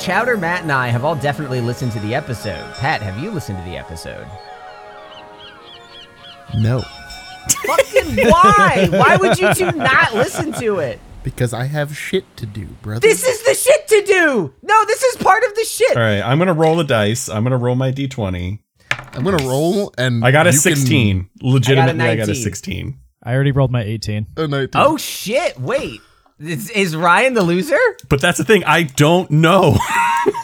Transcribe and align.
Well, 0.00 0.06
Chowder, 0.06 0.38
Matt, 0.38 0.62
and 0.62 0.72
I 0.72 0.88
have 0.88 1.04
all 1.04 1.14
definitely 1.14 1.60
listened 1.60 1.92
to 1.92 2.00
the 2.00 2.14
episode. 2.14 2.72
Pat, 2.76 3.02
have 3.02 3.22
you 3.22 3.30
listened 3.30 3.58
to 3.58 3.64
the 3.70 3.76
episode? 3.76 4.26
No, 6.56 6.80
Fucking 7.66 8.16
why? 8.30 8.88
Why 8.90 9.18
would 9.18 9.38
you 9.38 9.52
two 9.52 9.70
not 9.72 10.14
listen 10.14 10.52
to 10.54 10.78
it? 10.78 11.00
because 11.22 11.52
I 11.52 11.64
have 11.64 11.94
shit 11.94 12.24
to 12.38 12.46
do, 12.46 12.64
brother. 12.80 13.00
This 13.00 13.22
is 13.26 13.42
the 13.42 13.52
shit 13.52 13.88
to 13.88 14.02
do. 14.06 14.54
No, 14.62 14.84
this 14.86 15.02
is 15.02 15.16
part 15.22 15.44
of 15.44 15.54
the 15.54 15.64
shit. 15.64 15.94
All 15.94 16.02
right, 16.02 16.22
I'm 16.22 16.38
gonna 16.38 16.54
roll 16.54 16.76
the 16.76 16.84
dice. 16.84 17.28
I'm 17.28 17.42
gonna 17.42 17.58
roll 17.58 17.74
my 17.76 17.92
d20. 17.92 18.58
I'm 18.90 19.22
gonna 19.22 19.46
roll, 19.46 19.92
and 19.98 20.24
I 20.24 20.30
got 20.30 20.46
a 20.46 20.50
you 20.50 20.54
can- 20.54 20.76
16. 20.76 21.28
Legitimately, 21.42 22.02
I 22.02 22.16
got, 22.16 22.30
a 22.30 22.34
16. 22.34 22.98
I 23.22 23.34
already 23.34 23.52
rolled 23.52 23.70
my 23.70 23.82
18. 23.82 24.28
a 24.38 24.48
19. 24.48 24.80
Oh 24.80 24.96
shit! 24.96 25.60
Wait, 25.60 26.00
is, 26.40 26.70
is 26.70 26.96
Ryan 26.96 27.34
the 27.34 27.42
loser? 27.42 27.78
But 28.08 28.20
that's 28.20 28.38
the 28.38 28.44
thing. 28.44 28.64
I 28.64 28.84
don't 28.84 29.30
know. 29.30 29.76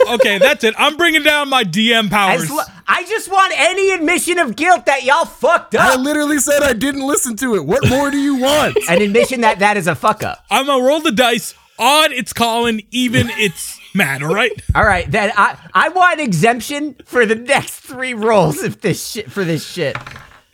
Okay, 0.09 0.39
that's 0.39 0.63
it. 0.63 0.73
I'm 0.79 0.97
bringing 0.97 1.25
down 1.25 1.49
my 1.51 1.65
DM 1.65 2.09
powers. 2.09 2.49
Lo- 2.49 2.63
I 2.87 3.05
just 3.05 3.29
want 3.31 3.53
any 3.57 3.91
admission 3.91 4.39
of 4.39 4.55
guilt 4.55 4.87
that 4.87 5.03
y'all 5.03 5.25
fucked 5.25 5.75
up. 5.75 5.81
I 5.81 5.97
literally 5.97 6.39
said 6.39 6.63
I 6.63 6.75
didn't 6.75 7.05
listen 7.05 7.37
to 7.39 7.57
it. 7.57 7.65
What 7.67 7.89
more 7.89 8.11
do 8.13 8.17
you 8.19 8.37
want? 8.37 8.79
An 8.89 9.03
admission 9.03 9.41
that 9.41 9.59
that 9.59 9.77
is 9.77 9.89
a 9.89 9.97
fuck 9.97 10.23
up. 10.23 10.45
I'm 10.49 10.67
gonna 10.67 10.85
roll 10.85 11.01
the 11.01 11.11
dice. 11.11 11.55
Odd, 11.79 12.13
it's 12.13 12.33
Colin. 12.33 12.83
Even, 12.93 13.29
it's 13.31 13.81
Matt. 13.95 14.23
All 14.23 14.33
right. 14.33 14.53
All 14.77 14.85
right, 14.85 15.11
then 15.11 15.33
I 15.37 15.59
I 15.75 15.89
want 15.89 16.21
exemption 16.21 16.95
for 17.05 17.27
the 17.27 17.35
next 17.35 17.81
three 17.81 18.15
rolls 18.15 18.63
if 18.63 18.81
this 18.81 19.05
shit 19.11 19.31
for 19.31 19.43
this 19.45 19.67
shit. 19.69 19.97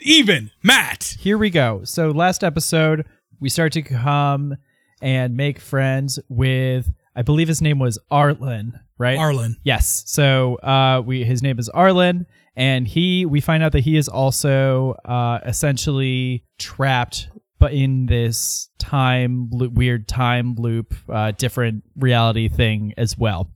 Even 0.01 0.51
Matt. 0.63 1.17
Here 1.21 1.37
we 1.37 1.51
go. 1.51 1.83
So 1.85 2.11
last 2.11 2.43
episode, 2.43 3.05
we 3.39 3.51
start 3.51 3.73
to 3.75 3.83
come 3.83 4.57
and 5.03 5.37
make 5.37 5.59
friends 5.59 6.19
with 6.29 6.91
I 7.15 7.21
believe 7.21 7.49
his 7.49 7.61
name 7.61 7.79
was 7.79 7.99
Arlen, 8.11 8.81
right? 8.97 9.19
Arlen. 9.19 9.57
Yes. 9.63 10.05
So 10.07 10.55
uh, 10.57 11.03
we 11.05 11.25
his 11.25 11.43
name 11.43 11.59
is 11.59 11.69
Arlen, 11.69 12.27
and 12.57 12.89
he 12.89 13.27
we 13.27 13.41
find 13.41 13.63
out 13.63 13.73
that 13.73 13.81
he 13.81 13.97
is 13.97 14.09
also 14.09 14.93
uh, 15.05 15.41
essentially 15.45 16.45
trapped, 16.59 17.29
but 17.59 17.75
in 17.75 18.07
this 18.07 18.71
time 18.79 19.51
loop, 19.51 19.75
weird 19.75 20.09
time 20.09 20.55
loop, 20.57 20.95
uh, 21.11 21.33
different 21.33 21.85
reality 21.97 22.49
thing 22.49 22.95
as 22.97 23.19
well. 23.19 23.51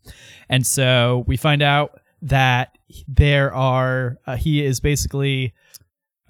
And 0.51 0.67
so 0.67 1.25
we 1.27 1.39
find 1.39 1.63
out 1.63 1.99
that 2.23 2.77
there 3.09 3.55
are 3.55 4.19
uh, 4.27 4.37
he 4.37 4.65
is 4.65 4.81
basically 4.81 5.55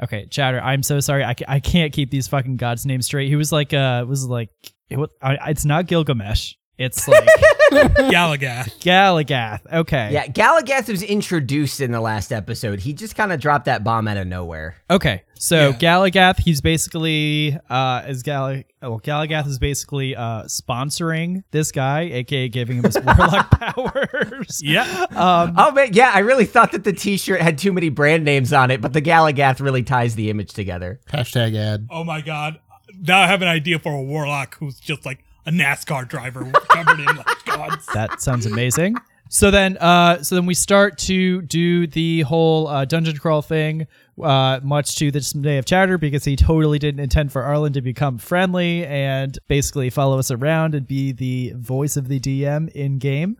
okay 0.03 0.27
chatter 0.31 0.61
i'm 0.61 0.83
so 0.83 1.01
sorry 1.01 1.25
I, 1.25 1.35
I 1.49 1.61
can't 1.61 1.93
keep 1.93 2.11
these 2.11 2.29
fucking 2.29 2.57
gods 2.57 2.85
names 2.85 3.07
straight 3.07 3.29
he 3.29 3.37
was 3.37 3.53
like 3.53 3.73
uh 3.73 4.05
was 4.07 4.27
like 4.27 4.51
it 4.91 4.99
was, 4.99 5.11
I, 5.23 5.51
it's 5.51 5.65
not 5.65 5.87
gilgamesh 5.87 6.55
it's 6.79 7.09
like 7.09 7.27
Galagath. 7.73 8.79
Galagath. 8.81 9.61
Okay. 9.73 10.11
Yeah, 10.13 10.27
Galagath 10.27 10.89
was 10.89 11.03
introduced 11.03 11.81
in 11.81 11.91
the 11.91 12.01
last 12.01 12.33
episode. 12.33 12.81
He 12.81 12.93
just 12.93 13.17
kind 13.17 13.33
of 13.33 13.41
dropped 13.41 13.65
that 13.65 13.83
bomb 13.83 14.07
out 14.09 14.17
of 14.19 14.27
nowhere. 14.27 14.77
Okay. 14.91 15.23
So 15.39 15.71
Yeah. 15.71 15.77
Galagath, 15.79 16.39
he's 16.39 16.61
basically 16.61 17.59
uh 17.71 18.03
as 18.05 18.23
Gal 18.23 18.63
well, 18.83 19.01
Galagath 19.01 19.47
is 19.47 19.59
basically 19.59 20.15
uh 20.17 20.45
sponsoring 20.45 21.43
this 21.51 21.73
guy, 21.73 22.03
aka 22.03 22.49
giving 22.49 22.79
him 22.79 22.85
his 22.85 22.99
warlock 23.05 23.51
powers. 23.51 24.61
Yeah. 24.63 25.07
Um 25.11 25.55
Oh 25.57 25.73
man, 25.73 25.95
yeah, 25.95 26.11
I 26.15 26.21
really 26.21 26.47
thought 26.47 26.73
that 26.73 26.85
the 26.85 26.93
T-shirt 26.93 27.41
had 27.41 27.57
too 27.59 27.73
many 27.73 27.89
brand 27.89 28.25
names 28.25 28.53
on 28.53 28.71
it, 28.71 28.81
but 28.83 28.93
the 28.93 29.03
Galagath 29.03 29.61
really 29.61 29.83
ties 29.83 30.15
the 30.15 30.29
image 30.31 30.53
together. 30.53 31.01
Hashtag 31.11 31.57
ad. 31.57 31.87
Oh 31.91 32.05
my 32.05 32.21
god. 32.21 32.61
Now 33.03 33.21
I 33.21 33.27
have 33.27 33.43
an 33.43 33.49
idea 33.49 33.79
for 33.79 33.93
a 33.93 34.03
warlock 34.03 34.57
who's 34.59 34.79
just 34.79 35.05
like 35.07 35.25
a 35.45 35.51
NASCAR 35.51 36.09
driver 36.09 36.51
covered 36.69 37.01
in 37.01 37.17
like 37.17 37.45
gods. 37.45 37.87
that 37.95 38.21
sounds 38.21 38.47
amazing. 38.47 38.97
So 39.29 39.51
then 39.51 39.77
uh 39.79 40.23
so 40.23 40.37
then 40.37 40.47
we 40.47 40.55
start 40.55 40.99
to 40.99 41.43
do 41.43 41.87
the 41.89 42.21
whole 42.23 42.69
uh, 42.69 42.85
dungeon 42.85 43.17
crawl 43.17 43.43
thing. 43.43 43.87
Uh, 44.23 44.61
much 44.63 44.97
to 44.97 45.11
the 45.11 45.19
dismay 45.19 45.59
of 45.59 45.67
Chatter 45.67 45.99
because 45.99 46.25
he 46.25 46.37
totally 46.37 46.79
didn't 46.79 47.01
intend 47.01 47.31
for 47.33 47.43
Arlen 47.43 47.73
to 47.75 47.83
become 47.83 48.17
friendly 48.19 48.87
and 48.87 49.39
basically 49.47 49.91
follow 49.91 50.19
us 50.19 50.31
around 50.31 50.75
and 50.75 50.87
be 50.87 51.13
the 51.13 51.53
voice 51.57 51.97
of 51.99 52.09
the 52.09 52.19
DM 52.19 52.71
in 52.71 52.99
game. 52.99 53.37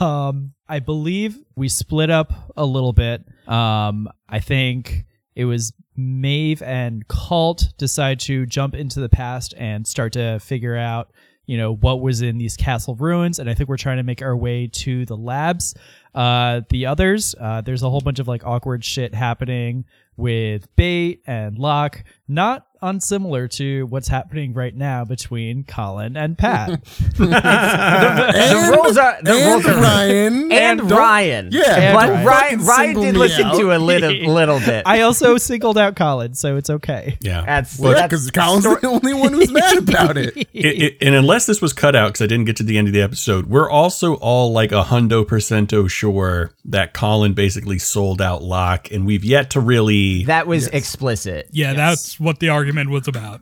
Um, 0.00 0.52
I 0.68 0.80
believe 0.80 1.38
we 1.56 1.68
split 1.68 2.10
up 2.10 2.32
a 2.56 2.64
little 2.64 2.92
bit. 2.92 3.24
Um, 3.46 4.08
I 4.28 4.40
think 4.40 5.04
it 5.34 5.44
was 5.44 5.72
Maeve 5.96 6.62
and 6.62 7.06
Cult 7.08 7.72
decide 7.78 8.20
to 8.20 8.46
jump 8.46 8.74
into 8.74 9.00
the 9.00 9.08
past 9.08 9.54
and 9.56 9.86
start 9.86 10.12
to 10.14 10.38
figure 10.40 10.76
out, 10.76 11.12
you 11.46 11.56
know, 11.56 11.74
what 11.74 12.00
was 12.00 12.22
in 12.22 12.38
these 12.38 12.56
castle 12.56 12.94
ruins. 12.94 13.38
And 13.38 13.48
I 13.48 13.54
think 13.54 13.68
we're 13.68 13.76
trying 13.76 13.96
to 13.96 14.02
make 14.02 14.22
our 14.22 14.36
way 14.36 14.68
to 14.68 15.04
the 15.06 15.16
labs. 15.16 15.74
Uh, 16.14 16.62
the 16.68 16.86
others, 16.86 17.34
uh, 17.40 17.62
there's 17.62 17.82
a 17.82 17.90
whole 17.90 18.00
bunch 18.00 18.18
of 18.18 18.28
like 18.28 18.44
awkward 18.44 18.84
shit 18.84 19.14
happening 19.14 19.84
with 20.16 20.74
Bait 20.76 21.22
and 21.26 21.58
Locke, 21.58 22.04
not 22.28 22.66
unsimilar 22.82 23.48
to 23.48 23.86
what's 23.86 24.08
happening 24.08 24.52
right 24.54 24.74
now 24.74 25.04
between 25.04 25.64
Colin 25.64 26.16
and 26.16 26.36
Pat. 26.36 26.82
the 27.16 28.74
rules 28.76 28.96
are 28.96 29.18
the 29.22 29.32
and 29.32 29.52
rules 29.52 29.66
are 29.66 29.80
Ryan. 29.80 30.52
and 30.52 30.78
Don't- 30.80 30.90
Ryan. 30.90 31.48
Yeah, 31.52 31.94
but 31.94 32.06
don't 32.06 32.24
Ryan 32.26 32.64
Ryan 32.64 32.94
did 33.00 33.16
listen 33.16 33.46
out. 33.46 33.58
to 33.58 33.72
a 33.74 33.78
little 33.78 34.12
little 34.32 34.58
bit. 34.64 34.82
I 34.86 35.02
also 35.02 35.36
singled 35.38 35.78
out 35.78 35.96
Colin, 35.96 36.34
so 36.34 36.56
it's 36.56 36.70
okay. 36.70 37.16
Yeah. 37.20 37.44
That's 37.44 37.78
Well, 37.78 38.00
because 38.02 38.30
Colin's 38.30 38.64
stor- 38.64 38.80
the 38.80 38.88
only 38.88 39.14
one 39.14 39.32
who's 39.32 39.50
mad 39.50 39.78
about 39.78 40.16
it. 40.16 40.36
It- 40.36 40.48
it- 40.82 40.96
and 41.00 41.14
unless 41.14 41.46
this 41.46 41.60
was 41.60 41.72
cut 41.72 41.94
out 41.96 42.08
because 42.08 42.22
I 42.22 42.26
didn't 42.26 42.44
get 42.46 42.56
to 42.56 42.62
the 42.62 42.78
end 42.78 42.88
of 42.88 42.94
the 42.94 43.02
episode, 43.02 43.46
we're 43.46 43.70
also 43.70 44.14
all 44.16 44.52
like 44.52 44.72
a 44.72 44.82
hundo 44.84 45.24
percento 45.24 45.88
sure 45.88 46.52
that 46.64 46.92
Colin 46.94 47.34
basically 47.34 47.78
sold 47.78 48.20
out 48.20 48.42
Locke, 48.42 48.90
and 48.90 49.06
we've 49.06 49.24
yet 49.24 49.50
to 49.50 49.60
really. 49.60 50.24
that 50.24 50.46
was 50.46 50.66
explicit. 50.68 51.48
Yeah, 51.50 51.74
that's 51.74 52.18
what 52.20 52.38
the 52.40 52.48
argument 52.50 52.71
was 52.90 53.08
about. 53.08 53.40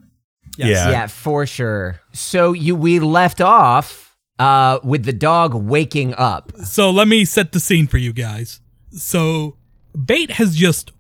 yeah. 0.57 0.91
Yeah, 0.91 1.07
for 1.07 1.47
sure. 1.47 2.01
So 2.13 2.53
you 2.53 2.75
we 2.77 2.99
left 3.01 3.41
off 3.41 4.17
uh 4.39 4.79
with 4.83 5.05
the 5.05 5.13
dog 5.13 5.55
waking 5.55 6.15
up. 6.15 6.53
So 6.65 6.91
let 6.91 7.09
me 7.09 7.25
set 7.25 7.53
the 7.53 7.61
scene 7.61 7.87
for 7.87 7.99
you 7.99 8.13
guys. 8.13 8.61
So 8.91 9.57
Bait 10.05 10.33
has 10.33 10.57
just 10.57 10.93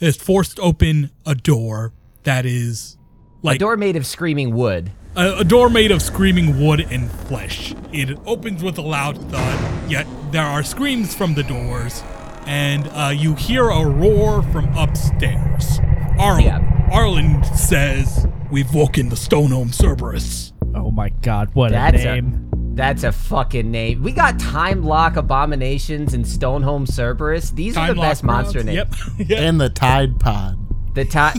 has 0.00 0.16
forced 0.16 0.58
open 0.60 1.10
a 1.26 1.34
door 1.34 1.92
that 2.24 2.44
is 2.46 2.96
like 3.42 3.56
A 3.56 3.58
door 3.58 3.76
made 3.76 3.96
of 3.96 4.06
screaming 4.06 4.54
wood. 4.54 4.90
a, 5.16 5.38
a 5.38 5.44
door 5.44 5.68
made 5.70 5.90
of 5.90 6.02
screaming 6.02 6.60
wood 6.64 6.80
and 6.90 7.10
flesh. 7.10 7.74
It 7.92 8.18
opens 8.26 8.62
with 8.62 8.78
a 8.78 8.82
loud 8.82 9.16
thud, 9.30 9.90
yet 9.90 10.06
there 10.32 10.44
are 10.44 10.62
screams 10.62 11.14
from 11.14 11.34
the 11.34 11.42
doors, 11.42 12.02
and 12.48 12.88
uh, 12.92 13.12
you 13.14 13.34
hear 13.34 13.68
a 13.68 13.86
roar 13.86 14.42
from 14.44 14.74
upstairs. 14.76 15.78
Arlen, 16.18 16.44
Yeah. 16.44 16.88
Arlen 16.90 17.44
says, 17.44 18.26
We've 18.50 18.72
woken 18.74 19.10
the 19.10 19.16
Stonehome 19.16 19.72
Cerberus. 19.74 20.52
Oh 20.74 20.90
my 20.90 21.10
god, 21.10 21.50
what 21.54 21.70
That's 21.72 22.02
a 22.02 22.08
a 22.08 22.14
name. 22.22 22.50
that's 22.74 23.02
a 23.04 23.12
fucking 23.12 23.70
name. 23.70 24.02
We 24.02 24.12
got 24.12 24.38
time 24.38 24.82
lock 24.84 25.16
abominations 25.16 26.14
and 26.14 26.24
Stonehome 26.24 26.86
Cerberus. 26.90 27.50
These 27.50 27.76
are 27.76 27.86
Time 27.88 27.96
the 27.96 28.02
best 28.02 28.24
lock 28.24 28.36
monster 28.44 28.62
names. 28.64 28.76
Yep. 28.76 28.94
yeah. 29.28 29.40
And 29.40 29.60
the 29.60 29.68
Tide 29.68 30.18
Pod. 30.18 30.56
The 30.94 31.04
time 31.04 31.38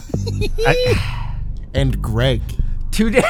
And 1.74 2.02
Greg. 2.02 2.42
Two 3.00 3.10
days. 3.10 3.24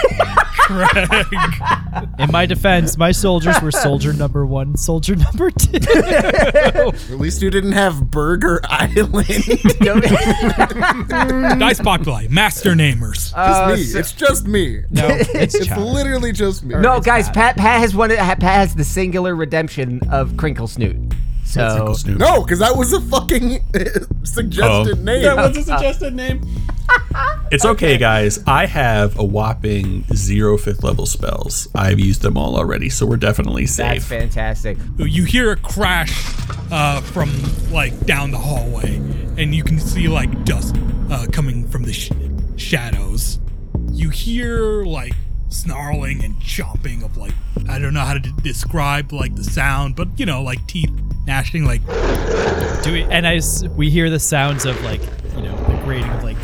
In 2.20 2.32
my 2.32 2.46
defense, 2.48 2.98
my 2.98 3.12
soldiers 3.12 3.62
were 3.62 3.72
soldier 3.72 4.14
number 4.14 4.44
one, 4.46 4.76
soldier 4.78 5.16
number 5.16 5.52
two. 5.52 5.78
At 5.80 7.10
least 7.20 7.42
you 7.44 7.50
didn't 7.52 7.74
have 7.74 8.10
Burger 8.10 8.62
Island. 8.64 9.28
just 9.28 9.80
Dice 11.60 11.80
Populi, 11.80 12.28
Master 12.30 12.74
Namers. 12.74 13.32
Uh, 13.36 13.76
me. 13.76 13.84
so- 13.84 14.00
it's 14.00 14.12
just 14.14 14.48
me. 14.48 14.82
no, 14.90 15.08
it's 15.10 15.54
It's 15.56 15.78
literally 15.78 16.32
just 16.32 16.64
me. 16.64 16.76
no, 16.76 17.00
guys, 17.00 17.30
Pat 17.30 17.56
Pat 17.58 17.80
has 17.80 17.96
one. 17.96 18.10
Pat 18.10 18.42
has 18.42 18.74
the 18.76 18.84
singular 18.84 19.36
redemption 19.36 20.02
of 20.10 20.36
Crinkle 20.38 20.68
Snoot. 20.68 20.98
So 21.46 21.96
No, 22.08 22.42
because 22.44 22.60
that 22.60 22.76
was 22.76 22.94
a 22.94 23.02
fucking 23.02 23.64
suggested 24.24 25.00
Oh. 25.00 25.04
name. 25.04 25.24
That 25.24 25.36
was 25.36 25.58
a 25.58 25.64
suggested 25.64 26.16
name. 26.16 26.42
It's 27.52 27.66
okay, 27.66 27.98
guys. 27.98 28.44
I 28.46 28.68
have 28.68 29.18
a 29.18 29.24
whopping 29.24 30.04
zero 30.14 30.56
fifth 30.58 30.84
level 30.84 31.08
spells. 31.08 31.68
I've 31.74 32.00
used 32.00 32.22
them 32.22 32.38
all 32.38 32.56
already, 32.56 32.90
so 32.90 33.08
we're 33.08 33.18
definitely 33.18 33.66
safe. 33.66 34.02
that's 34.02 34.06
fantastic. 34.06 34.78
You 35.00 35.24
hear 35.24 35.52
a 35.52 35.56
crash 35.56 36.32
uh, 36.72 37.02
from 37.02 37.32
like 37.72 38.06
down 38.06 38.30
the 38.30 38.38
hallway, 38.38 38.98
and 39.38 39.56
you 39.56 39.64
can 39.64 39.80
see 39.80 40.08
like 40.08 40.46
dust 40.46 40.76
uh, 41.10 41.26
coming 41.32 41.68
from 41.68 41.84
the 41.84 41.94
sh- 41.94 42.12
shadows. 42.56 43.40
You 43.92 44.10
hear 44.12 44.84
like 44.86 45.14
snarling 45.50 46.24
and 46.24 46.36
chomping 46.36 47.04
of 47.04 47.18
like 47.18 47.34
I 47.68 47.80
don't 47.80 47.96
know 47.96 48.02
how 48.02 48.14
to 48.14 48.20
d- 48.20 48.32
describe 48.44 49.12
like 49.12 49.36
the 49.36 49.44
sound, 49.44 49.96
but 49.96 50.08
you 50.20 50.26
know 50.28 50.44
like 50.44 50.66
teeth 50.68 50.92
gnashing 51.26 51.66
like 51.66 51.84
Do 52.84 52.94
we, 52.94 53.04
and 53.10 53.26
I 53.26 53.38
s- 53.38 53.64
we 53.70 53.90
hear 53.90 54.12
the 54.12 54.20
sounds 54.20 54.66
of 54.66 54.80
like 54.84 55.02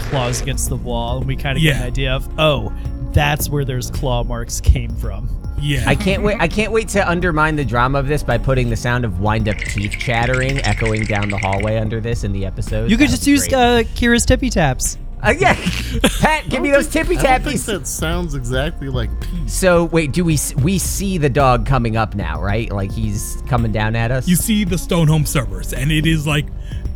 claws 0.09 0.41
against 0.41 0.69
the 0.69 0.75
wall, 0.75 1.17
and 1.17 1.27
we 1.27 1.35
kind 1.35 1.57
of 1.57 1.63
get 1.63 1.77
an 1.77 1.83
idea 1.83 2.13
of 2.13 2.27
oh, 2.39 2.73
that's 3.13 3.49
where 3.49 3.65
those 3.65 3.89
claw 3.91 4.23
marks 4.23 4.59
came 4.61 4.95
from. 4.95 5.29
Yeah. 5.59 5.83
I 5.87 5.95
can't 5.95 6.21
wait. 6.21 6.37
I 6.39 6.47
can't 6.47 6.71
wait 6.71 6.89
to 6.89 7.09
undermine 7.09 7.55
the 7.55 7.65
drama 7.65 7.99
of 7.99 8.07
this 8.07 8.23
by 8.23 8.37
putting 8.37 8.69
the 8.69 8.75
sound 8.75 9.05
of 9.05 9.19
wind-up 9.21 9.57
teeth 9.57 9.95
chattering 9.97 10.59
echoing 10.59 11.05
down 11.05 11.29
the 11.29 11.37
hallway 11.37 11.77
under 11.77 12.01
this 12.01 12.23
in 12.23 12.33
the 12.33 12.45
episode. 12.45 12.91
You 12.91 12.97
could 12.97 13.07
That 13.07 13.11
just 13.11 13.27
use 13.27 13.47
uh, 13.47 13.83
Kira's 13.95 14.25
tippy 14.25 14.49
taps. 14.49 14.97
Uh, 15.25 15.33
yeah, 15.39 15.55
Pat, 16.19 16.47
give 16.49 16.61
me 16.61 16.69
those 16.69 16.87
tippy 16.87 17.17
I 17.17 17.39
don't 17.39 17.53
tappies. 17.53 17.65
that 17.65 17.87
sounds 17.87 18.35
exactly 18.35 18.89
like 18.89 19.09
peace. 19.21 19.53
So 19.53 19.85
wait, 19.85 20.11
do 20.11 20.23
we 20.23 20.37
we 20.61 20.77
see 20.77 21.17
the 21.17 21.29
dog 21.29 21.65
coming 21.65 21.97
up 21.97 22.13
now, 22.15 22.39
right? 22.41 22.71
Like 22.71 22.91
he's 22.91 23.41
coming 23.47 23.71
down 23.71 23.95
at 23.95 24.11
us. 24.11 24.27
You 24.27 24.35
see 24.35 24.63
the 24.63 24.75
Stonehome 24.75 25.27
Cerberus, 25.27 25.73
and 25.73 25.91
it 25.91 26.05
is 26.05 26.27
like 26.27 26.45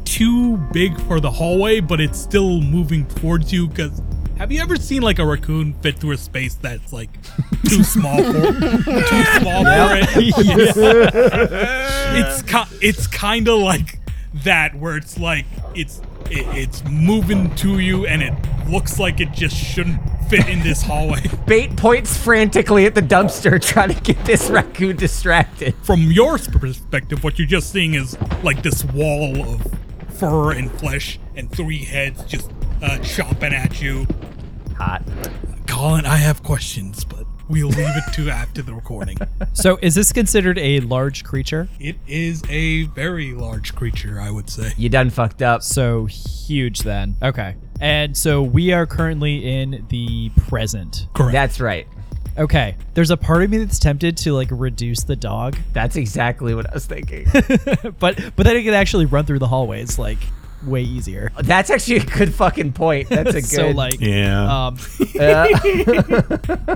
too 0.05 0.57
big 0.71 0.99
for 1.01 1.19
the 1.19 1.31
hallway, 1.31 1.79
but 1.79 1.99
it's 1.99 2.19
still 2.19 2.61
moving 2.61 3.05
towards 3.07 3.51
you. 3.51 3.67
Because 3.67 4.01
have 4.37 4.51
you 4.51 4.61
ever 4.61 4.75
seen 4.75 5.01
like 5.01 5.17
a 5.19 5.25
raccoon 5.25 5.73
fit 5.81 5.97
through 5.97 6.11
a 6.11 6.17
space 6.17 6.53
that's 6.55 6.93
like 6.93 7.09
too 7.67 7.83
small 7.83 8.17
for 8.17 8.31
too 8.31 9.23
small 9.39 9.63
for 9.63 9.95
it? 9.95 10.09
it's 12.15 12.41
ki- 12.43 12.77
it's 12.81 13.07
kind 13.07 13.47
of 13.47 13.59
like 13.59 13.99
that, 14.43 14.75
where 14.75 14.97
it's 14.97 15.17
like 15.17 15.45
it's 15.73 16.01
it, 16.31 16.45
it's 16.57 16.83
moving 16.85 17.53
to 17.55 17.79
you, 17.79 18.05
and 18.05 18.21
it 18.21 18.33
looks 18.69 18.99
like 18.99 19.19
it 19.19 19.31
just 19.31 19.55
shouldn't 19.55 19.99
fit 20.29 20.47
in 20.47 20.61
this 20.61 20.81
hallway. 20.81 21.21
Bait 21.47 21.75
points 21.75 22.15
frantically 22.15 22.85
at 22.85 22.95
the 22.95 23.01
dumpster, 23.01 23.61
trying 23.65 23.93
to 23.93 24.01
get 24.01 24.23
this 24.25 24.49
raccoon 24.49 24.95
distracted. 24.95 25.75
from 25.81 26.01
your 26.11 26.37
perspective, 26.37 27.23
what 27.23 27.39
you're 27.39 27.47
just 27.47 27.71
seeing 27.71 27.95
is 27.95 28.17
like 28.43 28.61
this 28.63 28.83
wall 28.85 29.41
of 29.41 29.73
fur 30.09 30.51
and 30.51 30.71
flesh 30.79 31.19
and 31.35 31.51
three 31.51 31.83
heads 31.85 32.23
just 32.25 32.51
uh, 32.81 32.97
chomping 32.99 33.53
at 33.53 33.81
you. 33.81 34.05
Hot. 34.77 35.03
Colin, 35.67 36.05
I 36.05 36.17
have 36.17 36.43
questions, 36.43 37.05
but 37.05 37.25
we'll 37.49 37.69
leave 37.69 37.95
it 37.95 38.13
to 38.13 38.29
after 38.29 38.61
the 38.61 38.73
recording. 38.73 39.17
So 39.53 39.77
is 39.81 39.95
this 39.95 40.13
considered 40.13 40.57
a 40.57 40.79
large 40.81 41.23
creature? 41.25 41.67
It 41.79 41.97
is 42.07 42.43
a 42.49 42.83
very 42.83 43.33
large 43.33 43.75
creature, 43.75 44.19
I 44.21 44.31
would 44.31 44.49
say. 44.49 44.71
You 44.77 44.87
done 44.87 45.09
fucked 45.09 45.41
up. 45.41 45.63
So 45.63 46.05
huge 46.05 46.79
then. 46.79 47.15
Okay. 47.21 47.55
And 47.81 48.15
so 48.15 48.41
we 48.41 48.71
are 48.71 48.85
currently 48.85 49.59
in 49.59 49.85
the 49.89 50.29
present. 50.47 51.07
Correct. 51.13 51.33
That's 51.33 51.59
right. 51.59 51.87
Okay. 52.37 52.77
There's 52.93 53.11
a 53.11 53.17
part 53.17 53.43
of 53.43 53.49
me 53.49 53.57
that's 53.57 53.79
tempted 53.79 54.15
to 54.17 54.33
like 54.33 54.47
reduce 54.51 55.03
the 55.03 55.15
dog, 55.15 55.57
That's 55.73 55.97
exactly 55.97 56.53
what 56.55 56.69
I 56.69 56.73
was 56.73 56.85
thinking. 56.85 57.25
but 57.99 58.17
but 58.35 58.45
then 58.45 58.55
it 58.55 58.63
could 58.63 58.73
actually 58.73 59.05
run 59.05 59.25
through 59.25 59.39
the 59.39 59.47
hallways 59.47 59.99
like 59.99 60.19
way 60.65 60.81
easier. 60.81 61.31
That's 61.41 61.69
actually 61.69 61.97
a 61.97 62.05
good 62.05 62.33
fucking 62.33 62.73
point. 62.73 63.09
That's 63.09 63.29
a 63.31 63.33
good. 63.41 63.45
So 63.45 63.69
like 63.71 63.99
Yeah. 63.99 64.67
um 64.67 64.77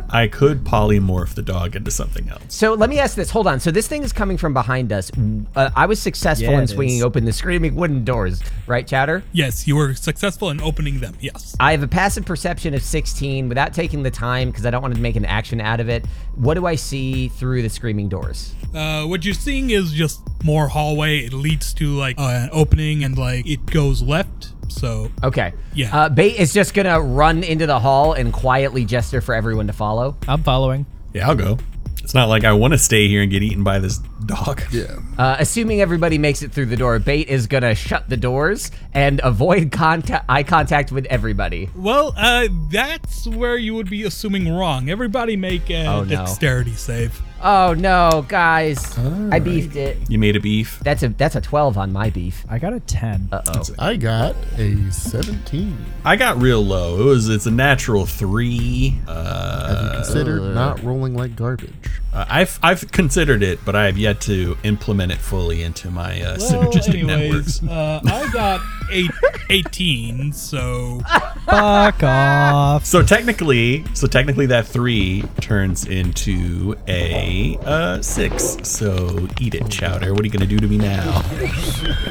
I 0.09 0.30
could 0.31 0.63
polymorph 0.63 1.33
the 1.35 1.41
dog 1.41 1.75
into 1.75 1.91
something 1.91 2.30
else. 2.30 2.41
So 2.50 2.74
let 2.74 2.89
me 2.89 3.00
ask 3.00 3.15
this. 3.15 3.30
Hold 3.31 3.47
on. 3.47 3.59
So 3.59 3.71
this 3.71 3.88
thing 3.88 4.03
is 4.03 4.13
coming 4.13 4.38
from 4.38 4.53
behind 4.53 4.91
us. 4.91 5.12
Uh, 5.56 5.69
I 5.75 5.85
was 5.85 6.01
successful 6.01 6.51
Yeah, 6.53 6.59
in 6.62 6.68
swinging 6.68 6.97
is. 6.97 7.03
open 7.03 7.25
the 7.25 7.33
screaming 7.33 7.75
wooden 7.75 8.03
doors, 8.03 8.41
right, 8.68 8.85
Chowder? 8.88 9.24
yes, 9.31 9.68
you 9.68 9.75
were 9.75 9.94
successful 9.94 10.50
in 10.50 10.62
opening 10.62 11.00
them. 11.00 11.15
Yes. 11.19 11.56
I 11.59 11.71
have 11.71 11.83
a 11.83 11.88
passive 11.88 12.25
perception 12.25 12.74
of 12.74 12.81
16 12.83 13.50
without 13.50 13.74
taking 13.74 14.03
the 14.03 14.12
time 14.12 14.50
because 14.51 14.65
I 14.65 14.69
don't 14.71 14.81
want 14.81 14.95
to 14.95 15.01
make 15.01 15.15
an 15.15 15.25
action 15.25 15.59
out 15.62 15.80
of 15.80 15.89
it. 15.89 16.06
What 16.35 16.56
do 16.56 16.65
I 16.65 16.75
see 16.75 17.27
through 17.30 17.62
the 17.62 17.69
screaming 17.69 18.09
doors? 18.09 18.53
Uh, 18.74 19.03
what 19.06 19.24
you're 19.24 19.33
seeing 19.33 19.69
is 19.69 19.91
just 19.91 20.21
more 20.44 20.68
hallway. 20.68 21.19
It 21.19 21.33
leads 21.33 21.74
to 21.75 21.95
like 21.95 22.19
uh, 22.19 22.24
an 22.24 22.50
opening, 22.51 23.03
and 23.03 23.18
like 23.18 23.45
it 23.47 23.65
goes 23.74 24.02
left. 24.02 24.50
So 24.72 25.10
Okay. 25.24 25.54
Yeah. 25.74 25.96
Uh, 25.96 26.10
Bait 26.10 26.40
is 26.40 26.54
just 26.54 26.74
gonna 26.74 27.00
run 27.02 27.44
into 27.44 27.66
the 27.66 27.80
hall 27.80 28.14
and 28.14 28.31
quietly 28.31 28.86
gesture 28.86 29.20
for 29.22 29.36
everyone 29.36 29.68
to 29.68 29.74
follow. 29.74 30.16
I'm 30.28 30.44
following. 30.44 30.86
Yeah, 31.14 31.28
I'll 31.30 31.36
go. 31.36 31.58
It's 32.02 32.14
not 32.14 32.28
like 32.28 32.44
I 32.44 32.52
want 32.52 32.74
to 32.74 32.78
stay 32.78 33.08
here 33.08 33.22
and 33.22 33.31
get 33.31 33.44
eaten 33.44 33.64
by 33.64 33.80
this 33.80 33.98
dog. 34.25 34.62
Yeah. 34.72 34.98
Uh, 35.18 35.38
assuming 35.40 35.80
everybody 35.80 36.18
makes 36.18 36.42
it 36.42 36.52
through 36.52 36.66
the 36.66 36.75
door, 36.75 36.98
Bait 37.00 37.28
is 37.30 37.48
gonna 37.48 37.75
shut 37.75 38.10
the 38.10 38.18
doors 38.18 38.72
and 38.94 39.22
avoid 39.24 39.72
contact, 39.72 40.26
eye 40.28 40.44
contact 40.44 40.92
with 40.92 41.06
everybody. 41.06 41.69
Well, 41.76 42.14
uh, 42.18 42.48
that's 42.72 43.28
where 43.28 43.58
you 43.58 43.74
would 43.76 43.90
be 43.90 44.04
assuming 44.04 44.52
wrong. 44.54 44.90
Everybody 44.90 45.36
make 45.38 45.69
a 45.69 45.86
Oh, 45.86 46.04
no. 46.04 46.10
dexterity 46.10 46.74
save. 46.74 47.22
Oh 47.45 47.74
no, 47.74 48.25
guys! 48.30 48.98
I 48.98 49.40
beefed 49.40 49.75
it. 49.75 49.98
You 50.10 50.18
made 50.18 50.38
a 50.38 50.40
beef. 50.40 50.80
That's 50.80 51.04
a 51.04 51.10
that's 51.10 51.36
a 51.36 51.42
12 51.42 51.78
on 51.78 51.92
my 51.92 52.10
beef. 52.10 52.45
I 52.50 52.57
got 52.57 52.72
a 52.72 52.80
10. 52.80 53.28
Uh 53.34 53.42
oh. 53.48 53.63
I 53.78 53.98
got 53.98 54.34
a 54.57 54.90
17. 54.90 55.78
I 56.06 56.16
got 56.16 56.38
real 56.38 56.63
low. 56.66 57.01
It 57.01 57.04
was 57.06 57.28
it's 57.28 57.45
a 57.45 57.51
natural 57.51 58.06
three. 58.06 58.98
Uh, 59.07 59.75
Have 59.75 59.84
you 59.84 59.92
considered 59.92 60.56
not 60.56 60.81
rolling 60.84 61.16
like 61.16 61.36
garbage? 61.36 62.01
I've 62.15 62.60
I've 62.62 62.92
considered 62.92 63.42
it, 63.42 63.60
but 63.65 63.75
I 63.75 63.86
have 63.86 63.98
yet 63.98 64.21
to 64.21 64.56
implement 64.63 65.12
it 65.12 65.18
fully 65.18 65.63
into 65.63 65.89
my 65.89 66.21
uh, 66.21 66.38
synergistic 66.38 67.04
networks. 67.06 67.63
uh, 67.63 68.01
I 68.06 68.31
got 68.31 68.62
eight, 68.92 69.10
18, 69.50 70.31
so 70.31 71.01
Fuck 71.45 72.04
off. 72.04 72.86
So 72.86 73.01
technically, 73.04 73.83
so 73.95 74.07
technically 74.07 74.45
that 74.48 74.68
three 74.68 75.24
turns 75.42 75.86
into 75.86 76.75
a 76.88 77.57
uh, 77.65 78.01
six. 78.01 78.57
So 78.63 79.27
eat 79.42 79.56
it, 79.56 79.69
Chowder. 79.69 80.14
What 80.14 80.21
are 80.21 80.26
you 80.26 80.31
gonna 80.31 80.45
do 80.45 80.59
to 80.59 80.68
me 80.68 80.78
now? 80.78 81.23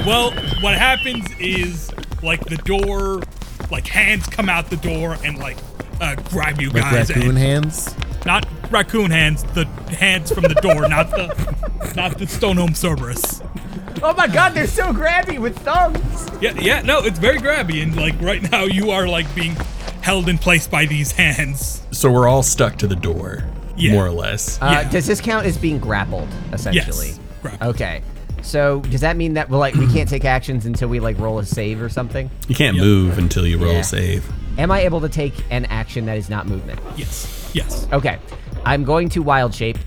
well, 0.07 0.33
what 0.61 0.75
happens 0.75 1.25
is 1.39 1.91
like 2.23 2.45
the 2.47 2.57
door, 2.59 3.23
like 3.71 3.87
hands 3.87 4.27
come 4.27 4.49
out 4.49 4.69
the 4.69 4.77
door 4.77 5.17
and 5.25 5.39
like 5.39 5.59
uh, 6.01 6.17
grab 6.31 6.61
you 6.61 6.71
Like 6.71 6.83
guys, 6.83 7.09
raccoon 7.09 7.31
and 7.31 7.39
hands? 7.39 7.95
Not 8.25 8.47
raccoon 8.71 9.11
hands, 9.11 9.43
the 9.55 9.65
hands 9.99 10.33
from 10.33 10.45
the 10.45 10.55
door, 10.57 10.89
not 10.89 11.11
the 11.11 11.27
not 11.97 12.19
the 12.19 12.27
stone 12.27 12.57
Stonehome 12.57 12.77
Cerberus. 12.77 13.43
Oh 14.03 14.15
my 14.15 14.27
god, 14.27 14.55
they're 14.55 14.67
so 14.67 14.93
grabby 14.93 15.39
with 15.39 15.57
thumbs! 15.59 16.29
Yeah, 16.41 16.53
yeah, 16.61 16.83
no, 16.83 17.01
it's 17.01 17.19
very 17.19 17.39
grabby, 17.39 17.83
and 17.83 17.95
like 17.97 18.21
right 18.21 18.43
now 18.51 18.65
you 18.65 18.91
are 18.91 19.07
like 19.07 19.33
being 19.35 19.55
held 20.01 20.29
in 20.29 20.39
place 20.39 20.67
by 20.67 20.87
these 20.87 21.13
hands. 21.13 21.83
So 21.93 22.11
we're 22.11 22.27
all 22.29 22.43
stuck 22.43 22.77
to 22.79 22.87
the 22.89 22.97
door, 22.97 23.45
Yeah. 23.77 23.93
more 23.93 24.07
or 24.07 24.11
less. 24.11 24.61
Uh, 24.61 24.71
Yeah. 24.83 24.91
Does 24.91 25.07
this 25.07 25.21
count 25.21 25.47
as 25.47 25.57
being 25.59 25.79
grappled, 25.79 26.29
essentially? 26.53 27.09
Yes, 27.09 27.21
grappled. 27.43 27.75
Okay. 27.77 28.03
So 28.43 28.81
does 28.91 29.03
that 29.03 29.17
mean 29.17 29.35
that 29.35 29.49
well, 29.51 29.61
like 29.61 29.75
we 29.75 29.87
can't 29.93 30.09
take 30.09 30.25
actions 30.25 30.67
until 30.67 30.89
we 30.89 30.99
like 30.99 31.17
roll 31.21 31.39
a 31.39 31.45
save 31.47 31.81
or 31.81 31.89
something? 31.89 32.29
You 32.49 32.57
can't 32.57 32.77
move 32.77 33.19
until 33.19 33.47
you 33.47 33.59
roll 33.59 33.75
Yeah. 33.75 33.81
a 33.81 33.85
save. 33.85 34.29
Am 34.59 34.71
I 34.73 34.81
able 34.81 35.01
to 35.03 35.09
take 35.09 35.33
an 35.51 35.65
action 35.67 36.07
that 36.07 36.19
is 36.19 36.29
not 36.29 36.49
movement? 36.49 36.81
Yes, 36.97 37.42
yes. 37.53 37.87
Okay. 37.93 38.19
I'm 38.65 38.85
going 38.85 39.09
to 39.11 39.23
wild 39.23 39.55
shape 39.55 39.79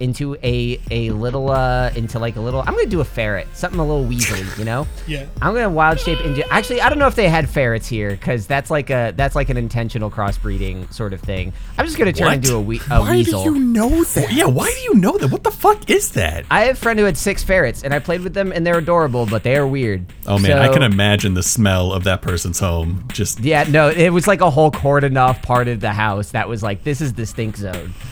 into 0.00 0.36
a 0.42 0.80
a 0.90 1.10
little 1.10 1.50
uh 1.50 1.90
into 1.96 2.18
like 2.18 2.36
a 2.36 2.40
little 2.40 2.60
I'm 2.60 2.74
gonna 2.74 2.86
do 2.86 3.00
a 3.00 3.04
ferret. 3.04 3.46
Something 3.54 3.80
a 3.80 3.84
little 3.86 4.04
weaselly, 4.04 4.58
you 4.58 4.64
know? 4.64 4.86
Yeah. 5.06 5.26
I'm 5.42 5.52
gonna 5.54 5.68
wild 5.70 6.00
shape 6.00 6.20
into 6.20 6.46
actually 6.52 6.80
I 6.80 6.88
don't 6.88 6.98
know 6.98 7.06
if 7.06 7.14
they 7.14 7.28
had 7.28 7.48
ferrets 7.48 7.86
here, 7.86 8.10
because 8.10 8.46
that's 8.46 8.70
like 8.70 8.90
a 8.90 9.12
that's 9.16 9.34
like 9.34 9.48
an 9.50 9.56
intentional 9.56 10.10
crossbreeding 10.10 10.92
sort 10.92 11.12
of 11.12 11.20
thing. 11.20 11.52
I'm 11.78 11.84
just 11.86 11.98
gonna 11.98 12.12
turn 12.12 12.26
What? 12.28 12.34
into 12.36 12.54
a, 12.56 12.60
we- 12.60 12.80
a 12.90 13.00
Why 13.00 13.10
weasel. 13.12 13.44
do 13.44 13.54
you 13.54 13.58
know 13.64 14.02
that? 14.04 14.32
Yeah, 14.32 14.46
why 14.46 14.66
do 14.66 14.80
you 14.82 14.94
know 14.94 15.18
that? 15.18 15.30
What 15.30 15.44
the 15.44 15.50
fuck 15.50 15.90
is 15.90 16.12
that? 16.12 16.44
I 16.50 16.62
have 16.66 16.76
a 16.76 16.80
friend 16.80 16.98
who 16.98 17.04
had 17.04 17.16
six 17.18 17.42
ferrets, 17.42 17.82
and 17.84 17.92
I 17.92 17.98
played 17.98 18.22
with 18.22 18.34
them, 18.34 18.52
and 18.52 18.66
they're 18.66 18.78
adorable, 18.78 19.26
but 19.26 19.42
they 19.42 19.56
are 19.56 19.66
weird. 19.66 20.06
Oh 20.26 20.38
man, 20.38 20.58
I 20.58 20.72
can 20.72 20.82
imagine 20.82 21.34
the 21.34 21.42
smell 21.42 21.92
of 21.92 22.04
that 22.04 22.22
person's 22.22 22.58
home. 22.60 23.06
Just 23.12 23.40
Yeah, 23.40 23.64
no, 23.68 23.88
it 23.90 24.10
was 24.10 24.26
like 24.26 24.40
a 24.40 24.50
whole 24.50 24.70
cordoned 24.70 25.20
off 25.20 25.42
part 25.42 25.68
of 25.68 25.80
the 25.80 25.92
house 25.92 26.30
that 26.30 26.48
was 26.48 26.62
like, 26.62 26.82
this 26.84 27.00
is 27.00 27.12
the 27.14 27.26
stink 27.26 27.56
zone. 27.56 27.92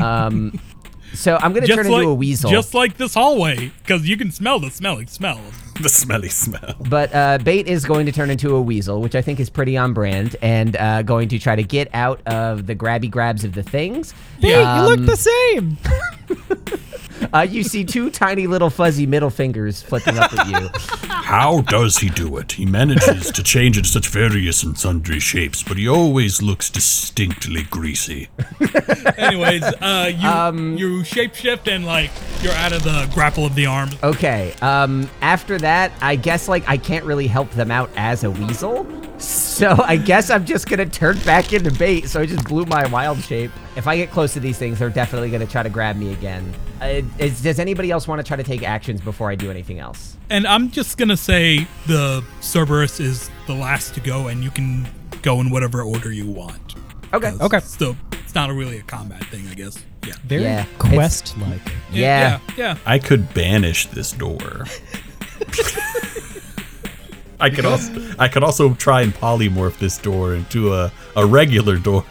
Um, 0.00 0.60
so 1.14 1.38
I'm 1.40 1.52
gonna 1.52 1.66
turn 1.66 1.86
into 1.86 2.08
a 2.08 2.14
weasel. 2.14 2.50
Just 2.50 2.74
like 2.74 2.96
this 2.96 3.14
hallway, 3.14 3.72
because 3.82 4.08
you 4.08 4.16
can 4.16 4.30
smell 4.30 4.58
the 4.58 4.70
smelling 4.70 5.06
smell. 5.06 5.40
the 5.80 5.88
smelly 5.88 6.28
smell. 6.28 6.74
but 6.88 7.14
uh, 7.14 7.38
Bait 7.38 7.66
is 7.66 7.84
going 7.84 8.06
to 8.06 8.12
turn 8.12 8.30
into 8.30 8.54
a 8.54 8.60
weasel, 8.60 9.00
which 9.00 9.14
I 9.14 9.22
think 9.22 9.40
is 9.40 9.50
pretty 9.50 9.76
on 9.76 9.92
brand, 9.92 10.36
and 10.42 10.76
uh, 10.76 11.02
going 11.02 11.28
to 11.30 11.38
try 11.38 11.56
to 11.56 11.62
get 11.62 11.88
out 11.94 12.20
of 12.26 12.66
the 12.66 12.74
grabby 12.74 13.10
grabs 13.10 13.44
of 13.44 13.54
the 13.54 13.62
things. 13.62 14.14
Hey, 14.40 14.60
you 14.60 14.82
look 14.82 15.00
the 15.06 15.16
same. 15.16 15.78
Uh, 17.32 17.40
you 17.40 17.62
see 17.62 17.82
two 17.84 18.10
tiny 18.10 18.46
little 18.46 18.68
fuzzy 18.68 19.06
middle 19.06 19.30
fingers 19.30 19.80
flipping 19.82 20.18
up 20.18 20.32
at 20.38 20.46
you. 20.48 20.68
How 21.08 21.62
does 21.62 21.96
he 21.98 22.10
do 22.10 22.36
it? 22.36 22.52
He 22.52 22.66
manages 22.66 23.30
to 23.30 23.42
change 23.42 23.78
in 23.78 23.84
such 23.84 24.08
various 24.08 24.62
and 24.62 24.76
sundry 24.76 25.18
shapes, 25.18 25.62
but 25.62 25.78
he 25.78 25.88
always 25.88 26.42
looks 26.42 26.68
distinctly 26.68 27.62
greasy. 27.62 28.28
Anyways, 29.16 29.62
uh, 29.62 30.12
you 30.14 30.28
Um, 30.28 30.76
you 30.76 31.02
shapeshift 31.02 31.68
and 31.68 31.86
like 31.86 32.10
you're 32.42 32.52
out 32.54 32.72
of 32.72 32.82
the 32.82 33.08
grapple 33.14 33.46
of 33.46 33.54
the 33.54 33.66
arm. 33.66 33.90
Okay. 34.02 34.52
Um, 34.60 35.08
after 35.22 35.56
that, 35.58 35.92
I 36.02 36.16
guess 36.16 36.48
like 36.48 36.68
I 36.68 36.76
can't 36.76 37.04
really 37.04 37.28
help 37.28 37.50
them 37.52 37.70
out 37.70 37.88
as 37.96 38.24
a 38.24 38.30
weasel. 38.30 38.86
So 39.18 39.76
I 39.84 39.96
guess 39.96 40.28
I'm 40.30 40.44
just 40.44 40.68
gonna 40.68 40.86
turn 40.86 41.18
back 41.20 41.52
into 41.52 41.70
bait. 41.72 42.08
So 42.08 42.20
I 42.20 42.26
just 42.26 42.44
blew 42.44 42.64
my 42.66 42.86
wild 42.88 43.22
shape. 43.22 43.52
If 43.74 43.86
I 43.86 43.96
get 43.96 44.10
close 44.10 44.34
to 44.34 44.40
these 44.40 44.58
things, 44.58 44.78
they're 44.78 44.90
definitely 44.90 45.30
gonna 45.30 45.46
try 45.46 45.62
to 45.62 45.70
grab 45.70 45.96
me 45.96 46.12
again. 46.12 46.52
Uh, 46.80 47.02
is, 47.18 47.42
does 47.42 47.58
anybody 47.58 47.90
else 47.90 48.06
want 48.06 48.18
to 48.18 48.22
try 48.22 48.36
to 48.36 48.42
take 48.42 48.62
actions 48.62 49.00
before 49.00 49.30
I 49.30 49.34
do 49.34 49.50
anything 49.50 49.78
else? 49.78 50.16
And 50.30 50.46
I'm 50.46 50.70
just 50.70 50.98
gonna 50.98 51.16
say 51.16 51.66
the 51.86 52.22
Cerberus 52.40 53.00
is 53.00 53.30
the 53.46 53.54
last 53.54 53.94
to 53.94 54.00
go, 54.00 54.28
and 54.28 54.44
you 54.44 54.50
can 54.50 54.86
go 55.22 55.40
in 55.40 55.50
whatever 55.50 55.82
order 55.82 56.12
you 56.12 56.30
want. 56.30 56.74
Okay. 57.14 57.32
Okay. 57.40 57.60
So 57.60 57.96
it's 58.12 58.34
not 58.34 58.50
a 58.50 58.54
really 58.54 58.78
a 58.78 58.82
combat 58.82 59.24
thing, 59.26 59.46
I 59.48 59.54
guess. 59.54 59.82
Yeah. 60.06 60.14
Very 60.24 60.42
Yeah. 60.42 60.66
quest 60.78 61.36
like. 61.38 61.60
Yeah. 61.90 62.40
Yeah. 62.56 62.56
yeah. 62.56 62.76
I 62.84 62.98
could 62.98 63.32
banish 63.34 63.86
this 63.86 64.12
door. 64.12 64.66
I 67.40 67.50
could 67.50 67.64
also 67.66 67.92
I 68.18 68.28
could 68.28 68.44
also 68.44 68.74
try 68.74 69.02
and 69.02 69.12
polymorph 69.14 69.78
this 69.78 69.98
door 69.98 70.34
into 70.34 70.72
a, 70.74 70.92
a 71.16 71.26
regular 71.26 71.76
door. 71.76 72.04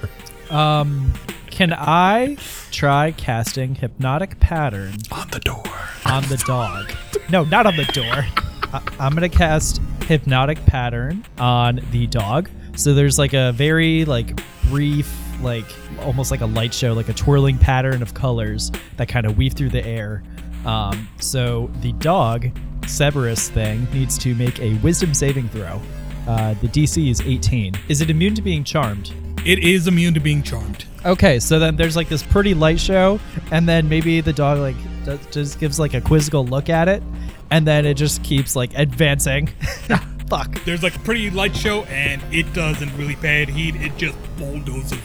Um, 0.49 1.13
can 1.51 1.73
I 1.73 2.37
try 2.71 3.11
casting 3.11 3.75
hypnotic 3.75 4.39
pattern 4.39 4.93
On 5.11 5.27
the 5.29 5.39
door. 5.39 5.63
on 6.05 6.23
the 6.23 6.37
dog? 6.47 6.91
No, 7.29 7.43
not 7.43 7.65
on 7.65 7.75
the 7.75 7.85
door. 7.85 8.25
I, 8.73 8.81
I'm 8.99 9.13
gonna 9.13 9.29
cast 9.29 9.81
hypnotic 10.05 10.63
pattern 10.65 11.25
on 11.37 11.81
the 11.91 12.07
dog. 12.07 12.49
So 12.75 12.93
there's 12.93 13.19
like 13.19 13.33
a 13.33 13.51
very 13.51 14.05
like 14.05 14.39
brief, 14.69 15.13
like 15.41 15.65
almost 16.01 16.31
like 16.31 16.41
a 16.41 16.45
light 16.45 16.73
show, 16.73 16.93
like 16.93 17.09
a 17.09 17.13
twirling 17.13 17.57
pattern 17.57 18.01
of 18.01 18.13
colors 18.13 18.71
that 18.97 19.07
kind 19.09 19.25
of 19.25 19.37
weave 19.37 19.53
through 19.53 19.69
the 19.69 19.85
air. 19.85 20.23
Um, 20.65 21.07
so 21.19 21.69
the 21.81 21.91
dog, 21.93 22.47
Cerberus 22.87 23.49
thing, 23.49 23.87
needs 23.91 24.17
to 24.19 24.33
make 24.35 24.59
a 24.59 24.75
Wisdom 24.75 25.13
saving 25.13 25.49
throw. 25.49 25.81
Uh, 26.27 26.53
the 26.55 26.67
DC 26.67 27.09
is 27.09 27.19
18. 27.21 27.73
Is 27.89 27.99
it 28.01 28.09
immune 28.09 28.35
to 28.35 28.41
being 28.41 28.63
charmed? 28.63 29.11
It 29.45 29.59
is 29.59 29.87
immune 29.87 30.13
to 30.13 30.19
being 30.19 30.43
charmed. 30.43 30.85
Okay, 31.05 31.39
so 31.39 31.57
then 31.57 31.75
there's 31.75 31.95
like 31.95 32.09
this 32.09 32.21
pretty 32.21 32.53
light 32.53 32.79
show, 32.79 33.19
and 33.51 33.67
then 33.67 33.89
maybe 33.89 34.21
the 34.21 34.33
dog 34.33 34.59
like 34.59 34.75
does, 35.03 35.25
just 35.27 35.59
gives 35.59 35.79
like 35.79 35.93
a 35.93 36.01
quizzical 36.01 36.45
look 36.45 36.69
at 36.69 36.87
it, 36.87 37.01
and 37.49 37.65
then 37.65 37.85
it 37.85 37.95
just 37.95 38.23
keeps 38.23 38.55
like 38.55 38.71
advancing. 38.75 39.47
Fuck. 40.29 40.63
There's 40.63 40.83
like 40.83 40.95
a 40.95 40.99
pretty 40.99 41.29
light 41.29 41.55
show, 41.55 41.83
and 41.85 42.21
it 42.31 42.53
doesn't 42.53 42.95
really 42.97 43.15
pay 43.15 43.41
any 43.41 43.51
heed. 43.51 43.75
It 43.77 43.97
just 43.97 44.17
bulldozes 44.37 44.99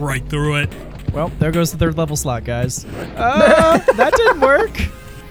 right 0.00 0.26
through 0.28 0.56
it. 0.56 0.74
Well, 1.12 1.28
there 1.38 1.52
goes 1.52 1.70
the 1.70 1.78
third 1.78 1.96
level 1.96 2.16
slot, 2.16 2.44
guys. 2.44 2.84
Uh, 3.14 3.78
that 3.94 4.12
didn't 4.16 4.40
work. 4.40 4.72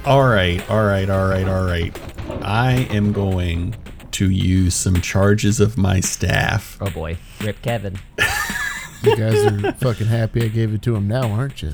All 0.05 0.24
right, 0.24 0.67
all 0.70 0.86
right, 0.86 1.10
all 1.10 1.27
right, 1.27 1.48
all 1.48 1.65
right. 1.65 1.98
I 2.41 2.88
am 2.91 3.12
going 3.12 3.75
to 4.12 4.29
use 4.29 4.74
some 4.75 5.01
charges 5.01 5.60
of 5.60 5.77
my 5.77 6.00
staff. 6.00 6.77
Oh 6.79 6.89
boy. 6.89 7.17
Rip 7.41 7.62
Kevin. 7.62 8.00
You 9.03 9.15
guys 9.15 9.45
are 9.45 9.74
fucking 9.79 10.07
happy 10.07 10.43
I 10.43 10.48
gave 10.48 10.74
it 10.74 10.81
to 10.83 10.95
him 10.95 11.07
now, 11.07 11.29
aren't 11.31 11.62
you? 11.62 11.74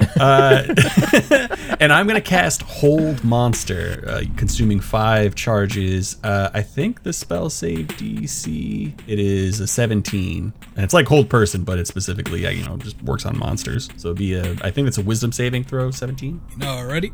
and 0.20 1.92
I'm 1.92 2.06
gonna 2.06 2.20
cast 2.20 2.62
Hold 2.62 3.22
Monster, 3.22 4.02
uh, 4.06 4.22
consuming 4.36 4.80
five 4.80 5.34
charges. 5.34 6.16
Uh, 6.24 6.50
I 6.54 6.62
think 6.62 7.02
the 7.02 7.12
spell 7.12 7.50
save 7.50 7.86
DC 7.88 8.92
it 9.06 9.18
is 9.18 9.60
a 9.60 9.66
17, 9.66 10.52
and 10.74 10.84
it's 10.84 10.94
like 10.94 11.06
Hold 11.06 11.28
Person, 11.28 11.64
but 11.64 11.78
it 11.78 11.86
specifically, 11.86 12.46
uh, 12.46 12.50
you 12.50 12.64
know, 12.64 12.76
just 12.78 13.00
works 13.02 13.26
on 13.26 13.38
monsters. 13.38 13.90
So 13.96 14.08
it'd 14.08 14.18
be 14.18 14.34
a, 14.34 14.56
I 14.62 14.70
think 14.70 14.88
it's 14.88 14.98
a 14.98 15.02
Wisdom 15.02 15.32
saving 15.32 15.64
throw, 15.64 15.90
17. 15.90 16.40
No, 16.56 16.84
ready? 16.84 17.12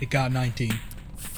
It 0.00 0.10
got 0.10 0.32
19. 0.32 0.72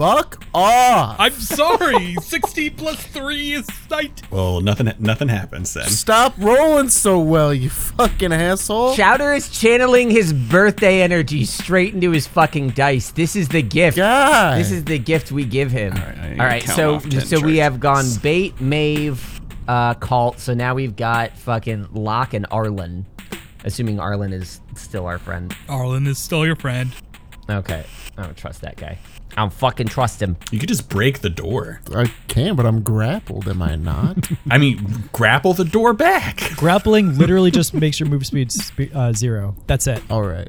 Fuck 0.03 0.43
off! 0.53 1.15
I'm 1.21 1.31
sorry. 1.31 2.15
60 2.21 2.71
plus 2.71 3.01
3 3.07 3.53
is 3.53 3.69
19. 3.89 4.31
Well, 4.33 4.61
nothing, 4.61 4.93
nothing 4.99 5.29
happens 5.29 5.73
then. 5.75 5.85
Stop 5.85 6.35
rolling 6.39 6.89
so 6.89 7.21
well, 7.21 7.55
you 7.55 7.71
fucking 7.71 8.33
asshole. 8.33 8.97
Chowder 8.97 9.33
is 9.33 9.49
channeling 9.49 10.11
his 10.11 10.33
birthday 10.33 11.03
energy 11.03 11.45
straight 11.45 11.95
into 11.95 12.11
his 12.11 12.27
fucking 12.27 12.71
dice. 12.71 13.13
This 13.13 13.37
is 13.37 13.47
the 13.47 13.63
gift. 13.63 13.97
God. 13.97 14.59
This 14.59 14.73
is 14.73 14.83
the 14.83 14.99
gift 14.99 15.31
we 15.31 15.45
give 15.45 15.71
him. 15.71 15.93
All 15.93 16.01
right, 16.01 16.41
I 16.41 16.47
right, 16.47 16.63
count 16.65 16.77
so 16.77 16.95
off 16.97 17.09
10 17.09 17.21
so 17.25 17.39
we 17.39 17.59
have 17.59 17.79
gone 17.79 18.07
bait, 18.23 18.61
Maeve, 18.61 19.41
uh, 19.69 19.95
Cult. 19.95 20.41
So 20.41 20.53
now 20.53 20.75
we've 20.75 20.97
got 20.97 21.39
fucking 21.39 21.91
Locke 21.93 22.35
and 22.35 22.45
Arlen. 22.51 23.07
Assuming 23.65 24.01
Arlen 24.01 24.33
is 24.33 24.61
still 24.75 25.07
our 25.07 25.21
friend. 25.21 25.55
Arlen 25.69 26.09
is 26.09 26.19
still 26.19 26.45
your 26.45 26.57
friend. 26.57 26.93
Okay, 27.51 27.85
I 28.17 28.23
don't 28.23 28.37
trust 28.37 28.61
that 28.63 28.77
guy. 28.77 28.99
I 29.33 29.41
don't 29.41 29.53
fucking 29.53 29.89
trust 29.89 30.21
him. 30.21 30.37
You 30.51 30.59
could 30.59 30.69
just 30.69 30.89
break 30.89 31.21
the 31.21 31.31
door. 31.31 31.81
I 31.95 32.13
can, 32.29 32.55
but 32.55 32.67
I'm 32.67 32.83
grappled, 32.83 33.49
am 33.49 33.63
I 33.63 33.77
not? 33.77 34.29
I 34.51 34.59
mean, 34.59 35.09
grapple 35.13 35.55
the 35.55 35.65
door 35.65 35.93
back. 35.93 36.41
Grappling 36.57 37.19
literally 37.19 37.51
just 37.51 37.75
makes 37.75 37.99
your 37.99 38.09
move 38.09 38.27
speed 38.27 38.53
spe- 38.53 38.95
uh, 38.95 39.13
zero. 39.13 39.57
That's 39.67 39.87
it. 39.87 40.03
All 40.11 40.23
right. 40.23 40.49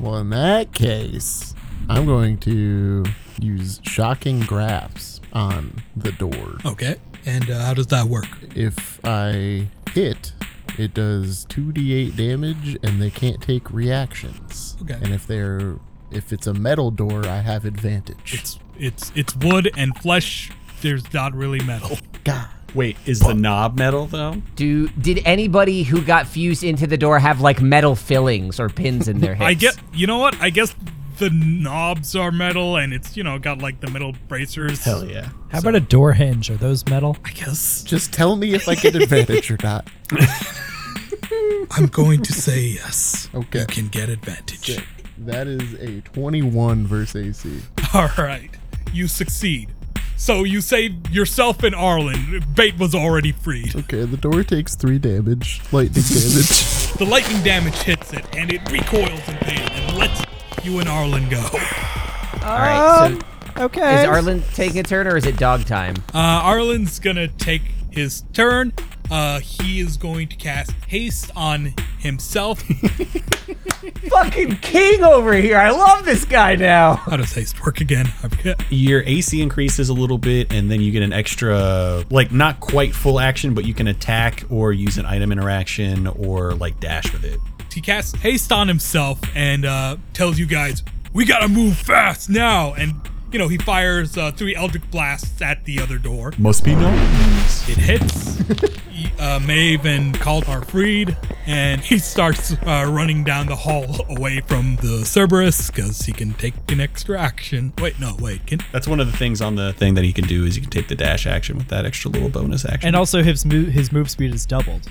Well, 0.00 0.16
in 0.16 0.30
that 0.30 0.72
case, 0.72 1.54
I'm 1.88 2.06
going 2.06 2.38
to 2.38 3.04
use 3.40 3.80
shocking 3.84 4.40
grasp 4.40 5.24
on 5.32 5.82
the 5.96 6.12
door. 6.12 6.58
Okay. 6.64 6.96
And 7.24 7.50
uh, 7.50 7.64
how 7.66 7.74
does 7.74 7.86
that 7.88 8.06
work? 8.06 8.26
If 8.54 8.98
I 9.04 9.68
hit, 9.92 10.32
it 10.78 10.94
does 10.94 11.46
2d8 11.46 12.16
damage 12.16 12.78
and 12.82 13.00
they 13.00 13.10
can't 13.10 13.40
take 13.40 13.70
reactions. 13.70 14.76
Okay. 14.82 14.94
And 14.94 15.12
if 15.12 15.26
they're 15.26 15.76
if 16.14 16.32
it's 16.32 16.46
a 16.46 16.54
metal 16.54 16.90
door, 16.90 17.26
I 17.26 17.40
have 17.40 17.64
advantage. 17.64 18.34
It's 18.34 18.58
it's 18.78 19.12
it's 19.14 19.34
wood 19.36 19.70
and 19.76 19.96
flesh. 19.98 20.50
There's 20.80 21.12
not 21.12 21.34
really 21.34 21.60
metal. 21.60 21.98
God. 22.24 22.48
Wait, 22.74 22.96
is 23.04 23.20
the 23.20 23.34
knob 23.34 23.76
metal 23.76 24.06
though? 24.06 24.40
Do 24.56 24.88
did 24.88 25.22
anybody 25.26 25.82
who 25.82 26.02
got 26.02 26.26
fused 26.26 26.64
into 26.64 26.86
the 26.86 26.96
door 26.96 27.18
have 27.18 27.40
like 27.40 27.60
metal 27.60 27.94
fillings 27.94 28.58
or 28.58 28.68
pins 28.68 29.08
in 29.08 29.20
their 29.20 29.34
heads? 29.34 29.48
I 29.50 29.54
get. 29.54 29.76
You 29.92 30.06
know 30.06 30.18
what? 30.18 30.40
I 30.40 30.50
guess 30.50 30.74
the 31.18 31.28
knobs 31.30 32.16
are 32.16 32.32
metal, 32.32 32.76
and 32.76 32.92
it's 32.92 33.16
you 33.16 33.22
know 33.22 33.38
got 33.38 33.58
like 33.58 33.80
the 33.80 33.90
metal 33.90 34.14
bracers. 34.28 34.82
Hell 34.82 35.04
yeah. 35.04 35.28
How 35.50 35.58
about 35.58 35.74
a 35.74 35.80
door 35.80 36.14
hinge? 36.14 36.50
Are 36.50 36.56
those 36.56 36.86
metal? 36.86 37.16
I 37.24 37.30
guess 37.30 37.82
Just 37.84 38.12
tell 38.12 38.36
me 38.36 38.54
if 38.54 38.68
I 38.68 38.74
get 38.74 38.94
advantage 38.94 39.50
or 39.50 39.58
not. 39.62 39.86
I'm 41.72 41.86
going 41.86 42.22
to 42.22 42.32
say 42.32 42.60
yes. 42.60 43.28
Okay. 43.34 43.60
You 43.60 43.66
can 43.66 43.88
get 43.88 44.08
advantage. 44.08 44.78
That 45.26 45.46
is 45.46 45.74
a 45.74 46.00
21 46.02 46.86
versus 46.86 47.44
AC. 47.44 47.60
All 47.94 48.08
right. 48.18 48.50
You 48.92 49.06
succeed. 49.08 49.68
So 50.16 50.44
you 50.44 50.60
save 50.60 51.10
yourself 51.10 51.62
and 51.62 51.74
Arlen. 51.74 52.44
Bait 52.54 52.78
was 52.78 52.94
already 52.94 53.32
freed. 53.32 53.74
Okay, 53.74 54.04
the 54.04 54.16
door 54.16 54.44
takes 54.44 54.74
3 54.76 54.98
damage, 54.98 55.60
lightning 55.72 56.04
damage. 56.04 56.68
The 56.98 57.06
lightning 57.06 57.42
damage 57.42 57.74
hits 57.76 58.12
it, 58.12 58.24
and 58.36 58.52
it 58.52 58.70
recoils 58.70 59.26
in 59.26 59.36
pain 59.38 59.58
and 59.72 59.96
lets 59.96 60.22
you 60.62 60.78
and 60.78 60.88
Arlen 60.88 61.28
go. 61.30 61.40
All 61.40 62.58
right, 62.58 63.18
so 63.56 63.64
Okay. 63.64 64.02
is 64.02 64.06
Arlen 64.08 64.42
taking 64.54 64.78
a 64.78 64.82
turn 64.82 65.06
or 65.06 65.16
is 65.16 65.24
it 65.26 65.36
dog 65.38 65.64
time? 65.64 65.96
Uh, 66.14 66.18
Arlen's 66.44 66.98
gonna 67.00 67.28
take 67.28 67.62
his 67.90 68.22
turn. 68.34 68.72
Uh, 69.12 69.40
he 69.40 69.78
is 69.78 69.98
going 69.98 70.26
to 70.26 70.36
cast 70.36 70.70
haste 70.88 71.30
on 71.36 71.74
himself. 71.98 72.62
Fucking 74.08 74.56
king 74.56 75.04
over 75.04 75.34
here. 75.34 75.58
I 75.58 75.68
love 75.68 76.06
this 76.06 76.24
guy 76.24 76.54
now. 76.54 76.94
How 76.94 77.18
does 77.18 77.30
haste 77.34 77.62
work 77.62 77.82
again? 77.82 78.06
I 78.22 78.28
forget. 78.28 78.64
Your 78.70 79.02
AC 79.02 79.42
increases 79.42 79.90
a 79.90 79.92
little 79.92 80.16
bit, 80.16 80.50
and 80.50 80.70
then 80.70 80.80
you 80.80 80.90
get 80.92 81.02
an 81.02 81.12
extra, 81.12 82.04
like 82.08 82.32
not 82.32 82.60
quite 82.60 82.94
full 82.94 83.20
action, 83.20 83.52
but 83.52 83.66
you 83.66 83.74
can 83.74 83.86
attack 83.86 84.44
or 84.48 84.72
use 84.72 84.96
an 84.96 85.04
item 85.04 85.30
interaction 85.30 86.06
or 86.06 86.54
like 86.54 86.80
dash 86.80 87.12
with 87.12 87.26
it. 87.26 87.38
He 87.70 87.82
casts 87.82 88.18
haste 88.18 88.50
on 88.50 88.66
himself 88.66 89.20
and 89.34 89.66
uh, 89.66 89.98
tells 90.14 90.38
you 90.38 90.46
guys, 90.46 90.82
"We 91.12 91.26
gotta 91.26 91.48
move 91.48 91.76
fast 91.76 92.30
now!" 92.30 92.72
And 92.72 92.94
you 93.32 93.38
know 93.38 93.48
he 93.48 93.58
fires 93.58 94.16
uh, 94.16 94.30
three 94.32 94.54
Eldritch 94.54 94.90
blasts 94.90 95.40
at 95.42 95.64
the 95.64 95.80
other 95.80 95.98
door. 95.98 96.32
Must 96.38 96.64
be 96.64 96.74
nice. 96.74 97.68
It 97.68 97.78
hits. 97.78 98.32
He- 98.92 99.10
uh, 99.18 99.40
Maeve 99.40 99.86
and 99.86 100.14
Cult 100.20 100.48
are 100.50 100.62
freed, 100.62 101.16
and 101.46 101.80
he 101.80 101.98
starts 101.98 102.52
uh, 102.52 102.84
running 102.88 103.24
down 103.24 103.46
the 103.46 103.56
hall 103.56 104.04
away 104.10 104.40
from 104.46 104.76
the 104.76 105.04
Cerberus 105.06 105.68
because 105.70 106.02
he 106.02 106.12
can 106.12 106.34
take 106.34 106.52
an 106.70 106.78
extra 106.78 107.18
action. 107.18 107.72
Wait, 107.78 107.98
no, 107.98 108.14
wait. 108.20 108.46
Can 108.46 108.60
That's 108.70 108.86
one 108.86 109.00
of 109.00 109.10
the 109.10 109.16
things 109.16 109.40
on 109.40 109.54
the 109.56 109.72
thing 109.72 109.94
that 109.94 110.04
he 110.04 110.12
can 110.12 110.26
do 110.26 110.44
is 110.44 110.56
you 110.56 110.62
can 110.62 110.70
take 110.70 110.88
the 110.88 110.94
dash 110.94 111.26
action 111.26 111.56
with 111.56 111.68
that 111.68 111.86
extra 111.86 112.10
little 112.10 112.28
bonus 112.28 112.66
action. 112.66 112.86
and 112.86 112.94
also 112.94 113.22
his 113.22 113.46
move 113.46 113.68
his 113.68 113.90
move 113.92 114.10
speed 114.10 114.34
is 114.34 114.44
doubled. 114.44 114.88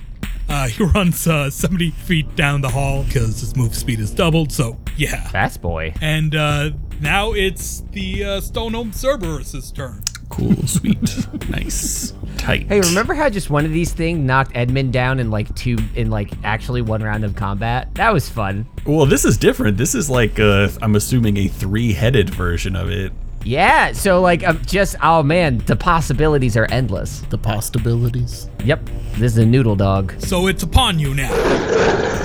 uh, 0.49 0.67
he 0.67 0.83
runs 0.83 1.27
uh, 1.27 1.49
70 1.51 1.91
feet 1.91 2.35
down 2.35 2.61
the 2.61 2.69
hall 2.69 3.03
because 3.03 3.39
his 3.39 3.55
move 3.55 3.75
speed 3.75 3.99
is 3.99 4.11
doubled. 4.11 4.51
So 4.51 4.79
yeah. 4.97 5.29
Fast 5.29 5.61
boy. 5.61 5.93
And 6.01 6.35
uh, 6.35 6.71
now 7.01 7.33
it's 7.33 7.81
the 7.91 8.23
uh, 8.23 8.41
Stone 8.41 8.73
Gnome 8.73 8.91
Cerberus's 8.91 9.71
turn. 9.71 10.03
cool, 10.29 10.55
sweet, 10.67 11.27
nice, 11.49 12.13
tight. 12.37 12.67
Hey, 12.67 12.79
remember 12.79 13.13
how 13.13 13.29
just 13.29 13.49
one 13.49 13.65
of 13.65 13.71
these 13.71 13.91
things 13.91 14.19
knocked 14.19 14.51
Edmund 14.55 14.93
down 14.93 15.19
in 15.19 15.29
like 15.31 15.53
two 15.55 15.77
in 15.95 16.09
like 16.09 16.31
actually 16.43 16.81
one 16.81 17.03
round 17.03 17.25
of 17.25 17.35
combat? 17.35 17.93
That 17.95 18.13
was 18.13 18.29
fun. 18.29 18.65
Well, 18.85 19.05
this 19.05 19.25
is 19.25 19.37
different. 19.37 19.77
This 19.77 19.95
is 19.95 20.09
like 20.09 20.39
uh, 20.39 20.69
I'm 20.81 20.95
assuming 20.95 21.37
a 21.37 21.47
three-headed 21.47 22.29
version 22.29 22.75
of 22.75 22.89
it. 22.89 23.11
Yeah, 23.43 23.91
so 23.93 24.21
like 24.21 24.47
um, 24.47 24.61
just 24.65 24.95
oh 25.01 25.23
man, 25.23 25.57
the 25.59 25.75
possibilities 25.75 26.55
are 26.55 26.67
endless. 26.71 27.21
The 27.29 27.37
possibilities. 27.39 28.47
Yep, 28.63 28.85
this 29.13 29.33
is 29.33 29.37
a 29.39 29.45
noodle 29.45 29.75
dog. 29.75 30.13
So 30.19 30.47
it's 30.47 30.61
upon 30.63 30.99
you 30.99 31.15
now. 31.15 31.31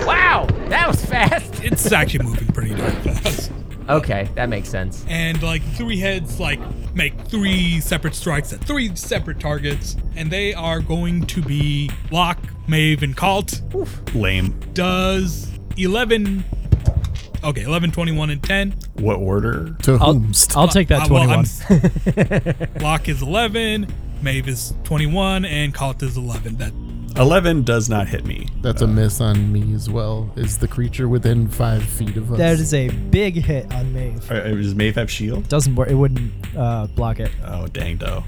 Wow, 0.07 0.47
that 0.69 0.87
was 0.87 1.05
fast. 1.05 1.65
It's 1.65 1.91
actually 1.91 2.27
moving 2.27 2.49
pretty 2.49 2.75
darn 2.75 2.93
fast. 3.03 3.51
Okay, 3.89 4.29
that 4.35 4.49
makes 4.49 4.69
sense. 4.69 5.05
and 5.09 5.41
like 5.43 5.63
three 5.75 5.99
heads 6.01 6.41
like 6.41 6.59
make 6.95 7.15
three 7.29 7.81
separate 7.81 8.15
strikes 8.15 8.53
at 8.53 8.61
three 8.65 8.95
separate 8.97 9.39
targets 9.39 9.97
and 10.17 10.31
they 10.31 10.53
are 10.55 10.81
going 10.81 11.25
to 11.27 11.41
be 11.43 11.91
Locke, 12.11 12.39
Maeve, 12.69 13.03
and 13.03 13.17
Cult. 13.17 13.61
Lame. 14.15 14.59
Does 14.73 15.53
11 15.77 16.45
Okay, 17.45 17.63
11, 17.63 17.93
21, 17.93 18.31
and 18.31 18.43
10. 18.43 18.73
What 18.95 19.17
order? 19.19 19.77
To 19.83 19.93
I'll, 20.01 20.15
whomst? 20.15 20.57
I'll 20.57 20.67
take 20.67 20.89
that 20.89 21.03
Uh, 21.09 21.15
well, 21.15 21.25
21. 21.27 21.47
I'm- 22.89 23.09
is 23.09 23.23
11, 23.23 23.87
Maeve 24.23 24.49
is 24.49 24.75
21, 24.83 25.45
and 25.45 25.73
Cult 25.73 26.03
is 26.03 26.17
11. 26.17 26.57
That 26.57 26.73
11 27.19 27.63
does 27.63 27.89
not 27.89 28.07
hit 28.09 28.27
me. 28.27 28.47
That's 28.61 28.83
a 28.83 28.87
miss 28.87 29.23
on 29.23 29.51
me 29.51 29.73
as 29.75 29.89
well. 29.89 30.31
Is 30.37 30.59
the 30.59 30.69
creature 30.69 31.09
within 31.09 31.49
five 31.49 31.83
feet 31.83 32.17
of 32.17 32.31
us? 32.31 32.39
that 32.39 32.59
is 32.59 32.75
a 32.75 32.89
big 32.89 33.37
hit 33.37 33.73
on 33.73 33.93
Maeve. 33.95 34.31
Uh, 34.31 34.41
Does 34.51 34.75
Maeve 34.75 34.97
have 34.97 35.11
shield? 35.11 35.49
Doesn't 35.49 35.75
work. 35.75 35.89
It 35.89 35.95
wouldn't 35.95 36.33
uh, 36.55 36.89
block 36.89 37.19
it. 37.19 37.31
Oh, 37.45 37.69
dang, 37.69 37.97
though. 37.97 38.25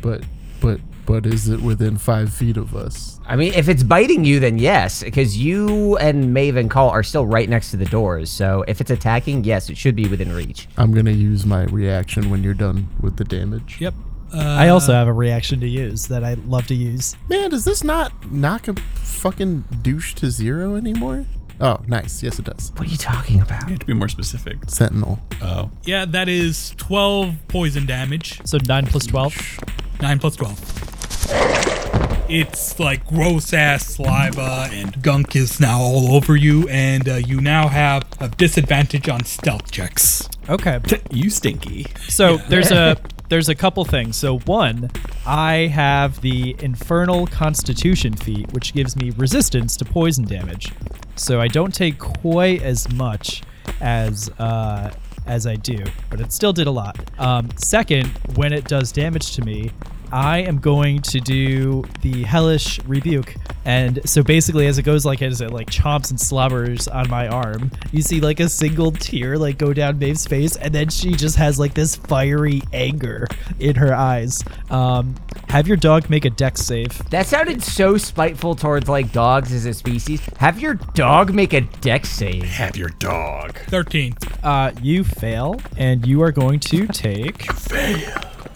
But, 0.00 0.22
but, 0.60 0.80
but 1.04 1.26
is 1.26 1.48
it 1.48 1.60
within 1.60 1.96
five 1.98 2.32
feet 2.32 2.56
of 2.56 2.76
us? 2.76 3.18
I 3.26 3.34
mean, 3.34 3.54
if 3.54 3.68
it's 3.68 3.82
biting 3.82 4.24
you, 4.24 4.38
then 4.38 4.56
yes, 4.56 5.02
because 5.02 5.36
you 5.36 5.96
and 5.96 6.32
Maeve 6.32 6.56
and 6.56 6.70
Call 6.70 6.90
are 6.90 7.02
still 7.02 7.26
right 7.26 7.48
next 7.48 7.72
to 7.72 7.76
the 7.76 7.86
doors. 7.86 8.30
So 8.30 8.64
if 8.68 8.80
it's 8.80 8.90
attacking, 8.92 9.42
yes, 9.42 9.68
it 9.68 9.76
should 9.76 9.96
be 9.96 10.06
within 10.08 10.32
reach. 10.32 10.68
I'm 10.76 10.92
gonna 10.94 11.10
use 11.10 11.44
my 11.44 11.64
reaction 11.64 12.30
when 12.30 12.44
you're 12.44 12.54
done 12.54 12.88
with 13.00 13.16
the 13.16 13.24
damage. 13.24 13.78
yep. 13.80 13.94
Uh, 14.32 14.38
I 14.38 14.68
also 14.68 14.92
have 14.92 15.08
a 15.08 15.12
reaction 15.12 15.60
to 15.60 15.68
use 15.68 16.08
that 16.08 16.24
I 16.24 16.34
love 16.34 16.66
to 16.68 16.74
use. 16.74 17.16
Man, 17.28 17.50
does 17.50 17.64
this 17.64 17.84
not 17.84 18.30
knock 18.32 18.68
a 18.68 18.74
fucking 18.74 19.64
douche 19.82 20.14
to 20.14 20.30
zero 20.30 20.74
anymore? 20.76 21.26
Oh, 21.60 21.80
nice. 21.86 22.22
Yes, 22.22 22.38
it 22.38 22.46
does. 22.46 22.72
What 22.76 22.88
are 22.88 22.90
you 22.90 22.96
talking 22.96 23.40
about? 23.40 23.62
You 23.64 23.70
have 23.70 23.78
to 23.80 23.86
be 23.86 23.92
more 23.94 24.08
specific. 24.08 24.56
Sentinel. 24.68 25.20
Oh. 25.42 25.70
yeah, 25.84 26.04
that 26.06 26.28
is 26.28 26.74
12 26.78 27.36
poison 27.48 27.86
damage. 27.86 28.40
So 28.44 28.58
9 28.66 28.86
plus 28.86 29.06
12. 29.06 29.60
9 30.00 30.18
plus 30.18 30.36
12. 30.36 32.28
It's 32.28 32.80
like 32.80 33.06
gross 33.06 33.52
ass 33.52 33.86
saliva 33.86 34.68
and 34.72 35.02
gunk 35.02 35.36
is 35.36 35.60
now 35.60 35.78
all 35.80 36.14
over 36.16 36.34
you, 36.34 36.66
and 36.68 37.06
uh, 37.06 37.14
you 37.16 37.40
now 37.42 37.68
have 37.68 38.04
a 38.20 38.28
disadvantage 38.28 39.08
on 39.08 39.24
stealth 39.24 39.70
checks. 39.70 40.28
Okay. 40.48 40.80
You 41.10 41.28
stinky. 41.28 41.86
So 42.08 42.38
there's 42.48 42.70
a 42.70 42.96
there's 43.32 43.48
a 43.48 43.54
couple 43.54 43.82
things. 43.86 44.14
So 44.14 44.40
one, 44.40 44.90
I 45.26 45.66
have 45.68 46.20
the 46.20 46.54
Infernal 46.58 47.26
Constitution 47.26 48.12
feat, 48.12 48.52
which 48.52 48.74
gives 48.74 48.94
me 48.94 49.08
resistance 49.12 49.74
to 49.78 49.86
poison 49.86 50.26
damage. 50.26 50.70
So 51.16 51.40
I 51.40 51.48
don't 51.48 51.74
take 51.74 51.98
quite 51.98 52.60
as 52.60 52.92
much 52.92 53.42
as 53.80 54.28
uh, 54.38 54.92
as 55.24 55.46
I 55.46 55.56
do, 55.56 55.82
but 56.10 56.20
it 56.20 56.30
still 56.30 56.52
did 56.52 56.66
a 56.66 56.70
lot. 56.70 56.98
Um, 57.18 57.48
second, 57.56 58.08
when 58.34 58.52
it 58.52 58.68
does 58.68 58.92
damage 58.92 59.34
to 59.36 59.42
me, 59.42 59.70
I 60.12 60.38
am 60.38 60.58
going 60.58 61.00
to 61.02 61.20
do 61.20 61.84
the 62.02 62.22
hellish 62.24 62.78
rebuke, 62.84 63.34
and 63.64 63.98
so 64.08 64.22
basically, 64.22 64.66
as 64.66 64.78
it 64.78 64.82
goes 64.82 65.04
like 65.04 65.22
as 65.22 65.40
it 65.40 65.50
like 65.50 65.70
chomps 65.70 66.10
and 66.10 66.20
slobbers 66.20 66.86
on 66.88 67.08
my 67.08 67.28
arm, 67.28 67.70
you 67.92 68.02
see 68.02 68.20
like 68.20 68.40
a 68.40 68.48
single 68.48 68.92
tear 68.92 69.38
like 69.38 69.58
go 69.58 69.72
down 69.72 69.98
Maeve's 69.98 70.26
face, 70.26 70.56
and 70.56 70.74
then 70.74 70.90
she 70.90 71.12
just 71.12 71.36
has 71.36 71.58
like 71.58 71.74
this 71.74 71.96
fiery 71.96 72.62
anger 72.72 73.26
in 73.58 73.76
her 73.76 73.94
eyes. 73.94 74.44
Um, 74.70 75.14
have 75.48 75.68
your 75.68 75.76
dog 75.76 76.10
make 76.10 76.24
a 76.24 76.30
dex 76.30 76.60
save. 76.60 77.08
That 77.10 77.26
sounded 77.26 77.62
so 77.62 77.96
spiteful 77.96 78.54
towards 78.54 78.88
like 78.88 79.12
dogs 79.12 79.52
as 79.52 79.66
a 79.66 79.74
species. 79.74 80.20
Have 80.38 80.60
your 80.60 80.74
dog 80.74 81.32
make 81.34 81.52
a 81.52 81.60
dex 81.60 82.10
save. 82.10 82.44
Have 82.44 82.76
your 82.76 82.88
dog. 82.90 83.58
13. 83.68 84.14
Uh, 84.42 84.72
you 84.82 85.04
fail, 85.04 85.60
and 85.76 86.06
you 86.06 86.22
are 86.22 86.32
going 86.32 86.60
to 86.60 86.86
take 86.86 87.46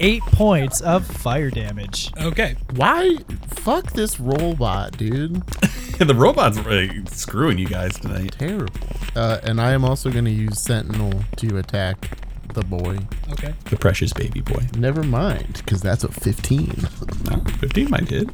eight 0.01 0.23
points 0.23 0.81
of 0.81 1.07
fire 1.07 1.51
damage. 1.51 2.11
Okay. 2.19 2.57
Why? 2.75 3.17
Fuck 3.49 3.93
this 3.93 4.21
robot, 4.21 4.97
dude. 4.97 5.35
the 5.99 6.15
robot's 6.15 6.59
uh, 6.59 6.89
screwing 7.07 7.59
you 7.59 7.67
guys 7.67 7.99
tonight. 7.99 8.33
Terrible. 8.39 8.73
Uh, 9.15 9.39
and 9.43 9.61
I 9.61 9.73
am 9.73 9.85
also 9.85 10.11
gonna 10.11 10.31
use 10.31 10.61
Sentinel 10.61 11.25
to 11.37 11.59
attack 11.59 12.19
the 12.55 12.63
boy. 12.63 12.99
Okay. 13.33 13.55
The 13.67 13.77
precious 13.77 14.13
baby 14.13 14.41
boy. 14.41 14.67
Never 14.77 15.03
mind, 15.03 15.55
because 15.65 15.81
that's 15.83 16.05
a 16.05 16.09
15. 16.09 16.89
No, 17.31 17.37
15 17.61 17.91
might 17.91 18.09
hit. 18.09 18.29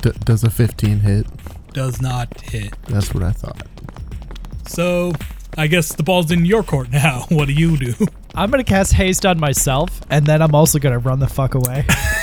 D- 0.00 0.12
does 0.24 0.44
a 0.44 0.50
15 0.50 1.00
hit? 1.00 1.26
Does 1.72 2.00
not 2.00 2.40
hit. 2.40 2.74
That's 2.86 3.12
what 3.12 3.22
I 3.22 3.32
thought. 3.32 3.66
So, 4.66 5.12
I 5.58 5.66
guess 5.66 5.94
the 5.94 6.02
ball's 6.02 6.30
in 6.30 6.44
your 6.44 6.62
court 6.62 6.90
now. 6.92 7.26
What 7.28 7.46
do 7.48 7.52
you 7.54 7.76
do? 7.76 7.94
I'm 8.36 8.50
gonna 8.50 8.64
cast 8.64 8.92
haste 8.92 9.24
on 9.24 9.38
myself, 9.38 10.00
and 10.10 10.26
then 10.26 10.42
I'm 10.42 10.54
also 10.54 10.80
gonna 10.80 10.98
run 10.98 11.20
the 11.20 11.28
fuck 11.28 11.54
away. 11.54 11.86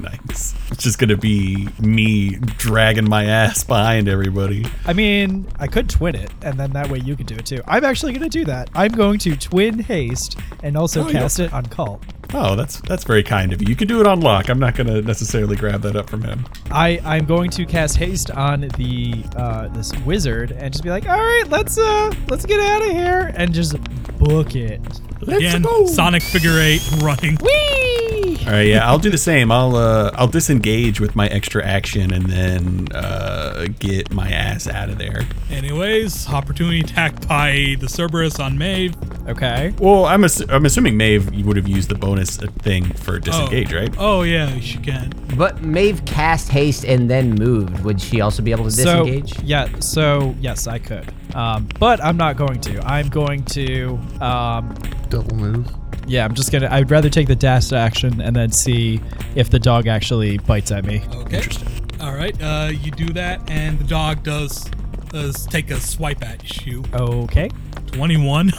Nice. 0.00 0.54
It's 0.70 0.82
just 0.82 0.98
gonna 0.98 1.16
be 1.16 1.68
me 1.80 2.36
dragging 2.58 3.08
my 3.08 3.24
ass 3.24 3.64
behind 3.64 4.08
everybody. 4.08 4.64
I 4.86 4.92
mean, 4.92 5.46
I 5.58 5.66
could 5.66 5.88
twin 5.88 6.14
it, 6.14 6.30
and 6.42 6.58
then 6.58 6.72
that 6.72 6.88
way 6.90 6.98
you 6.98 7.14
can 7.16 7.26
do 7.26 7.34
it 7.36 7.46
too. 7.46 7.60
I'm 7.66 7.84
actually 7.84 8.12
gonna 8.12 8.28
do 8.28 8.44
that. 8.46 8.70
I'm 8.74 8.92
going 8.92 9.18
to 9.20 9.36
twin 9.36 9.78
haste 9.78 10.38
and 10.62 10.76
also 10.76 11.06
Oh, 11.06 11.10
cast 11.10 11.38
yeah. 11.38 11.46
it 11.46 11.52
on 11.52 11.66
cult. 11.66 12.02
Oh, 12.34 12.56
that's 12.56 12.80
that's 12.82 13.04
very 13.04 13.22
kind 13.22 13.52
of 13.52 13.60
you. 13.60 13.68
You 13.68 13.76
can 13.76 13.88
do 13.88 14.00
it 14.00 14.06
on 14.06 14.20
Locke. 14.20 14.48
I'm 14.48 14.58
not 14.58 14.74
gonna 14.74 15.02
necessarily 15.02 15.56
grab 15.56 15.82
that 15.82 15.96
up 15.96 16.08
from 16.08 16.22
him. 16.22 16.46
I 16.70 16.98
I'm 17.04 17.26
going 17.26 17.50
to 17.50 17.66
cast 17.66 17.96
haste 17.96 18.30
on 18.30 18.62
the 18.76 19.22
uh, 19.36 19.68
this 19.68 19.92
wizard 20.00 20.52
and 20.52 20.72
just 20.72 20.82
be 20.82 20.90
like, 20.90 21.06
all 21.08 21.18
right, 21.18 21.44
let's 21.48 21.76
uh 21.78 22.12
let's 22.28 22.46
get 22.46 22.60
out 22.60 22.82
of 22.82 22.90
here 22.90 23.32
and 23.36 23.52
just 23.52 23.76
book 24.18 24.54
it. 24.56 24.80
Let's 25.24 25.38
Again, 25.38 25.62
go. 25.62 25.86
Sonic 25.86 26.22
figure 26.22 26.58
eight 26.58 26.82
running. 27.00 27.38
Whee! 27.40 28.11
All 28.40 28.52
right, 28.52 28.66
yeah, 28.66 28.88
I'll 28.88 28.98
do 28.98 29.10
the 29.10 29.18
same. 29.18 29.50
I'll 29.52 29.76
uh, 29.76 30.10
I'll 30.14 30.28
disengage 30.28 31.00
with 31.00 31.14
my 31.14 31.28
extra 31.28 31.64
action 31.64 32.12
and 32.12 32.26
then 32.26 32.88
uh, 32.94 33.66
get 33.78 34.12
my 34.12 34.30
ass 34.30 34.66
out 34.66 34.88
of 34.88 34.98
there. 34.98 35.22
Anyways, 35.50 36.28
opportunity 36.28 36.80
attack 36.80 37.26
by 37.28 37.76
the 37.80 37.88
Cerberus 37.88 38.40
on 38.40 38.58
Maeve. 38.58 38.94
Okay. 39.28 39.72
Well, 39.78 40.06
I'm 40.06 40.22
assu- 40.22 40.50
I'm 40.52 40.64
assuming 40.64 40.96
Maeve 40.96 41.44
would 41.46 41.56
have 41.56 41.68
used 41.68 41.88
the 41.88 41.94
bonus 41.94 42.40
uh, 42.40 42.46
thing 42.58 42.92
for 42.94 43.18
disengage, 43.18 43.72
oh. 43.72 43.78
right? 43.78 43.94
Oh, 43.98 44.22
yeah, 44.22 44.58
she 44.60 44.78
can. 44.78 45.12
But 45.36 45.62
Maeve 45.62 46.04
cast 46.04 46.48
haste 46.48 46.84
and 46.84 47.08
then 47.08 47.34
moved. 47.34 47.84
Would 47.84 48.00
she 48.00 48.20
also 48.20 48.42
be 48.42 48.50
able 48.50 48.64
to 48.64 48.70
So 48.70 49.04
disengage? 49.04 49.42
yeah, 49.42 49.68
so 49.78 50.34
yes, 50.40 50.66
I 50.66 50.78
could, 50.78 51.12
um, 51.34 51.68
but 51.78 52.02
I'm 52.02 52.16
not 52.16 52.36
going 52.36 52.60
to. 52.62 52.80
I'm 52.86 53.08
going 53.08 53.44
to 53.46 53.98
um, 54.20 54.74
Double 55.08 55.36
move. 55.36 55.81
Yeah, 56.06 56.24
I'm 56.24 56.34
just 56.34 56.52
gonna. 56.52 56.68
I'd 56.70 56.90
rather 56.90 57.08
take 57.08 57.28
the 57.28 57.36
dash 57.36 57.72
action 57.72 58.20
and 58.20 58.34
then 58.34 58.50
see 58.50 59.00
if 59.34 59.50
the 59.50 59.58
dog 59.58 59.86
actually 59.86 60.38
bites 60.38 60.70
at 60.70 60.84
me. 60.84 61.02
Okay. 61.14 61.36
Interesting. 61.36 61.68
All 62.00 62.14
right, 62.14 62.36
uh, 62.42 62.70
you 62.72 62.90
do 62.90 63.12
that, 63.12 63.48
and 63.48 63.78
the 63.78 63.84
dog 63.84 64.22
does 64.24 64.64
does 65.10 65.46
take 65.46 65.70
a 65.70 65.80
swipe 65.80 66.22
at 66.24 66.66
you. 66.66 66.82
Okay, 66.92 67.48
21. 67.92 68.52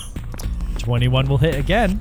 21 0.77 1.27
will 1.27 1.37
hit 1.37 1.55
again. 1.55 1.99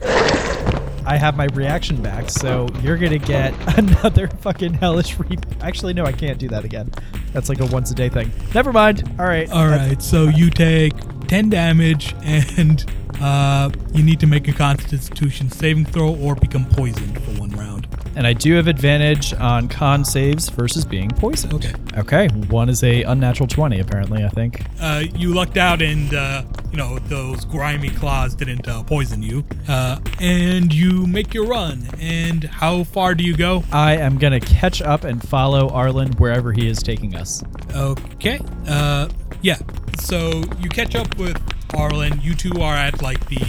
I 1.05 1.17
have 1.17 1.37
my 1.37 1.47
reaction 1.55 2.01
back, 2.01 2.31
so 2.31 2.69
you're 2.81 2.97
gonna 2.97 3.19
get 3.19 3.55
another 3.79 4.29
fucking 4.29 4.75
hellish 4.75 5.19
re. 5.19 5.37
Actually, 5.61 5.95
no, 5.95 6.05
I 6.05 6.13
can't 6.13 6.39
do 6.39 6.49
that 6.49 6.65
again. 6.65 6.91
That's 7.33 7.49
like 7.49 7.61
a 7.61 7.67
once 7.67 7.91
a 7.91 7.95
day 7.95 8.09
thing. 8.09 8.31
Never 8.55 8.73
mind. 8.73 9.11
All 9.19 9.27
right. 9.27 9.51
All 9.51 9.69
right, 9.69 10.01
so 10.03 10.25
you 10.29 10.51
take 10.51 10.93
10 11.29 11.49
damage, 11.49 12.15
and 12.25 12.85
uh, 13.21 13.71
you 13.93 14.03
need 14.03 14.21
to 14.21 14.27
make 14.27 14.49
a 14.49 14.53
Constitution 14.53 15.51
saving 15.51 15.87
throw 15.87 16.15
or 16.15 16.35
become 16.35 16.67
poisoned 16.67 17.23
for 17.23 17.31
one 17.41 17.51
round. 17.51 17.82
And 18.15 18.27
I 18.27 18.33
do 18.33 18.55
have 18.55 18.67
advantage 18.67 19.33
on 19.35 19.69
con 19.69 20.05
saves 20.05 20.49
versus 20.49 20.85
being 20.85 21.09
poisoned. 21.11 21.55
Okay. 21.55 21.73
Okay. 21.97 22.29
One 22.49 22.69
is 22.69 22.83
a 22.83 23.03
unnatural 23.03 23.47
20, 23.47 23.81
apparently. 23.81 24.25
I 24.25 24.29
think. 24.29 24.65
Uh, 24.81 25.05
you 25.17 25.35
lucked 25.35 25.57
out, 25.57 25.83
and 25.83 26.13
uh, 26.15 26.45
you 26.71 26.77
know 26.77 26.99
those 27.01 27.45
grimy 27.45 27.91
claws 27.91 28.35
didn't 28.35 28.69
uh, 28.69 28.83
poison 28.83 29.23
you. 29.23 29.45
Uh, 29.69 29.99
and 30.21 30.73
you 30.73 31.07
make 31.07 31.35
your 31.35 31.47
run. 31.47 31.89
And 32.01 32.45
how 32.45 32.85
far 32.85 33.15
do 33.15 33.25
you 33.25 33.37
go? 33.37 33.65
I 33.73 33.97
am 33.97 34.19
gonna 34.19 34.41
catch 34.41 34.83
up 34.83 35.05
and 35.05 35.27
follow 35.27 35.69
Arlen 35.69 36.13
wherever 36.13 36.53
he 36.53 36.69
is 36.69 36.83
taking 36.83 37.15
us. 37.15 37.43
Okay. 37.75 38.41
Uh, 38.67 39.09
yeah. 39.41 39.59
So 39.99 40.43
you 40.61 40.69
catch 40.69 40.95
up 40.95 41.17
with 41.19 41.41
Arlen. 41.75 42.21
You 42.23 42.35
two 42.35 42.61
are 42.61 42.75
at 42.75 43.03
like 43.03 43.27
the 43.29 43.41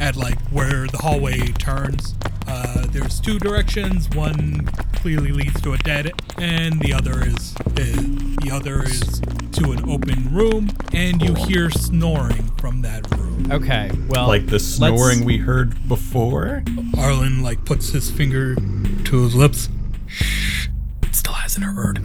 at 0.00 0.16
like 0.16 0.38
where 0.50 0.86
the 0.86 0.98
hallway 0.98 1.38
turns. 1.52 2.14
Uh, 2.46 2.86
there's 2.90 3.20
two 3.20 3.38
directions. 3.38 4.08
One 4.10 4.66
clearly 4.96 5.32
leads 5.32 5.60
to 5.62 5.72
a 5.74 5.78
dead, 5.78 6.12
and 6.38 6.80
the 6.80 6.92
other 6.94 7.22
is 7.26 7.54
uh, 7.56 7.72
the 7.74 8.50
other 8.52 8.82
is 8.84 9.20
to 9.52 9.72
an 9.72 9.88
open 9.90 10.32
room. 10.34 10.70
And 10.92 11.20
you 11.22 11.34
hear 11.34 11.70
snoring 11.70 12.44
from 12.58 12.82
that 12.82 13.10
room. 13.16 13.50
Okay. 13.52 13.90
Well, 14.08 14.26
Like 14.28 14.46
the 14.46 14.52
let's- 14.52 14.64
snoring 14.64 15.24
we 15.24 15.36
heard 15.38 15.88
before. 15.88 16.62
Arlen 16.96 17.42
like 17.42 17.64
puts 17.64 17.90
his 17.90 18.10
finger 18.10 18.54
to 18.56 19.22
his 19.24 19.34
lips. 19.34 19.68
Shh. 20.06 20.68
It 21.02 21.14
still 21.14 21.34
hasn't 21.34 21.64
heard. 21.66 21.98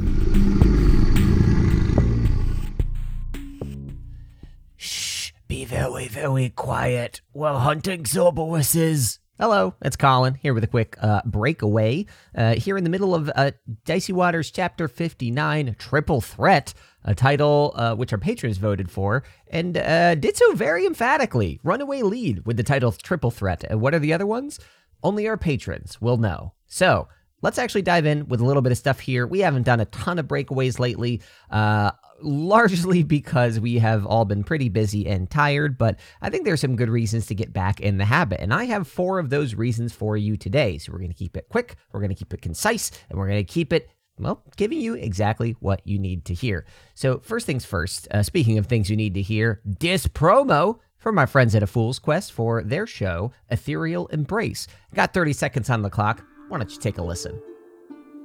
Be 5.54 5.66
very, 5.66 6.08
very 6.08 6.50
quiet 6.50 7.22
while 7.32 7.60
hunting 7.60 8.06
Zorboruses. 8.06 9.20
Hello, 9.40 9.76
it's 9.84 9.96
Colin 9.96 10.34
here 10.34 10.52
with 10.52 10.64
a 10.64 10.68
quick 10.68 10.98
uh, 11.00 11.22
breakaway. 11.26 12.08
Uh, 12.36 12.56
here 12.56 12.76
in 12.76 12.84
the 12.84 12.90
middle 12.90 13.14
of 13.14 13.30
uh, 13.36 13.52
Dicey 13.86 14.14
Waters 14.14 14.50
Chapter 14.50 14.88
59, 14.88 15.76
Triple 15.78 16.22
Threat, 16.22 16.74
a 17.04 17.14
title 17.14 17.72
uh, 17.76 17.94
which 17.94 18.12
our 18.12 18.18
patrons 18.18 18.58
voted 18.58 18.90
for, 18.90 19.22
and 19.46 19.78
uh, 19.78 20.16
did 20.16 20.36
so 20.36 20.56
very 20.56 20.88
emphatically. 20.88 21.60
Runaway 21.64 22.02
lead 22.02 22.48
with 22.48 22.58
the 22.58 22.64
title 22.64 22.92
Triple 22.92 23.30
Threat. 23.30 23.64
And 23.64 23.80
what 23.80 23.94
are 23.94 24.00
the 24.00 24.14
other 24.14 24.26
ones? 24.26 24.60
Only 25.04 25.28
our 25.28 25.38
patrons 25.38 26.02
will 26.02 26.18
know. 26.18 26.54
So, 26.66 27.10
let's 27.44 27.60
actually 27.60 27.84
dive 27.84 28.08
in 28.08 28.28
with 28.28 28.42
a 28.42 28.46
little 28.46 28.64
bit 28.64 28.72
of 28.72 28.78
stuff 28.80 29.02
here. 29.02 29.28
We 29.28 29.42
haven't 29.42 29.64
done 29.64 29.82
a 29.82 29.86
ton 29.86 30.18
of 30.18 30.28
breakaways 30.28 30.80
lately. 30.80 31.22
Uh, 31.52 31.92
largely 32.24 33.04
because 33.04 33.60
we 33.60 33.80
have 33.80 34.06
all 34.06 34.26
been 34.26 34.44
pretty 34.44 34.70
busy 34.70 35.08
and 35.08 35.30
tired, 35.30 35.78
but 35.78 36.00
I 36.22 36.30
think 36.30 36.46
there's 36.46 36.62
some 36.62 36.76
good 36.76 36.90
reasons 36.90 37.28
to 37.28 37.36
get 37.36 37.54
back 37.54 37.80
in 37.80 37.98
the 37.98 38.06
habit. 38.06 38.40
And 38.40 38.54
I 38.54 38.66
have 38.66 38.88
four 38.88 39.20
of 39.20 39.30
those 39.30 39.56
reasons 39.56 39.94
for 39.94 40.18
you 40.18 40.38
today. 40.38 40.78
So 40.78 40.92
we're 40.92 41.00
going 41.00 41.12
to 41.12 41.18
keep 41.18 41.38
it 41.38 41.48
quick, 41.50 41.76
we're 41.92 42.00
going 42.00 42.10
to 42.10 42.16
keep 42.16 42.34
it 42.34 42.42
concise, 42.42 42.92
and 43.10 43.20
we're 43.20 43.28
going 43.28 43.46
to 43.46 43.52
keep 43.54 43.74
it 43.74 43.90
well, 44.20 44.44
giving 44.58 44.80
you 44.80 44.94
exactly 44.94 45.56
what 45.60 45.82
you 45.86 45.98
need 45.98 46.26
to 46.26 46.36
hear. 46.36 46.66
So, 46.94 47.20
first 47.20 47.48
things 47.48 47.66
first, 47.66 48.08
uh, 48.12 48.22
speaking 48.22 48.60
of 48.60 48.68
things 48.68 48.88
you 48.88 48.96
need 48.96 49.16
to 49.16 49.24
hear, 49.24 49.60
dis 49.80 50.06
promo 50.08 50.78
from 50.98 51.16
my 51.16 51.26
friends 51.26 51.56
at 51.56 51.64
A 51.64 51.68
Fool's 51.68 52.00
Quest 52.00 52.32
for 52.32 52.64
their 52.64 52.86
show, 52.86 53.32
Ethereal 53.50 54.08
Embrace. 54.08 54.68
Got 54.94 55.14
30 55.14 55.34
seconds 55.34 55.70
on 55.70 55.82
the 55.82 55.90
clock. 55.90 56.24
Why 56.48 56.60
don't 56.60 56.72
you 56.72 56.80
take 56.80 57.00
a 57.00 57.02
listen? 57.02 57.42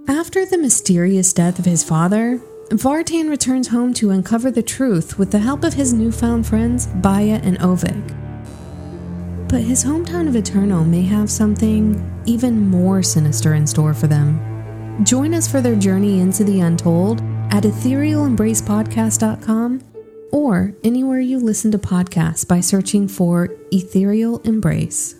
After 0.07 0.47
the 0.47 0.59
mysterious 0.59 1.33
death 1.33 1.59
of 1.59 1.65
his 1.65 1.83
father, 1.83 2.41
Vartan 2.71 3.29
returns 3.31 3.69
home 3.69 3.95
to 3.95 4.11
uncover 4.11 4.51
the 4.51 4.63
truth 4.63 5.19
with 5.19 5.31
the 5.31 5.39
help 5.39 5.65
of 5.65 5.73
his 5.73 5.95
newfound 5.95 6.47
friends, 6.47 6.87
Baya 6.87 7.41
and 7.43 7.59
Ovik. 7.61 8.15
But 9.49 9.63
his 9.63 9.83
hometown 9.83 10.29
of 10.29 10.37
Eterno 10.37 10.85
may 10.85 11.01
have 11.03 11.31
something 11.31 12.23
even 12.27 12.69
more 12.69 13.03
sinister 13.03 13.55
in 13.55 13.67
store 13.67 13.95
for 13.95 14.07
them. 14.07 15.03
Join 15.03 15.33
us 15.33 15.51
for 15.51 15.63
their 15.63 15.77
journey 15.77 16.21
into 16.21 16.45
the 16.45 16.61
untold 16.61 17.23
at 17.51 17.63
etherealembracepodcast.com 17.63 19.83
or 20.31 20.75
anywhere 20.85 21.21
you 21.21 21.39
listen 21.39 21.71
to 21.71 21.79
podcasts 21.79 22.47
by 22.47 22.61
searching 22.61 23.09
for 23.09 23.49
Ethereal 23.73 24.41
Embrace. 24.41 25.18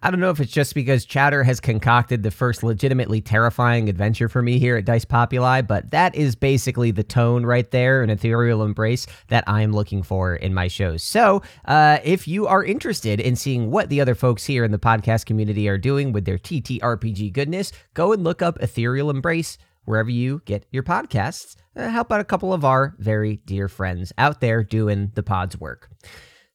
I 0.00 0.12
don't 0.12 0.20
know 0.20 0.30
if 0.30 0.38
it's 0.38 0.52
just 0.52 0.74
because 0.74 1.04
Chowder 1.04 1.42
has 1.42 1.58
concocted 1.58 2.22
the 2.22 2.30
first 2.30 2.62
legitimately 2.62 3.20
terrifying 3.20 3.88
adventure 3.88 4.28
for 4.28 4.42
me 4.42 4.60
here 4.60 4.76
at 4.76 4.84
Dice 4.84 5.04
Populi, 5.04 5.60
but 5.60 5.90
that 5.90 6.14
is 6.14 6.36
basically 6.36 6.92
the 6.92 7.02
tone 7.02 7.44
right 7.44 7.68
there, 7.72 8.04
an 8.04 8.10
ethereal 8.10 8.62
embrace 8.62 9.08
that 9.26 9.42
I'm 9.48 9.72
looking 9.72 10.04
for 10.04 10.36
in 10.36 10.54
my 10.54 10.68
shows. 10.68 11.02
So, 11.02 11.42
uh, 11.64 11.98
if 12.04 12.28
you 12.28 12.46
are 12.46 12.64
interested 12.64 13.18
in 13.18 13.34
seeing 13.34 13.72
what 13.72 13.88
the 13.88 14.00
other 14.00 14.14
folks 14.14 14.44
here 14.44 14.64
in 14.64 14.70
the 14.70 14.78
podcast 14.78 15.26
community 15.26 15.68
are 15.68 15.78
doing 15.78 16.12
with 16.12 16.26
their 16.26 16.38
TTRPG 16.38 17.32
goodness, 17.32 17.72
go 17.94 18.12
and 18.12 18.22
look 18.22 18.40
up 18.40 18.62
Ethereal 18.62 19.10
Embrace 19.10 19.58
wherever 19.84 20.10
you 20.10 20.42
get 20.44 20.64
your 20.70 20.84
podcasts. 20.84 21.56
Uh, 21.74 21.88
help 21.88 22.12
out 22.12 22.20
a 22.20 22.24
couple 22.24 22.52
of 22.52 22.64
our 22.64 22.94
very 22.98 23.36
dear 23.46 23.68
friends 23.68 24.12
out 24.16 24.40
there 24.40 24.62
doing 24.62 25.10
the 25.14 25.22
pod's 25.24 25.58
work. 25.58 25.90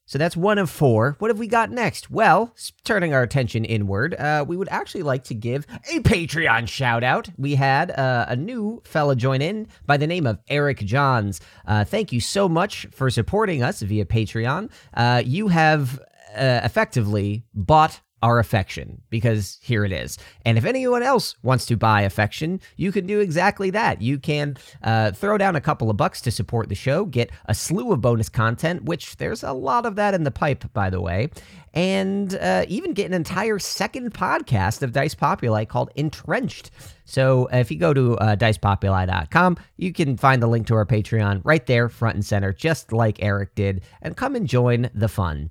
So 0.05 0.17
that's 0.17 0.35
one 0.35 0.57
of 0.57 0.69
four. 0.69 1.15
What 1.19 1.29
have 1.29 1.39
we 1.39 1.47
got 1.47 1.71
next? 1.71 2.11
Well, 2.11 2.53
turning 2.83 3.13
our 3.13 3.23
attention 3.23 3.63
inward, 3.63 4.13
uh, 4.15 4.43
we 4.47 4.57
would 4.57 4.69
actually 4.69 5.03
like 5.03 5.23
to 5.25 5.33
give 5.33 5.65
a 5.89 5.99
Patreon 6.01 6.67
shout 6.67 7.03
out. 7.03 7.29
We 7.37 7.55
had 7.55 7.91
uh, 7.91 8.25
a 8.27 8.35
new 8.35 8.81
fella 8.85 9.15
join 9.15 9.41
in 9.41 9.67
by 9.85 9.97
the 9.97 10.07
name 10.07 10.27
of 10.27 10.39
Eric 10.49 10.79
Johns. 10.79 11.39
Uh, 11.65 11.85
thank 11.85 12.11
you 12.11 12.19
so 12.19 12.49
much 12.49 12.87
for 12.91 13.09
supporting 13.09 13.63
us 13.63 13.81
via 13.81 14.05
Patreon. 14.05 14.69
Uh, 14.93 15.23
you 15.25 15.47
have 15.47 15.99
uh, 16.35 16.61
effectively 16.63 17.45
bought 17.53 18.01
our 18.23 18.39
affection 18.39 19.01
because 19.09 19.59
here 19.61 19.83
it 19.83 19.91
is. 19.91 20.17
And 20.45 20.57
if 20.57 20.63
anyone 20.63 21.03
else 21.03 21.35
wants 21.43 21.65
to 21.65 21.75
buy 21.75 22.01
affection, 22.01 22.61
you 22.77 22.93
can 22.93 23.05
do 23.05 23.19
exactly 23.19 23.69
that. 23.71 24.01
You 24.01 24.17
can 24.17 24.55
uh, 24.81 25.11
throw 25.11 25.37
down 25.37 25.57
a 25.57 25.61
couple 25.61 25.89
of 25.89 25.97
bucks 25.97 26.21
to 26.21 26.31
support 26.31 26.69
the 26.69 26.75
show, 26.75 27.03
get 27.03 27.29
a 27.47 27.53
slew 27.53 27.91
of 27.91 27.99
bonus 27.99 28.29
content, 28.29 28.85
which 28.85 29.17
there's 29.17 29.43
a 29.43 29.51
lot 29.51 29.85
of 29.85 29.97
that 29.97 30.13
in 30.13 30.23
the 30.23 30.31
pipe, 30.31 30.63
by 30.71 30.89
the 30.89 31.01
way, 31.01 31.29
and 31.73 32.33
uh, 32.35 32.63
even 32.69 32.93
get 32.93 33.07
an 33.07 33.13
entire 33.13 33.59
second 33.59 34.13
podcast 34.13 34.81
of 34.81 34.93
Dice 34.93 35.15
Populi 35.15 35.65
called 35.65 35.91
Entrenched. 35.95 36.71
So 37.03 37.49
uh, 37.51 37.57
if 37.57 37.71
you 37.71 37.77
go 37.77 37.93
to 37.93 38.17
uh, 38.19 38.35
dicepopuli.com, 38.37 39.57
you 39.75 39.91
can 39.91 40.15
find 40.15 40.41
the 40.41 40.47
link 40.47 40.67
to 40.67 40.75
our 40.75 40.85
Patreon 40.85 41.41
right 41.43 41.65
there, 41.65 41.89
front 41.89 42.15
and 42.15 42.25
center, 42.25 42.53
just 42.53 42.93
like 42.93 43.21
Eric 43.21 43.53
did, 43.55 43.83
and 44.01 44.15
come 44.15 44.37
and 44.37 44.47
join 44.47 44.89
the 44.93 45.09
fun. 45.09 45.49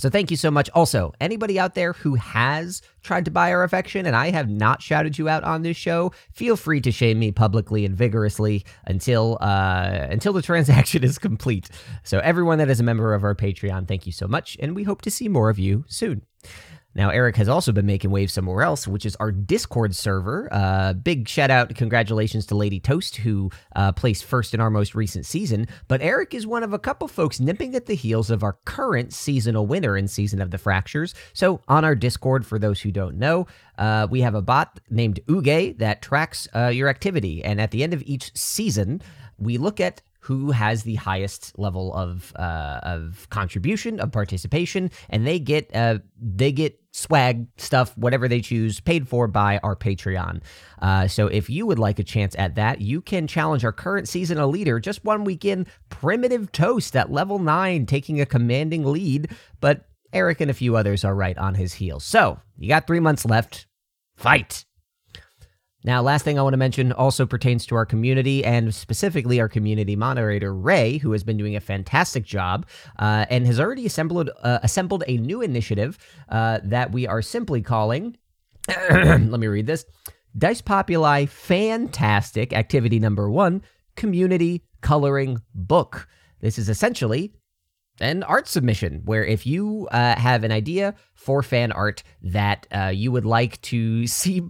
So 0.00 0.08
thank 0.08 0.30
you 0.30 0.36
so 0.38 0.50
much. 0.50 0.70
Also, 0.70 1.12
anybody 1.20 1.60
out 1.60 1.74
there 1.74 1.92
who 1.92 2.14
has 2.14 2.80
tried 3.02 3.26
to 3.26 3.30
buy 3.30 3.52
our 3.52 3.64
affection 3.64 4.06
and 4.06 4.16
I 4.16 4.30
have 4.30 4.48
not 4.48 4.80
shouted 4.80 5.18
you 5.18 5.28
out 5.28 5.44
on 5.44 5.60
this 5.60 5.76
show, 5.76 6.12
feel 6.32 6.56
free 6.56 6.80
to 6.80 6.90
shame 6.90 7.18
me 7.18 7.32
publicly 7.32 7.84
and 7.84 7.94
vigorously 7.94 8.64
until 8.86 9.36
uh, 9.42 10.06
until 10.10 10.32
the 10.32 10.40
transaction 10.50 11.04
is 11.04 11.18
complete. 11.18 11.68
So 12.02 12.18
everyone 12.20 12.56
that 12.58 12.70
is 12.70 12.80
a 12.80 12.82
member 12.82 13.12
of 13.12 13.24
our 13.24 13.34
Patreon, 13.34 13.86
thank 13.86 14.06
you 14.06 14.12
so 14.12 14.26
much, 14.26 14.56
and 14.58 14.74
we 14.74 14.84
hope 14.84 15.02
to 15.02 15.10
see 15.10 15.28
more 15.28 15.50
of 15.50 15.58
you 15.58 15.84
soon. 15.86 16.22
Now, 16.94 17.10
Eric 17.10 17.36
has 17.36 17.48
also 17.48 17.70
been 17.70 17.86
making 17.86 18.10
waves 18.10 18.32
somewhere 18.32 18.62
else, 18.62 18.88
which 18.88 19.06
is 19.06 19.14
our 19.16 19.30
Discord 19.30 19.94
server. 19.94 20.48
Uh, 20.50 20.92
big 20.92 21.28
shout 21.28 21.50
out, 21.50 21.74
congratulations 21.74 22.46
to 22.46 22.56
Lady 22.56 22.80
Toast, 22.80 23.16
who 23.16 23.50
uh, 23.76 23.92
placed 23.92 24.24
first 24.24 24.54
in 24.54 24.60
our 24.60 24.70
most 24.70 24.94
recent 24.94 25.24
season. 25.24 25.68
But 25.86 26.02
Eric 26.02 26.34
is 26.34 26.46
one 26.46 26.64
of 26.64 26.72
a 26.72 26.78
couple 26.78 27.06
folks 27.06 27.38
nipping 27.38 27.76
at 27.76 27.86
the 27.86 27.94
heels 27.94 28.30
of 28.30 28.42
our 28.42 28.54
current 28.64 29.12
seasonal 29.12 29.66
winner 29.66 29.96
in 29.96 30.08
Season 30.08 30.40
of 30.40 30.50
the 30.50 30.58
Fractures. 30.58 31.14
So, 31.32 31.60
on 31.68 31.84
our 31.84 31.94
Discord, 31.94 32.44
for 32.44 32.58
those 32.58 32.80
who 32.80 32.90
don't 32.90 33.18
know, 33.18 33.46
uh, 33.78 34.08
we 34.10 34.20
have 34.22 34.34
a 34.34 34.42
bot 34.42 34.80
named 34.90 35.20
Uge 35.28 35.78
that 35.78 36.02
tracks 36.02 36.48
uh, 36.56 36.68
your 36.68 36.88
activity. 36.88 37.44
And 37.44 37.60
at 37.60 37.70
the 37.70 37.84
end 37.84 37.94
of 37.94 38.02
each 38.04 38.36
season, 38.36 39.00
we 39.38 39.58
look 39.58 39.80
at 39.80 40.02
who 40.20 40.50
has 40.50 40.82
the 40.82 40.96
highest 40.96 41.58
level 41.58 41.92
of 41.94 42.32
uh, 42.36 42.80
of 42.82 43.26
contribution 43.30 44.00
of 44.00 44.12
participation, 44.12 44.90
and 45.08 45.26
they 45.26 45.38
get 45.38 45.74
uh, 45.74 45.98
they 46.20 46.52
get 46.52 46.78
swag 46.92 47.46
stuff, 47.56 47.96
whatever 47.96 48.28
they 48.28 48.40
choose, 48.40 48.80
paid 48.80 49.08
for 49.08 49.28
by 49.28 49.58
our 49.62 49.76
Patreon. 49.76 50.42
Uh, 50.82 51.06
so 51.06 51.26
if 51.26 51.48
you 51.48 51.66
would 51.66 51.78
like 51.78 51.98
a 51.98 52.04
chance 52.04 52.34
at 52.36 52.56
that, 52.56 52.80
you 52.80 53.00
can 53.00 53.26
challenge 53.26 53.64
our 53.64 53.72
current 53.72 54.08
seasonal 54.08 54.48
leader 54.48 54.80
just 54.80 55.04
one 55.04 55.24
weekend, 55.24 55.66
Primitive 55.88 56.52
Toast 56.52 56.96
at 56.96 57.10
level 57.10 57.38
nine, 57.38 57.86
taking 57.86 58.20
a 58.20 58.26
commanding 58.26 58.84
lead, 58.84 59.30
but. 59.60 59.86
Eric 60.12 60.40
and 60.40 60.50
a 60.50 60.54
few 60.54 60.74
others 60.74 61.04
are 61.04 61.14
right 61.14 61.38
on 61.38 61.54
his 61.54 61.74
heels. 61.74 62.02
So, 62.02 62.40
you 62.58 62.68
got 62.68 62.88
three 62.88 62.98
months 62.98 63.24
left. 63.24 63.68
Fight! 64.16 64.64
Now, 65.82 66.02
last 66.02 66.24
thing 66.24 66.38
I 66.38 66.42
want 66.42 66.52
to 66.52 66.58
mention 66.58 66.92
also 66.92 67.24
pertains 67.24 67.64
to 67.66 67.74
our 67.74 67.86
community 67.86 68.44
and 68.44 68.74
specifically 68.74 69.40
our 69.40 69.48
community 69.48 69.96
moderator, 69.96 70.54
Ray, 70.54 70.98
who 70.98 71.12
has 71.12 71.24
been 71.24 71.38
doing 71.38 71.56
a 71.56 71.60
fantastic 71.60 72.22
job 72.22 72.66
uh, 72.98 73.24
and 73.30 73.46
has 73.46 73.58
already 73.58 73.86
assembled, 73.86 74.30
uh, 74.42 74.58
assembled 74.62 75.04
a 75.06 75.16
new 75.16 75.40
initiative 75.40 75.96
uh, 76.28 76.60
that 76.64 76.92
we 76.92 77.06
are 77.06 77.22
simply 77.22 77.62
calling, 77.62 78.18
let 78.68 79.40
me 79.40 79.46
read 79.46 79.66
this 79.66 79.86
Dice 80.36 80.60
Populi 80.60 81.24
Fantastic 81.24 82.52
Activity 82.52 82.98
Number 82.98 83.30
One 83.30 83.62
Community 83.96 84.62
Coloring 84.82 85.38
Book. 85.54 86.08
This 86.40 86.58
is 86.58 86.68
essentially 86.68 87.32
an 88.00 88.22
art 88.22 88.48
submission 88.48 89.02
where 89.04 89.24
if 89.24 89.46
you 89.46 89.88
uh, 89.92 90.16
have 90.16 90.44
an 90.44 90.52
idea 90.52 90.94
for 91.14 91.42
fan 91.42 91.72
art 91.72 92.02
that 92.22 92.66
uh, 92.70 92.92
you 92.94 93.12
would 93.12 93.26
like 93.26 93.60
to 93.62 94.06
see 94.06 94.42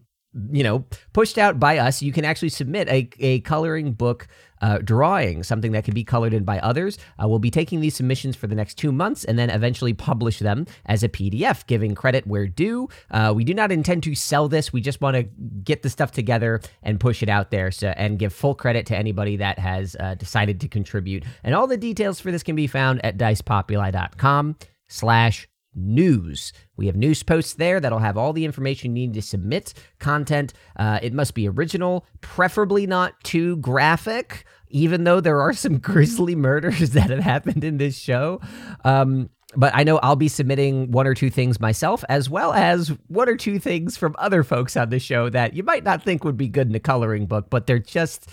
you 0.52 0.62
know, 0.62 0.84
pushed 1.12 1.38
out 1.38 1.58
by 1.58 1.78
us, 1.78 2.02
you 2.02 2.12
can 2.12 2.24
actually 2.24 2.50
submit 2.50 2.88
a, 2.88 3.08
a 3.18 3.40
coloring 3.40 3.92
book 3.92 4.28
uh, 4.60 4.78
drawing, 4.78 5.42
something 5.42 5.72
that 5.72 5.84
can 5.84 5.94
be 5.94 6.04
colored 6.04 6.34
in 6.34 6.44
by 6.44 6.58
others. 6.60 6.98
Uh, 7.20 7.26
we'll 7.26 7.38
be 7.38 7.50
taking 7.50 7.80
these 7.80 7.94
submissions 7.94 8.36
for 8.36 8.46
the 8.46 8.54
next 8.54 8.74
two 8.74 8.92
months 8.92 9.24
and 9.24 9.38
then 9.38 9.50
eventually 9.50 9.92
publish 9.92 10.38
them 10.38 10.66
as 10.86 11.02
a 11.02 11.08
PDF, 11.08 11.66
giving 11.66 11.94
credit 11.94 12.26
where 12.26 12.46
due. 12.46 12.88
Uh, 13.10 13.32
we 13.34 13.42
do 13.42 13.54
not 13.54 13.72
intend 13.72 14.02
to 14.02 14.14
sell 14.14 14.48
this. 14.48 14.72
We 14.72 14.80
just 14.80 15.00
want 15.00 15.16
to 15.16 15.22
get 15.64 15.82
the 15.82 15.90
stuff 15.90 16.12
together 16.12 16.60
and 16.82 17.00
push 17.00 17.22
it 17.22 17.28
out 17.28 17.50
there 17.50 17.70
so, 17.70 17.88
and 17.96 18.18
give 18.18 18.32
full 18.32 18.54
credit 18.54 18.86
to 18.86 18.96
anybody 18.96 19.36
that 19.36 19.58
has 19.58 19.96
uh, 19.98 20.14
decided 20.14 20.60
to 20.60 20.68
contribute. 20.68 21.24
And 21.42 21.54
all 21.54 21.66
the 21.66 21.76
details 21.76 22.20
for 22.20 22.30
this 22.30 22.42
can 22.42 22.54
be 22.54 22.66
found 22.66 23.04
at 23.04 23.16
dicepopuli.com 23.16 24.56
slash 24.88 25.48
news. 25.74 26.52
We 26.76 26.86
have 26.86 26.96
news 26.96 27.22
posts 27.22 27.54
there 27.54 27.80
that'll 27.80 27.98
have 27.98 28.16
all 28.16 28.32
the 28.32 28.44
information 28.44 28.96
you 28.96 29.06
need 29.06 29.14
to 29.14 29.22
submit 29.22 29.74
content. 29.98 30.52
Uh, 30.76 30.98
it 31.02 31.12
must 31.12 31.34
be 31.34 31.48
original, 31.48 32.06
preferably 32.20 32.86
not 32.86 33.22
too 33.22 33.56
graphic, 33.56 34.44
even 34.68 35.04
though 35.04 35.20
there 35.20 35.40
are 35.40 35.52
some 35.54 35.78
grisly 35.78 36.34
murders 36.34 36.90
that 36.90 37.10
have 37.10 37.20
happened 37.20 37.64
in 37.64 37.76
this 37.76 37.96
show. 37.96 38.40
Um, 38.84 39.30
but 39.56 39.72
I 39.74 39.82
know 39.82 39.98
I'll 39.98 40.16
be 40.16 40.28
submitting 40.28 40.92
one 40.92 41.06
or 41.06 41.14
two 41.14 41.30
things 41.30 41.58
myself, 41.58 42.04
as 42.08 42.30
well 42.30 42.52
as 42.52 42.88
one 43.08 43.28
or 43.28 43.36
two 43.36 43.58
things 43.58 43.96
from 43.96 44.14
other 44.18 44.44
folks 44.44 44.76
on 44.76 44.90
the 44.90 45.00
show 45.00 45.28
that 45.30 45.54
you 45.54 45.64
might 45.64 45.82
not 45.82 46.04
think 46.04 46.22
would 46.22 46.36
be 46.36 46.48
good 46.48 46.68
in 46.68 46.74
a 46.74 46.80
coloring 46.80 47.26
book, 47.26 47.50
but 47.50 47.66
they're 47.66 47.80
just, 47.80 48.30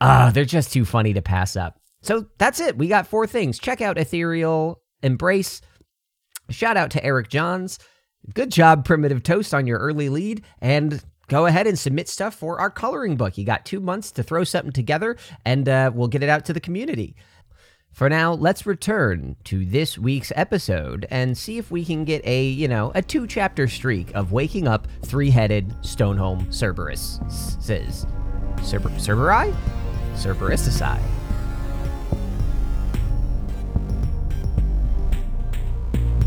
uh, 0.00 0.30
they're 0.30 0.46
just 0.46 0.72
too 0.72 0.86
funny 0.86 1.12
to 1.12 1.20
pass 1.20 1.54
up. 1.54 1.78
So 2.00 2.26
that's 2.38 2.60
it. 2.60 2.78
We 2.78 2.88
got 2.88 3.06
four 3.06 3.26
things. 3.26 3.58
Check 3.58 3.80
out 3.80 3.98
Ethereal 3.98 4.80
Embrace 5.02 5.60
Shout 6.50 6.76
out 6.76 6.90
to 6.92 7.04
Eric 7.04 7.28
Johns. 7.28 7.78
Good 8.32 8.50
job, 8.50 8.84
Primitive 8.84 9.22
Toast, 9.22 9.52
on 9.54 9.66
your 9.66 9.78
early 9.78 10.08
lead. 10.08 10.44
And 10.60 11.02
go 11.28 11.46
ahead 11.46 11.66
and 11.66 11.78
submit 11.78 12.08
stuff 12.08 12.34
for 12.34 12.58
our 12.58 12.70
coloring 12.70 13.16
book. 13.16 13.36
You 13.36 13.44
got 13.44 13.64
two 13.64 13.80
months 13.80 14.10
to 14.12 14.22
throw 14.22 14.44
something 14.44 14.72
together, 14.72 15.16
and 15.44 15.68
uh, 15.68 15.90
we'll 15.94 16.08
get 16.08 16.22
it 16.22 16.28
out 16.28 16.44
to 16.46 16.52
the 16.52 16.60
community. 16.60 17.16
For 17.92 18.08
now, 18.08 18.32
let's 18.32 18.66
return 18.66 19.36
to 19.44 19.64
this 19.64 19.96
week's 19.96 20.32
episode 20.34 21.06
and 21.10 21.38
see 21.38 21.58
if 21.58 21.70
we 21.70 21.84
can 21.84 22.04
get 22.04 22.26
a, 22.26 22.44
you 22.44 22.66
know, 22.66 22.90
a 22.96 23.02
two 23.02 23.24
chapter 23.26 23.68
streak 23.68 24.12
of 24.16 24.32
waking 24.32 24.66
up 24.66 24.88
three 25.04 25.30
headed 25.30 25.72
Stoneholm 25.80 26.50
Cerberus. 26.50 27.20
Says 27.60 28.04
Cerber 28.56 28.90
Cerberi? 28.98 29.54
Cerberisici. 30.14 31.23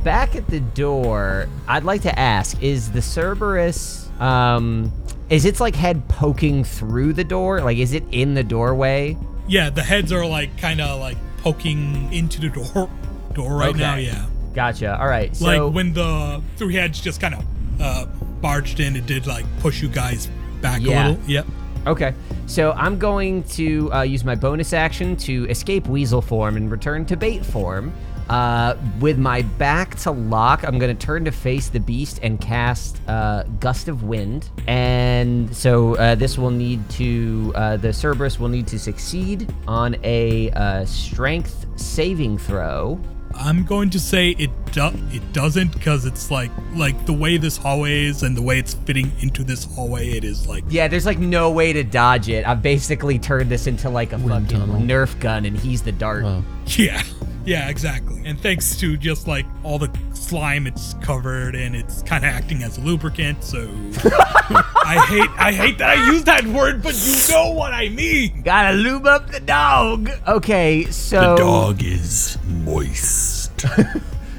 Back 0.08 0.38
at 0.38 0.48
the 0.48 0.62
door, 0.62 1.50
I'd 1.68 1.84
like 1.84 2.04
to 2.04 2.18
ask, 2.18 2.64
is 2.64 2.92
the 2.94 3.02
Cerberus 3.02 4.10
um 4.22 4.90
is 5.30 5.44
its 5.44 5.60
like 5.60 5.76
head 5.76 6.08
poking 6.08 6.64
through 6.64 7.12
the 7.12 7.26
door? 7.26 7.60
Like 7.60 7.78
is 7.78 7.92
it 7.92 8.06
in 8.14 8.34
the 8.34 8.42
doorway? 8.44 9.18
Yeah, 9.50 9.70
the 9.70 9.84
heads 9.84 10.14
are 10.14 10.26
like 10.26 10.58
kind 10.58 10.80
of 10.80 11.02
like 11.02 11.18
poking 11.40 12.14
into 12.14 12.40
the 12.40 12.48
door 12.48 12.90
door 13.34 13.58
right 13.58 13.76
now. 13.76 13.96
Yeah, 13.96 14.26
Gotcha. 14.56 14.98
All 14.98 15.10
right. 15.10 15.36
So 15.36 15.46
like 15.66 15.74
when 15.76 15.92
the 15.92 16.42
three 16.56 16.76
heads 16.76 17.02
just 17.02 17.20
kind 17.20 17.36
of 17.36 17.44
uh, 17.82 18.06
barged 18.40 18.80
in, 18.80 18.96
it 18.96 19.08
did 19.08 19.28
like 19.28 19.46
push 19.60 19.82
you 19.82 19.90
guys 19.90 20.30
back 20.62 20.82
Yeah. 20.82 21.10
a 21.10 21.10
little. 21.10 21.30
Yep. 21.30 21.46
Okay, 21.86 22.14
so 22.48 22.72
I'm 22.74 22.98
going 22.98 23.44
to 23.44 23.92
uh, 23.94 24.02
use 24.04 24.24
my 24.26 24.36
bonus 24.36 24.72
action 24.74 25.16
to 25.18 25.46
escape 25.50 25.88
weasel 25.88 26.22
form 26.22 26.56
and 26.58 26.70
return 26.72 27.06
to 27.06 27.16
bait 27.16 27.46
form. 27.46 27.94
Uh, 28.30 28.76
with 29.00 29.18
my 29.18 29.42
back 29.42 29.96
to 29.96 30.12
Locke, 30.12 30.64
I'm 30.64 30.78
going 30.80 30.96
to 30.96 31.06
turn 31.06 31.26
to 31.26 31.32
face 31.32 31.70
the 31.70 31.80
beast 31.80 32.20
and 32.22 32.40
cast 32.42 33.00
uh, 33.08 33.44
Gust 33.60 33.88
of 33.88 34.04
Wind. 34.04 34.50
And 34.68 35.56
so 35.56 35.96
uh, 35.96 36.16
this 36.16 36.38
will 36.38 36.52
need 36.52 36.88
to, 36.92 37.54
uh, 37.56 37.78
the 37.78 37.94
Cerberus 37.94 38.40
will 38.40 38.50
need 38.50 38.68
to 38.68 38.80
succeed 38.80 39.54
on 39.68 39.96
a 40.04 40.52
uh, 40.52 40.86
strength 40.86 41.66
saving 41.78 42.38
throw. 42.38 43.00
I'm 43.36 43.66
going 43.66 43.92
to 43.92 44.00
say 44.00 44.32
it 44.32 44.50
do- 44.72 45.00
it 45.12 45.32
doesn't 45.32 45.72
because 45.74 46.06
it's 46.06 46.32
like 46.32 46.50
like 46.74 47.06
the 47.06 47.14
way 47.14 47.38
this 47.38 47.56
hallway 47.56 48.06
is 48.06 48.24
and 48.24 48.36
the 48.36 48.42
way 48.42 48.58
it's 48.58 48.74
fitting 48.74 49.12
into 49.20 49.44
this 49.44 49.64
hallway. 49.64 50.10
It 50.10 50.24
is 50.24 50.48
like 50.48 50.64
Yeah, 50.70 50.88
there's 50.88 51.06
like 51.06 51.20
no 51.20 51.52
way 51.52 51.72
to 51.74 51.84
dodge 51.84 52.30
it. 52.30 52.48
I've 52.48 52.64
basically 52.64 53.20
turned 53.20 53.52
this 53.52 53.68
into 53.68 53.90
like 53.92 54.12
a 54.14 54.18
fucking 54.18 54.48
tunnel. 54.48 54.80
Nerf 54.82 55.20
gun, 55.20 55.46
and 55.46 55.56
he's 55.58 55.84
the 55.84 55.92
dart. 55.92 56.24
Oh. 56.26 56.44
yeah, 56.66 57.04
yeah, 57.48 57.70
exactly. 57.70 58.22
And 58.26 58.40
thanks 58.40 58.76
to 58.78 58.98
just 58.98 59.28
like 59.28 59.46
all 59.64 59.80
the 59.80 59.90
slime 60.14 60.68
it's 60.68 60.94
covered 60.96 61.56
and 61.56 61.76
it's 61.76 62.04
kind 62.04 62.26
of 62.26 62.30
acting 62.30 62.62
as 62.62 62.78
a 62.78 62.82
lubricant. 62.82 63.44
So 63.44 63.62
I 64.04 65.06
hate 65.08 65.30
I 65.40 65.54
hate 65.54 65.78
that 65.78 65.98
I 65.98 66.12
use 66.12 66.26
that 66.26 66.46
word, 66.46 66.84
but 66.84 66.94
you 66.94 67.34
know 67.34 67.52
what 67.52 67.74
I 67.74 67.90
mean. 67.90 68.42
Gotta 68.44 68.76
lube 68.76 69.08
up 69.08 69.32
the 69.32 69.40
dog. 69.40 70.10
Okay, 70.28 70.86
so 70.92 71.36
The 71.36 71.36
dog 71.38 71.84
is 71.84 72.38
moist. 72.46 73.66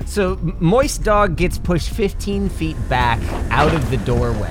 So 0.08 0.36
Moist 0.58 1.04
Dog 1.04 1.36
gets 1.36 1.58
pushed 1.58 1.90
15 1.90 2.48
feet 2.48 2.76
back 2.88 3.20
out 3.50 3.74
of 3.74 3.90
the 3.90 3.98
doorway. 3.98 4.50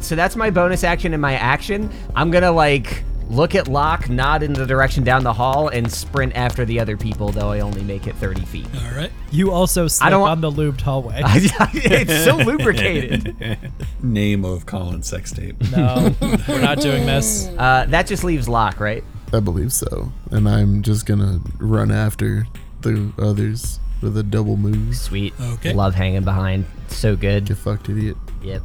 So 0.00 0.16
that's 0.16 0.34
my 0.34 0.48
bonus 0.48 0.82
action 0.82 1.12
and 1.12 1.20
my 1.20 1.34
action. 1.34 1.90
I'm 2.16 2.30
gonna 2.30 2.50
like 2.50 3.04
look 3.28 3.54
at 3.54 3.68
Locke, 3.68 4.08
nod 4.08 4.42
in 4.42 4.52
the 4.52 4.66
direction 4.66 5.04
down 5.04 5.24
the 5.24 5.32
hall, 5.32 5.68
and 5.68 5.90
sprint 5.90 6.34
after 6.36 6.64
the 6.64 6.80
other 6.80 6.96
people. 6.96 7.30
Though 7.30 7.50
I 7.50 7.60
only 7.60 7.82
make 7.82 8.06
it 8.06 8.14
30 8.16 8.44
feet. 8.44 8.66
All 8.74 8.96
right. 8.96 9.12
You 9.30 9.50
also 9.50 9.88
slip 9.88 10.10
don't 10.10 10.28
on 10.28 10.40
the 10.40 10.50
lubed 10.50 10.80
hallway. 10.80 11.20
it's 11.24 12.24
so 12.24 12.36
lubricated. 12.36 13.58
Name 14.02 14.44
of 14.44 14.66
Colin's 14.66 15.08
sex 15.08 15.32
tape. 15.32 15.56
no, 15.72 16.14
we're 16.48 16.60
not 16.60 16.80
doing 16.80 17.06
this. 17.06 17.48
Uh, 17.64 17.84
that 17.86 18.06
just 18.06 18.24
leaves 18.24 18.48
Locke, 18.48 18.78
right? 18.80 19.02
I 19.32 19.40
believe 19.40 19.72
so. 19.72 20.12
And 20.30 20.48
I'm 20.48 20.82
just 20.82 21.06
gonna 21.06 21.40
run 21.58 21.90
after 21.90 22.46
the 22.82 23.12
others 23.18 23.80
with 24.02 24.16
a 24.18 24.22
double 24.22 24.56
move. 24.56 24.96
Sweet. 24.96 25.32
Okay. 25.40 25.72
Love 25.72 25.94
hanging 25.94 26.24
behind. 26.24 26.66
So 26.88 27.16
good. 27.16 27.48
You 27.48 27.54
fucked, 27.54 27.88
idiot. 27.88 28.16
Yep. 28.42 28.62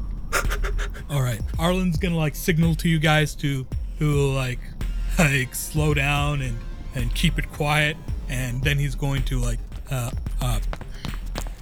All 1.10 1.22
right. 1.22 1.42
Arlen's 1.58 1.98
gonna 1.98 2.18
like 2.18 2.36
signal 2.36 2.76
to 2.76 2.90
you 2.90 3.00
guys 3.00 3.36
to 3.36 3.66
to 4.00 4.32
like 4.34 4.60
like 5.20 5.54
slow 5.54 5.94
down 5.94 6.42
and 6.42 6.58
and 6.96 7.14
keep 7.14 7.38
it 7.38 7.52
quiet, 7.52 7.98
and 8.30 8.64
then 8.64 8.78
he's 8.78 8.96
going 8.96 9.24
to 9.24 9.40
like 9.40 9.60
uh 9.92 10.12
uh, 10.42 10.60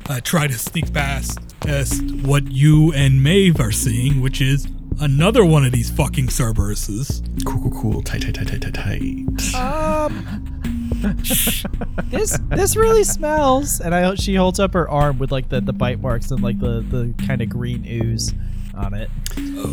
uh 0.10 0.22
try 0.24 0.48
to 0.48 0.58
sneak 0.58 0.94
past 0.94 1.40
as 1.68 2.02
what 2.24 2.50
you 2.52 2.94
and 2.94 3.22
Maeve 3.22 3.60
are 3.60 3.72
seeing, 3.72 4.22
which 4.22 4.42
is 4.42 4.68
another 5.00 5.44
one 5.46 5.66
of 5.66 5.72
these 5.72 5.90
fucking 5.90 6.28
Cerberuses. 6.28 7.24
Cool, 7.46 7.70
cool, 7.70 7.82
cool. 7.82 8.02
Tight, 8.02 8.22
tight, 8.22 8.36
tight, 8.36 8.48
tight, 8.48 8.62
tight, 8.62 8.74
tight. 8.74 9.56
Um, 9.56 10.58
this 12.10 12.38
this 12.50 12.76
really 12.76 13.04
smells. 13.04 13.80
And 13.80 13.94
I 13.94 14.16
she 14.16 14.36
holds 14.36 14.60
up 14.60 14.74
her 14.74 14.90
arm 14.90 15.20
with 15.20 15.32
like 15.32 15.50
the, 15.50 15.62
the 15.62 15.74
bite 15.74 16.00
marks 16.00 16.32
and 16.32 16.42
like 16.42 16.60
the 16.60 16.82
the 16.82 17.14
kind 17.26 17.42
of 17.42 17.50
green 17.50 17.86
ooze 17.86 18.34
on 18.76 18.94
it. 18.94 19.10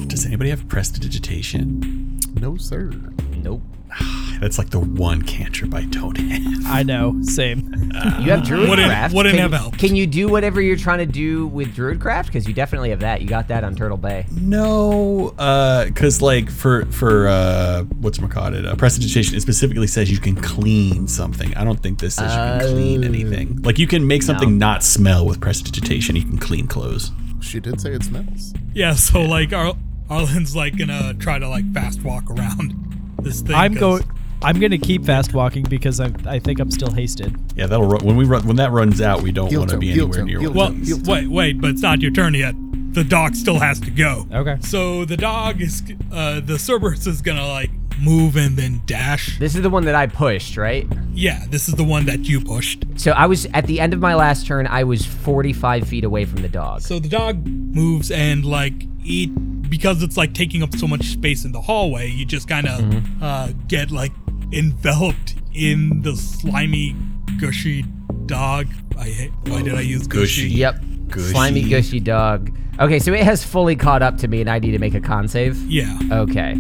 Does 0.09 0.27
anybody 0.27 0.51
have 0.51 0.67
prestidigitation? 0.69 2.14
No, 2.45 2.59
sir. 2.59 2.91
Nope. 3.37 3.63
That's 4.39 4.59
like 4.59 4.69
the 4.69 4.79
one 4.81 5.23
cantrip 5.23 5.73
I 5.73 5.85
don't 5.85 6.15
have. 6.19 6.67
I 6.67 6.83
know, 6.83 7.23
same. 7.23 7.73
You 8.21 8.31
have 8.33 8.41
Druidcraft. 8.41 8.69
Wouldn't- 8.69 9.15
wouldn't 9.15 9.35
can, 9.37 9.51
have 9.51 9.53
helped. 9.59 9.79
Can 9.79 9.97
you 9.97 10.07
do 10.07 10.29
whatever 10.29 10.61
you're 10.61 10.77
trying 10.77 10.99
to 10.99 11.07
do 11.07 11.47
with 11.47 11.75
Druidcraft? 11.75 12.27
Because 12.27 12.47
you 12.47 12.53
definitely 12.53 12.91
have 12.91 13.01
that. 13.01 13.23
You 13.23 13.29
got 13.29 13.49
that 13.49 13.65
on 13.65 13.75
Turtle 13.77 13.97
Bay. 13.97 14.27
No, 14.33 15.33
uh, 15.39 15.87
cause 15.95 16.21
like 16.21 16.51
for 16.51 16.85
for 16.87 17.29
uh, 17.29 17.85
what's 18.01 18.19
it? 18.19 18.25
Uh, 18.67 18.75
prestidigitation, 18.77 19.37
it 19.37 19.41
specifically 19.41 19.87
says 19.87 20.11
you 20.11 20.19
can 20.19 20.37
clean 20.37 21.09
something. 21.09 21.55
I 21.57 21.65
don't 21.65 21.81
think 21.81 21.99
this 21.99 22.17
says 22.17 22.31
you 22.33 22.37
can 22.39 22.61
clean 22.75 23.05
Oh. 23.05 23.07
anything. 23.07 23.63
Like 23.63 23.79
you 23.79 23.87
can 23.87 24.07
make 24.07 24.23
something 24.23 24.59
not 24.59 24.83
smell 24.83 25.25
with 25.25 25.41
prestidigitation. 25.41 26.15
You 26.17 26.23
can 26.25 26.37
clean 26.39 26.67
clothes. 26.67 27.11
She 27.41 27.61
did 27.61 27.81
say 27.81 27.93
it 27.93 28.03
smells. 28.03 28.53
Yeah. 28.75 28.95
So 28.95 29.21
like 29.23 29.53
Ar- 29.53 29.77
Arlen's 30.11 30.55
like 30.55 30.77
gonna 30.77 31.15
try 31.15 31.39
to 31.39 31.49
like 31.49 31.73
fast 31.73 32.03
walk 32.03 32.31
around 32.31 32.75
this 33.23 33.41
thing. 33.41 33.55
I'm 33.57 33.73
'cause- 33.75 34.01
going. 34.01 34.05
I'm 34.43 34.61
gonna 34.61 34.77
keep 34.77 35.07
fast 35.07 35.33
walking 35.33 35.63
because 35.65 36.01
I 36.01 36.13
I 36.27 36.39
think 36.39 36.61
I'm 36.61 36.71
still 36.71 36.91
hasted. 36.91 37.35
Yeah, 37.57 37.67
that'll 37.67 37.87
run, 37.87 38.05
when 38.05 38.17
we 38.17 38.27
run 38.27 38.47
when 38.47 38.57
that 38.57 38.73
runs 38.73 39.01
out. 39.01 39.23
We 39.23 39.33
don't 39.33 39.51
want 39.57 39.71
to 39.71 39.79
be 39.79 39.93
anywhere 39.93 40.19
toe, 40.19 40.25
near 40.25 40.41
heel 40.41 40.51
one 40.53 40.57
Well, 40.59 40.69
of 40.83 40.87
Heel 40.87 40.99
wait, 41.07 41.29
wait, 41.29 41.61
but 41.63 41.71
it's 41.71 41.81
not 41.81 42.03
your 42.03 42.11
turn 42.11 42.35
yet. 42.35 42.55
The 42.93 43.05
dog 43.05 43.35
still 43.37 43.59
has 43.59 43.81
to 43.81 43.91
go. 43.91 44.27
Okay. 44.31 44.57
So 44.61 45.05
the 45.07 45.17
dog 45.17 45.63
is, 45.63 45.83
uh, 46.13 46.41
the 46.41 46.59
Cerberus 46.59 47.07
is 47.07 47.23
gonna 47.23 47.47
like 47.49 47.71
move 48.01 48.37
and 48.37 48.57
then 48.57 48.83
dash. 48.87 49.39
This 49.39 49.55
is 49.55 49.63
the 49.63 49.71
one 49.71 49.85
that 49.85 49.95
I 49.95 50.07
pushed, 50.07 50.57
right? 50.57 50.87
Yeah, 51.13 51.45
this 51.49 51.69
is 51.69 51.75
the 51.75 51.85
one 51.85 52.07
that 52.07 52.21
you 52.21 52.41
pushed. 52.41 52.85
So 52.97 53.13
I 53.13 53.27
was 53.27 53.47
at 53.55 53.67
the 53.67 53.81
end 53.81 53.93
of 53.95 54.01
my 54.01 54.15
last 54.15 54.47
turn. 54.47 54.67
I 54.67 54.85
was 54.85 55.05
45 55.05 55.87
feet 55.89 56.05
away 56.05 56.25
from 56.25 56.43
the 56.43 56.49
dog. 56.49 56.81
So 56.83 56.99
the 56.99 57.09
dog 57.09 57.47
moves 57.47 58.11
and 58.11 58.45
like 58.45 58.75
it 59.01 59.31
because 59.71 60.03
it's 60.03 60.17
like 60.17 60.35
taking 60.35 60.63
up 60.63 60.75
so 60.75 60.87
much 60.87 61.05
space 61.07 61.45
in 61.45 61.53
the 61.53 61.61
hallway. 61.61 62.09
You 62.11 62.25
just 62.25 62.49
kind 62.49 62.67
of 62.69 63.23
uh, 63.23 63.49
get 63.69 63.91
like 63.91 64.13
enveloped 64.53 65.35
in 65.53 66.03
the 66.03 66.17
slimy, 66.17 66.95
gushy 67.39 67.83
dog. 68.27 68.67
I 68.99 69.09
hate. 69.09 69.33
Why 69.47 69.63
did 69.63 69.75
I 69.75 69.81
use 69.81 70.07
gushy? 70.07 70.45
Gushy. 70.45 70.55
Yep. 70.57 70.81
Gushy. 71.09 71.31
Slimy 71.33 71.63
gushy 71.69 72.01
dog. 72.01 72.57
Okay, 72.81 72.99
so 72.99 73.13
it 73.13 73.23
has 73.23 73.45
fully 73.45 73.77
caught 73.77 74.03
up 74.03 74.19
to 74.19 74.27
me, 74.29 74.41
and 74.41 74.51
I 74.51 74.59
need 74.59 74.73
to 74.73 74.81
make 74.81 74.95
a 74.95 75.01
con 75.01 75.29
save. 75.29 75.57
Yeah, 75.71 75.97
Okay. 76.11 76.57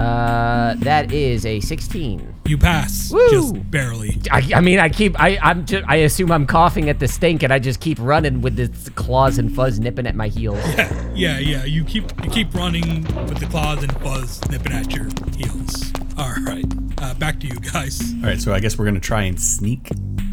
Uh, 0.00 0.74
that 0.78 1.12
is 1.12 1.44
a 1.44 1.60
16. 1.60 2.34
you 2.46 2.56
pass 2.56 3.10
Woo! 3.12 3.28
just 3.30 3.70
barely. 3.70 4.18
I, 4.30 4.50
I 4.54 4.60
mean, 4.62 4.78
I 4.78 4.88
keep, 4.88 5.14
I, 5.20 5.38
I'm, 5.42 5.66
just, 5.66 5.84
I 5.86 5.96
assume 5.96 6.32
I'm 6.32 6.46
coughing 6.46 6.88
at 6.88 6.98
the 7.00 7.06
stink, 7.06 7.42
and 7.42 7.52
I 7.52 7.58
just 7.58 7.80
keep 7.80 7.98
running 8.00 8.40
with 8.40 8.56
the 8.56 8.90
claws 8.92 9.36
and 9.36 9.54
fuzz 9.54 9.78
nipping 9.78 10.06
at 10.06 10.14
my 10.14 10.28
heels. 10.28 10.64
Yeah, 11.10 11.38
yeah, 11.38 11.38
yeah. 11.38 11.64
You 11.64 11.84
keep 11.84 12.04
you 12.24 12.30
keep 12.30 12.54
running 12.54 13.02
with 13.26 13.38
the 13.38 13.46
claws 13.46 13.82
and 13.82 13.92
fuzz 14.00 14.40
nipping 14.48 14.72
at 14.72 14.94
your 14.94 15.08
heels. 15.36 15.92
All 16.16 16.32
right, 16.46 16.64
uh, 16.98 17.14
back 17.14 17.40
to 17.40 17.46
you 17.46 17.56
guys. 17.56 18.00
All 18.22 18.30
right, 18.30 18.40
so 18.40 18.54
I 18.54 18.60
guess 18.60 18.78
we're 18.78 18.86
gonna 18.86 19.00
try 19.00 19.22
and 19.22 19.38
sneak 19.38 19.90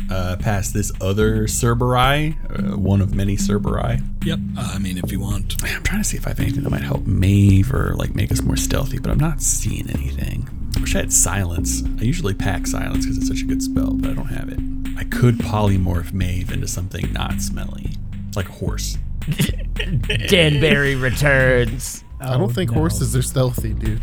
uh, 0.10 0.38
past 0.40 0.74
this 0.74 0.92
other 1.02 1.44
Cerberi, 1.44 2.36
uh, 2.74 2.78
one 2.78 3.02
of 3.02 3.14
many 3.14 3.36
Cerberi. 3.38 4.02
Yep. 4.26 4.40
Uh, 4.58 4.72
I 4.76 4.80
mean, 4.80 4.98
if 4.98 5.12
you 5.12 5.20
want. 5.20 5.62
I'm 5.64 5.84
trying 5.84 6.02
to 6.02 6.08
see 6.08 6.18
if 6.18 6.26
I 6.26 6.30
have 6.32 6.40
anything 6.40 6.64
that 6.64 6.70
might 6.70 6.82
help 6.82 7.06
Maeve 7.06 7.74
or 7.74 7.96
like 7.96 8.16
make 8.16 8.32
us 8.32 8.42
more 8.42 8.58
stealthy, 8.58 9.00
but 9.00 9.12
I'm 9.12 9.20
not 9.20 9.42
seeing 9.42 9.90
anything. 9.90 10.48
I 10.76 10.80
wish 10.82 10.96
I 10.96 11.00
had 11.00 11.14
silence. 11.14 11.84
I 12.00 12.04
usually 12.04 12.34
pack 12.34 12.68
silence 12.68 13.06
because 13.06 13.18
it's 13.18 13.28
such 13.28 13.42
a 13.42 13.46
good 13.46 13.62
spell, 13.62 13.94
but 13.94 14.12
I 14.12 14.14
don't 14.14 14.28
have 14.28 14.50
it. 14.50 14.60
I 14.98 15.04
could 15.04 15.38
polymorph 15.38 16.14
Maeve 16.14 16.52
into 16.52 16.68
something 16.68 17.12
not 17.14 17.42
smelly, 17.42 17.92
It's 18.28 18.38
like 18.38 18.50
a 18.50 18.54
horse. 18.54 18.98
Danbury 20.28 20.96
returns. 20.96 22.04
I 22.20 22.38
don't 22.38 22.54
think 22.54 22.72
no. 22.72 22.80
horses 22.80 23.16
are 23.16 23.22
stealthy, 23.22 23.74
dude. 23.74 24.02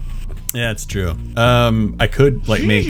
Yeah, 0.54 0.70
it's 0.70 0.86
true. 0.86 1.16
Um, 1.36 1.96
I 1.98 2.06
could 2.06 2.48
like 2.48 2.62
make 2.62 2.86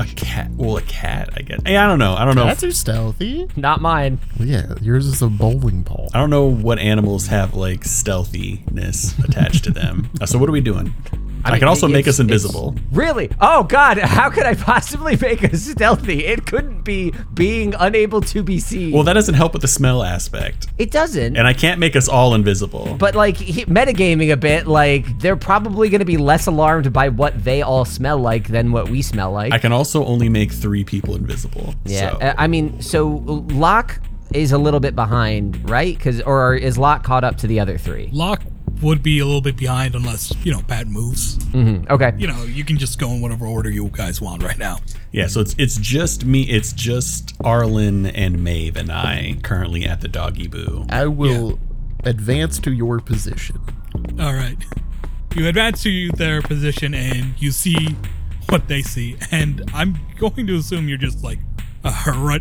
a 0.00 0.04
cat. 0.16 0.50
Well, 0.56 0.78
a 0.78 0.82
cat, 0.82 1.28
I 1.36 1.42
guess. 1.42 1.60
Hey, 1.64 1.76
I 1.76 1.86
don't 1.86 1.98
know. 1.98 2.14
I 2.14 2.24
don't 2.24 2.34
know. 2.34 2.44
Cats 2.44 2.64
are 2.64 2.72
stealthy. 2.72 3.48
Not 3.54 3.82
mine. 3.82 4.18
Well, 4.38 4.48
yeah, 4.48 4.74
yours 4.80 5.06
is 5.06 5.20
a 5.20 5.28
bowling 5.28 5.82
ball. 5.82 6.08
I 6.14 6.18
don't 6.18 6.30
know 6.30 6.46
what 6.46 6.78
animals 6.78 7.26
have 7.26 7.54
like 7.54 7.84
stealthiness 7.84 9.18
attached 9.18 9.64
to 9.64 9.70
them. 9.70 10.08
Uh, 10.20 10.26
so 10.26 10.38
what 10.38 10.48
are 10.48 10.52
we 10.52 10.62
doing? 10.62 10.94
I, 11.44 11.50
mean, 11.50 11.58
can 11.60 11.68
also 11.68 11.88
make 11.88 12.06
us 12.06 12.20
invisible. 12.20 12.74
Really? 12.92 13.30
Oh 13.40 13.64
God! 13.64 13.98
How 13.98 14.30
could 14.30 14.44
I 14.44 14.54
possibly 14.54 15.16
make 15.16 15.42
us 15.44 15.62
stealthy? 15.62 16.24
It 16.24 16.46
couldn't 16.46 16.82
be 16.82 17.12
being 17.34 17.74
unable 17.78 18.20
to 18.22 18.42
be 18.42 18.58
seen. 18.60 18.92
Well, 18.92 19.02
that 19.04 19.14
doesn't 19.14 19.34
help 19.34 19.52
with 19.52 19.62
the 19.62 19.68
smell 19.68 20.02
aspect, 20.02 20.68
it 20.78 20.90
doesn't. 20.90 21.36
and 21.36 21.46
I 21.46 21.52
can't 21.52 21.80
make 21.80 21.96
us 21.96 22.08
all 22.08 22.34
invisible. 22.34 22.96
but 22.98 23.14
like 23.14 23.36
he, 23.36 23.64
metagaming 23.66 24.32
a 24.32 24.36
bit, 24.36 24.66
like 24.66 25.18
they're 25.18 25.36
probably 25.36 25.88
going 25.88 26.00
to 26.00 26.04
be 26.04 26.16
less 26.16 26.46
alarmed 26.46 26.92
by 26.92 27.08
what 27.08 27.42
they 27.44 27.62
all 27.62 27.84
smell 27.84 28.18
like 28.18 28.48
than 28.48 28.72
what 28.72 28.88
we 28.88 29.02
smell 29.02 29.32
like. 29.32 29.52
I 29.52 29.58
can 29.58 29.72
also 29.72 30.04
only 30.04 30.28
make 30.28 30.52
three 30.52 30.84
people 30.84 31.14
invisible. 31.16 31.74
yeah. 31.84 32.12
So. 32.12 32.18
uh, 32.18 32.34
I 32.38 32.46
mean, 32.46 32.80
so 32.80 33.08
Locke 33.50 34.00
is 34.32 34.52
a 34.52 34.58
little 34.58 34.80
bit 34.80 34.94
behind, 34.94 35.68
right? 35.68 35.96
Because 35.96 36.20
or 36.22 36.54
is 36.54 36.78
Locke 36.78 37.04
caught 37.04 37.24
up 37.24 37.36
to 37.38 37.46
the 37.46 37.60
other 37.60 37.76
three? 37.78 38.08
Locke 38.12 38.42
would 38.82 39.02
be 39.02 39.18
a 39.18 39.24
little 39.24 39.40
bit 39.40 39.56
behind 39.56 39.94
unless, 39.94 40.34
you 40.44 40.52
know, 40.52 40.62
Pat 40.62 40.86
moves. 40.86 41.38
Mm-hmm. 41.38 41.90
Okay. 41.92 42.12
You 42.16 42.26
know, 42.26 42.42
you 42.44 42.64
can 42.64 42.78
just 42.78 42.98
go 42.98 43.10
in 43.10 43.20
whatever 43.20 43.46
order 43.46 43.70
you 43.70 43.88
guys 43.88 44.20
want 44.20 44.42
right 44.42 44.58
now. 44.58 44.78
Yeah, 45.12 45.26
so 45.26 45.40
it's 45.40 45.54
it's 45.58 45.76
just 45.76 46.24
me. 46.24 46.42
It's 46.42 46.72
just 46.72 47.34
Arlen 47.44 48.06
and 48.06 48.42
Maeve 48.42 48.76
and 48.76 48.90
I 48.90 49.36
currently 49.42 49.84
at 49.84 50.00
the 50.00 50.08
doggy 50.08 50.48
boo. 50.48 50.86
I 50.88 51.06
will 51.06 51.58
advance 52.04 52.58
to 52.60 52.72
your 52.72 53.00
position. 53.00 53.60
All 54.18 54.34
right. 54.34 54.56
You 55.34 55.46
advance 55.48 55.82
to 55.84 56.10
their 56.12 56.42
position 56.42 56.94
and 56.94 57.34
you 57.40 57.52
see 57.52 57.96
what 58.48 58.68
they 58.68 58.82
see. 58.82 59.16
And 59.30 59.62
I'm 59.72 59.98
going 60.18 60.46
to 60.46 60.56
assume 60.56 60.88
you're 60.88 60.98
just 60.98 61.22
like 61.22 61.38
uh, 61.84 62.04
run, 62.06 62.40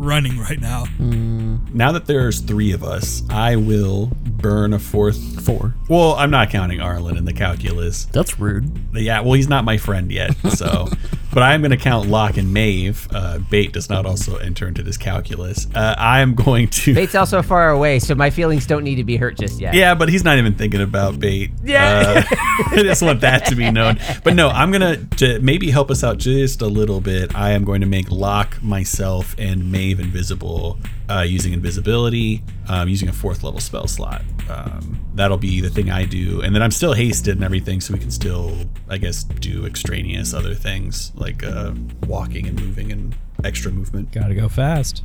running 0.00 0.38
right 0.38 0.60
now. 0.60 0.86
Now 0.98 1.92
that 1.92 2.06
there's 2.06 2.40
three 2.40 2.72
of 2.72 2.82
us, 2.82 3.22
I 3.28 3.56
will 3.56 4.06
burn 4.24 4.72
a 4.72 4.78
fourth. 4.78 5.44
Four. 5.44 5.74
Well, 5.88 6.14
I'm 6.14 6.30
not 6.30 6.50
counting 6.50 6.80
Arlen 6.80 7.16
in 7.16 7.24
the 7.24 7.32
calculus. 7.32 8.06
That's 8.06 8.38
rude. 8.40 8.70
Yeah, 8.94 9.20
well, 9.20 9.34
he's 9.34 9.48
not 9.48 9.64
my 9.64 9.76
friend 9.76 10.10
yet, 10.10 10.34
so. 10.50 10.88
but 11.32 11.42
I 11.42 11.54
am 11.54 11.60
going 11.60 11.70
to 11.70 11.76
count 11.76 12.08
Locke 12.08 12.36
and 12.36 12.52
Maeve. 12.52 13.08
Uh, 13.12 13.38
Bait 13.38 13.72
does 13.72 13.88
not 13.88 14.06
also 14.06 14.36
enter 14.36 14.66
into 14.66 14.82
this 14.82 14.96
calculus. 14.96 15.66
Uh, 15.74 15.94
I 15.96 16.20
am 16.20 16.34
going 16.34 16.68
to. 16.68 16.94
Bait's 16.96 17.14
also 17.14 17.42
far 17.42 17.70
away, 17.70 17.98
so 17.98 18.14
my 18.14 18.30
feelings 18.30 18.66
don't 18.66 18.84
need 18.84 18.96
to 18.96 19.04
be 19.04 19.16
hurt 19.16 19.38
just 19.38 19.60
yet. 19.60 19.74
Yeah, 19.74 19.94
but 19.94 20.08
he's 20.08 20.24
not 20.24 20.38
even 20.38 20.54
thinking 20.54 20.80
about 20.80 21.20
bait. 21.20 21.50
Yeah. 21.62 22.24
Uh, 22.30 22.36
I 22.70 22.82
just 22.82 23.02
want 23.02 23.20
that 23.20 23.46
to 23.46 23.54
be 23.54 23.70
known. 23.70 23.98
But 24.24 24.34
no, 24.34 24.48
I'm 24.48 24.72
gonna 24.72 24.96
to 25.16 25.38
maybe 25.40 25.70
help 25.70 25.90
us 25.90 26.02
out 26.04 26.18
just 26.18 26.62
a 26.62 26.66
little 26.66 27.00
bit. 27.00 27.34
I 27.34 27.50
am 27.50 27.64
going 27.64 27.80
to 27.80 27.86
make 27.86 28.10
Locke, 28.10 28.62
myself, 28.62 29.34
and 29.38 29.70
Maeve 29.70 30.00
invisible 30.00 30.78
uh, 31.10 31.22
using 31.22 31.52
invisibility, 31.52 32.42
um, 32.68 32.88
using 32.88 33.08
a 33.08 33.12
fourth 33.12 33.42
level 33.42 33.60
spell 33.60 33.86
slot. 33.88 34.22
Um, 34.48 35.00
that'll 35.14 35.38
be 35.38 35.60
the 35.60 35.70
thing 35.70 35.90
I 35.90 36.04
do, 36.04 36.40
and 36.40 36.54
then 36.54 36.62
I'm 36.62 36.70
still 36.70 36.92
hasted 36.92 37.36
and 37.36 37.44
everything, 37.44 37.80
so 37.80 37.92
we 37.92 38.00
can 38.00 38.10
still, 38.10 38.56
I 38.88 38.98
guess, 38.98 39.24
do 39.24 39.66
extraneous 39.66 40.32
other 40.34 40.54
things 40.54 41.12
like 41.14 41.42
uh, 41.44 41.72
walking 42.06 42.46
and 42.46 42.60
moving 42.60 42.92
and 42.92 43.16
extra 43.44 43.72
movement. 43.72 44.12
Gotta 44.12 44.34
go 44.34 44.48
fast. 44.48 45.02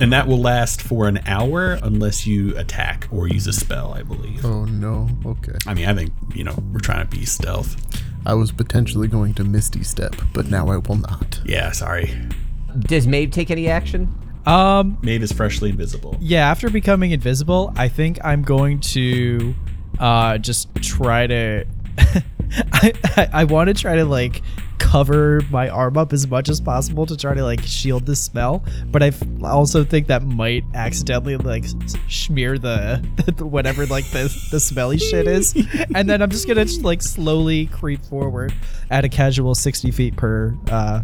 And 0.00 0.12
that 0.12 0.26
will 0.26 0.40
last 0.40 0.82
for 0.82 1.06
an 1.06 1.20
hour 1.26 1.78
unless 1.80 2.26
you 2.26 2.56
attack 2.58 3.06
or 3.12 3.28
use 3.28 3.46
a 3.46 3.52
spell, 3.52 3.94
I 3.94 4.02
believe. 4.02 4.44
Oh 4.44 4.64
no. 4.64 5.08
Okay. 5.24 5.56
I 5.64 5.74
mean, 5.74 5.86
I 5.86 5.94
think, 5.94 6.12
you 6.34 6.42
know, 6.42 6.58
we're 6.72 6.80
trying 6.80 7.08
to 7.08 7.16
be 7.16 7.24
stealth. 7.24 7.76
I 8.26 8.34
was 8.34 8.50
potentially 8.50 9.06
going 9.06 9.34
to 9.34 9.44
Misty 9.44 9.84
Step, 9.84 10.16
but 10.34 10.46
now 10.46 10.68
I 10.70 10.78
will 10.78 10.96
not. 10.96 11.40
Yeah, 11.44 11.70
sorry. 11.70 12.12
Does 12.80 13.06
Maeve 13.06 13.30
take 13.30 13.52
any 13.52 13.68
action? 13.68 14.12
Um, 14.46 14.98
Maeve 15.02 15.22
is 15.22 15.32
freshly 15.32 15.70
invisible. 15.70 16.16
yeah, 16.20 16.48
after 16.48 16.70
becoming 16.70 17.10
invisible, 17.10 17.72
I 17.76 17.88
think 17.88 18.18
I'm 18.24 18.42
going 18.42 18.80
to 18.80 19.54
uh 19.98 20.38
just 20.38 20.68
try 20.76 21.26
to 21.26 21.64
I 22.72 22.92
I, 23.16 23.28
I 23.32 23.44
want 23.44 23.68
to 23.68 23.74
try 23.74 23.96
to 23.96 24.04
like 24.04 24.42
cover 24.78 25.40
my 25.50 25.68
arm 25.68 25.96
up 25.96 26.12
as 26.12 26.28
much 26.28 26.48
as 26.48 26.60
possible 26.60 27.06
to 27.06 27.16
try 27.16 27.34
to 27.34 27.42
like 27.42 27.60
shield 27.62 28.06
the 28.06 28.14
smell, 28.14 28.62
but 28.92 29.02
I 29.02 29.10
also 29.42 29.84
think 29.84 30.06
that 30.08 30.22
might 30.22 30.64
accidentally 30.74 31.36
like 31.38 31.64
smear 32.08 32.56
the, 32.58 33.04
the 33.36 33.44
whatever 33.46 33.86
like 33.86 34.08
the 34.10 34.24
the 34.50 34.60
smelly 34.60 34.98
shit 34.98 35.26
is, 35.26 35.54
and 35.94 36.08
then 36.08 36.22
I'm 36.22 36.30
just 36.30 36.46
gonna 36.46 36.64
just, 36.64 36.82
like 36.82 37.02
slowly 37.02 37.66
creep 37.66 38.04
forward 38.04 38.54
at 38.90 39.04
a 39.04 39.08
casual 39.08 39.54
60 39.54 39.90
feet 39.90 40.14
per 40.16 40.54
uh 40.70 41.02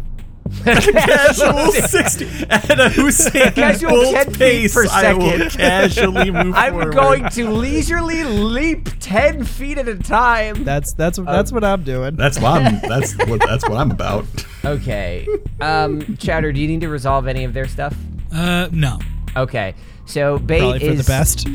Casual 0.63 1.71
60 1.71 2.25
at 2.49 2.79
a 2.79 2.89
Usain 2.89 3.53
Casual 3.55 3.89
Bolt 3.91 4.15
10 4.15 4.25
feet 4.27 4.37
pace. 4.39 4.73
per 4.73 4.87
I 4.91 5.13
will 5.13 5.31
second. 5.31 5.49
casually 5.51 6.31
move 6.31 6.53
I'm 6.57 6.73
forward. 6.73 6.93
going 6.93 7.29
to 7.29 7.49
leisurely 7.49 8.23
leap 8.23 8.89
10 8.99 9.43
feet 9.45 9.77
at 9.77 9.87
a 9.87 9.97
time. 9.97 10.63
That's 10.63 10.93
that's 10.93 11.17
that's 11.19 11.51
what 11.51 11.63
I'm 11.63 11.83
doing. 11.83 12.15
That's 12.15 12.39
what 12.39 12.61
I'm. 12.61 12.79
That's 12.87 13.13
what. 13.27 13.39
That's 13.41 13.67
what 13.67 13.77
I'm 13.77 13.91
about. 13.91 14.25
Okay. 14.65 15.27
Um, 15.61 16.17
Chowder, 16.17 16.51
do 16.51 16.59
you 16.61 16.67
need 16.67 16.81
to 16.81 16.89
resolve 16.89 17.27
any 17.27 17.43
of 17.43 17.53
their 17.53 17.67
stuff? 17.67 17.95
Uh, 18.31 18.67
no. 18.71 18.99
Okay. 19.35 19.73
So 20.05 20.37
Bait 20.37 20.59
Probably 20.59 20.79
for 20.79 20.85
is 20.85 21.05
the 21.05 21.11
best. 21.11 21.47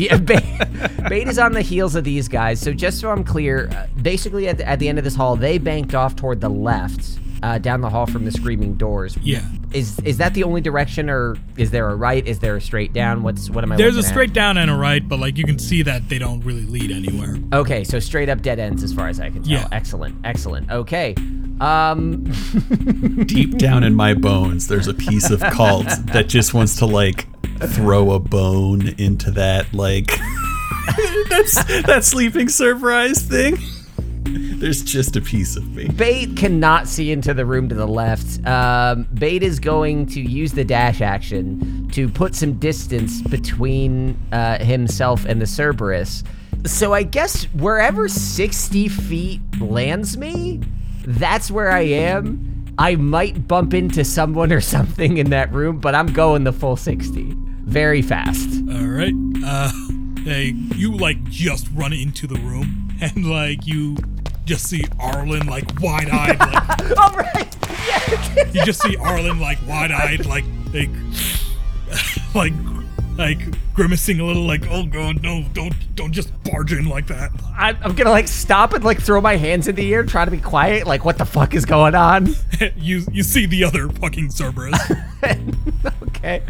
yeah, 0.00 0.16
Bait, 0.16 1.08
Bait 1.08 1.28
is 1.28 1.38
on 1.38 1.52
the 1.52 1.60
heels 1.62 1.94
of 1.94 2.04
these 2.04 2.26
guys. 2.26 2.58
So 2.60 2.72
just 2.72 3.00
so 3.00 3.10
I'm 3.10 3.22
clear, 3.22 3.68
uh, 3.70 3.86
basically 4.00 4.48
at 4.48 4.56
the, 4.58 4.66
at 4.68 4.78
the 4.78 4.88
end 4.88 4.96
of 4.98 5.04
this 5.04 5.14
hall, 5.14 5.36
they 5.36 5.58
banked 5.58 5.94
off 5.94 6.16
toward 6.16 6.40
the 6.40 6.48
left, 6.48 7.18
uh, 7.42 7.58
down 7.58 7.80
the 7.80 7.90
hall 7.90 8.06
from 8.06 8.24
the 8.24 8.32
screaming 8.32 8.74
doors. 8.74 9.16
Yeah. 9.22 9.42
Is 9.72 9.98
is 10.00 10.18
that 10.18 10.34
the 10.34 10.44
only 10.44 10.60
direction, 10.60 11.10
or 11.10 11.36
is 11.56 11.70
there 11.70 11.88
a 11.88 11.96
right? 11.96 12.26
Is 12.26 12.38
there 12.38 12.56
a 12.56 12.60
straight 12.60 12.92
down? 12.92 13.22
What's 13.22 13.50
what 13.50 13.64
am 13.64 13.72
I? 13.72 13.76
There's 13.76 13.94
a 13.94 13.96
looking 13.98 14.08
at? 14.08 14.12
straight 14.12 14.32
down 14.32 14.58
and 14.58 14.70
a 14.70 14.74
right, 14.74 15.06
but 15.06 15.18
like 15.18 15.36
you 15.38 15.44
can 15.44 15.58
see 15.58 15.82
that 15.82 16.08
they 16.08 16.18
don't 16.18 16.40
really 16.42 16.64
lead 16.66 16.90
anywhere. 16.90 17.36
Okay, 17.52 17.84
so 17.84 17.98
straight 17.98 18.28
up 18.28 18.42
dead 18.42 18.58
ends 18.58 18.82
as 18.82 18.92
far 18.92 19.08
as 19.08 19.18
I 19.20 19.30
can 19.30 19.42
tell. 19.42 19.52
Yeah. 19.52 19.68
Excellent, 19.72 20.16
excellent. 20.24 20.70
Okay. 20.70 21.14
Um 21.60 22.24
Deep 23.26 23.58
down 23.58 23.84
in 23.84 23.94
my 23.94 24.14
bones, 24.14 24.68
there's 24.68 24.88
a 24.88 24.94
piece 24.94 25.30
of 25.30 25.40
Cult 25.40 25.86
that 26.06 26.28
just 26.28 26.54
wants 26.54 26.76
to 26.76 26.86
like 26.86 27.26
throw 27.60 28.12
a 28.12 28.18
bone 28.18 28.88
into 28.98 29.30
that 29.32 29.72
like 29.72 30.06
that's 31.28 31.62
that 31.82 32.04
sleeping 32.04 32.48
surprise 32.48 33.22
thing. 33.22 33.56
There's 34.62 34.84
just 34.84 35.16
a 35.16 35.20
piece 35.20 35.56
of 35.56 35.74
me. 35.74 35.88
Bait 35.88 36.36
cannot 36.36 36.86
see 36.86 37.10
into 37.10 37.34
the 37.34 37.44
room 37.44 37.68
to 37.68 37.74
the 37.74 37.88
left. 37.88 38.46
Um, 38.46 39.08
Bait 39.12 39.42
is 39.42 39.58
going 39.58 40.06
to 40.06 40.20
use 40.20 40.52
the 40.52 40.62
dash 40.62 41.00
action 41.00 41.88
to 41.94 42.08
put 42.08 42.36
some 42.36 42.60
distance 42.60 43.22
between 43.22 44.16
uh, 44.30 44.62
himself 44.62 45.24
and 45.24 45.42
the 45.42 45.46
Cerberus. 45.46 46.22
So 46.64 46.94
I 46.94 47.02
guess 47.02 47.42
wherever 47.54 48.08
60 48.08 48.86
feet 48.86 49.40
lands 49.60 50.16
me, 50.16 50.60
that's 51.06 51.50
where 51.50 51.72
I 51.72 51.80
am. 51.80 52.72
I 52.78 52.94
might 52.94 53.48
bump 53.48 53.74
into 53.74 54.04
someone 54.04 54.52
or 54.52 54.60
something 54.76 55.16
in 55.18 55.30
that 55.30 55.52
room, 55.52 55.80
but 55.80 55.96
I'm 55.96 56.06
going 56.06 56.44
the 56.44 56.52
full 56.52 56.76
60. 56.76 57.34
Very 57.64 58.00
fast. 58.00 58.48
All 58.70 58.86
right. 58.86 59.14
Uh, 59.44 59.72
hey, 60.22 60.54
you 60.76 60.96
like 60.96 61.24
just 61.24 61.66
run 61.74 61.92
into 61.92 62.28
the 62.28 62.38
room 62.38 62.96
and 63.00 63.28
like 63.28 63.66
you 63.66 63.96
just 64.44 64.68
see 64.68 64.84
Arlen 64.98 65.46
like 65.46 65.64
wide-eyed, 65.80 66.38
like 66.38 66.98
All 66.98 67.16
right. 67.16 67.56
Yeah. 67.86 68.50
you 68.52 68.64
just 68.64 68.82
see 68.82 68.96
Arlen 68.96 69.38
like 69.40 69.58
wide-eyed, 69.66 70.26
like 70.26 70.44
like 70.72 70.90
like 72.34 72.52
like 73.16 73.38
grimacing 73.74 74.20
a 74.20 74.24
little, 74.24 74.44
like 74.44 74.66
oh 74.68 74.84
god, 74.84 75.22
no, 75.22 75.44
don't 75.52 75.74
don't 75.94 76.12
just 76.12 76.30
barge 76.44 76.72
in 76.72 76.86
like 76.86 77.06
that. 77.06 77.30
I'm, 77.56 77.76
I'm 77.82 77.94
gonna 77.94 78.10
like 78.10 78.28
stop 78.28 78.72
and 78.72 78.84
like 78.84 79.00
throw 79.00 79.20
my 79.20 79.36
hands 79.36 79.68
in 79.68 79.74
the 79.74 79.92
air, 79.92 80.04
try 80.04 80.24
to 80.24 80.30
be 80.30 80.38
quiet. 80.38 80.86
Like, 80.86 81.04
what 81.04 81.18
the 81.18 81.24
fuck 81.24 81.54
is 81.54 81.64
going 81.64 81.94
on? 81.94 82.28
you 82.76 83.04
you 83.10 83.22
see 83.22 83.46
the 83.46 83.64
other 83.64 83.88
fucking 83.88 84.30
Cerberus. 84.30 84.78
okay. 86.02 86.42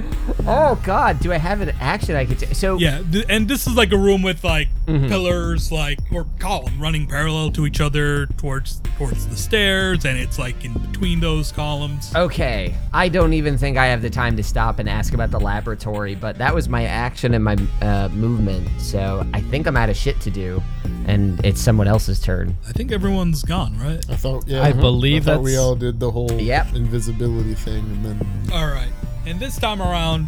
Oh 0.46 0.80
God, 0.84 1.20
do 1.20 1.32
I 1.32 1.38
have 1.38 1.60
an 1.60 1.70
action 1.80 2.16
I 2.16 2.24
could 2.24 2.38
take? 2.38 2.54
So 2.54 2.78
Yeah, 2.78 3.02
th- 3.10 3.26
and 3.28 3.48
this 3.48 3.66
is 3.66 3.74
like 3.74 3.92
a 3.92 3.98
room 3.98 4.22
with 4.22 4.42
like 4.44 4.68
mm-hmm. 4.86 5.08
pillars, 5.08 5.70
like 5.70 5.98
or 6.12 6.26
column 6.38 6.80
running 6.80 7.06
parallel 7.06 7.50
to 7.52 7.66
each 7.66 7.80
other 7.80 8.26
towards 8.26 8.80
towards 8.98 9.26
the 9.28 9.36
stairs, 9.36 10.04
and 10.04 10.18
it's 10.18 10.38
like 10.38 10.64
in 10.64 10.72
between 10.74 11.20
those 11.20 11.52
columns. 11.52 12.14
Okay, 12.14 12.74
I 12.92 13.08
don't 13.08 13.32
even 13.32 13.56
think 13.56 13.76
I 13.76 13.86
have 13.86 14.02
the 14.02 14.10
time 14.10 14.36
to 14.36 14.42
stop 14.42 14.78
and 14.78 14.88
ask 14.88 15.14
about 15.14 15.30
the 15.30 15.40
laboratory, 15.40 16.14
but 16.14 16.38
that 16.38 16.54
was 16.54 16.68
my 16.68 16.84
action 16.84 17.11
and 17.24 17.42
my 17.44 17.56
uh, 17.80 18.08
movement, 18.10 18.68
so 18.80 19.26
I 19.32 19.40
think 19.40 19.66
I'm 19.66 19.76
out 19.76 19.88
of 19.90 19.96
shit 19.96 20.20
to 20.22 20.30
do, 20.30 20.62
and 21.06 21.44
it's 21.44 21.60
someone 21.60 21.86
else's 21.88 22.18
turn. 22.20 22.56
I 22.68 22.72
think 22.72 22.90
everyone's 22.92 23.42
gone, 23.42 23.78
right? 23.78 24.04
I 24.08 24.16
thought. 24.16 24.46
Yeah. 24.46 24.62
I 24.62 24.72
believe 24.72 25.28
I 25.28 25.34
thought 25.34 25.42
we 25.42 25.56
all 25.56 25.74
did 25.76 26.00
the 26.00 26.10
whole 26.10 26.32
Yep. 26.32 26.74
invisibility 26.74 27.54
thing, 27.54 27.84
and 27.84 28.04
then 28.04 28.52
All 28.52 28.66
right, 28.66 28.92
and 29.26 29.38
this 29.38 29.58
time 29.58 29.80
around, 29.80 30.26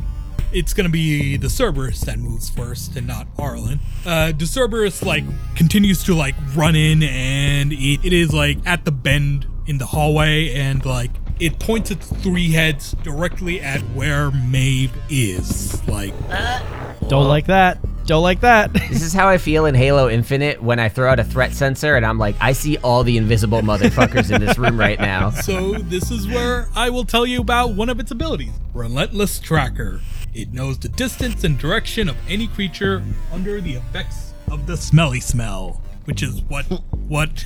it's 0.52 0.72
gonna 0.72 0.88
be 0.88 1.36
the 1.36 1.48
Cerberus 1.50 2.02
that 2.02 2.18
moves 2.18 2.48
first 2.48 2.94
and 2.96 3.06
not 3.06 3.26
Arlen. 3.38 3.80
Uh, 4.06 4.30
the 4.32 4.46
Cerberus 4.46 5.02
like 5.02 5.24
continues 5.56 6.04
to 6.04 6.14
like 6.14 6.34
run 6.54 6.76
in 6.76 7.02
and 7.02 7.72
it, 7.72 8.04
it 8.04 8.12
is 8.12 8.32
like 8.32 8.58
at 8.64 8.84
the 8.84 8.92
bend 8.92 9.46
in 9.66 9.78
the 9.78 9.86
hallway 9.86 10.54
and 10.54 10.84
like 10.84 11.10
it 11.40 11.58
points 11.58 11.90
its 11.90 12.06
three 12.22 12.52
heads 12.52 12.92
directly 13.02 13.60
at 13.60 13.80
where 13.94 14.30
Maeve 14.30 14.92
is. 15.08 15.86
Like 15.88 16.14
uh, 16.30 16.94
Don't 17.08 17.28
like 17.28 17.46
that. 17.46 17.78
Don't 18.06 18.22
like 18.22 18.40
that. 18.40 18.70
This 18.94 19.02
is 19.02 19.12
how 19.12 19.28
I 19.28 19.38
feel 19.38 19.66
in 19.66 19.74
Halo 19.74 20.08
Infinite 20.08 20.62
when 20.62 20.78
I 20.78 20.88
throw 20.88 21.10
out 21.10 21.18
a 21.18 21.24
threat 21.24 21.52
sensor 21.52 21.96
and 21.96 22.06
I'm 22.06 22.18
like, 22.18 22.36
I 22.40 22.52
see 22.52 22.76
all 22.78 23.02
the 23.02 23.16
invisible 23.16 23.60
motherfuckers 23.62 24.32
in 24.32 24.40
this 24.44 24.58
room 24.58 24.78
right 24.78 24.98
now. 25.00 25.30
So 25.44 25.74
this 25.74 26.10
is 26.10 26.26
where 26.28 26.68
I 26.74 26.90
will 26.90 27.04
tell 27.04 27.26
you 27.26 27.40
about 27.40 27.74
one 27.74 27.88
of 27.88 27.98
its 28.00 28.10
abilities, 28.10 28.52
Relentless 28.72 29.40
Tracker. 29.40 30.00
It 30.32 30.52
knows 30.52 30.78
the 30.78 30.88
distance 30.88 31.44
and 31.44 31.58
direction 31.58 32.08
of 32.08 32.16
any 32.28 32.46
creature 32.46 33.02
under 33.32 33.60
the 33.60 33.74
effects 33.74 34.32
of 34.50 34.66
the 34.66 34.76
smelly 34.76 35.20
smell, 35.20 35.80
which 36.04 36.22
is 36.22 36.42
what 36.42 36.64
what 37.08 37.44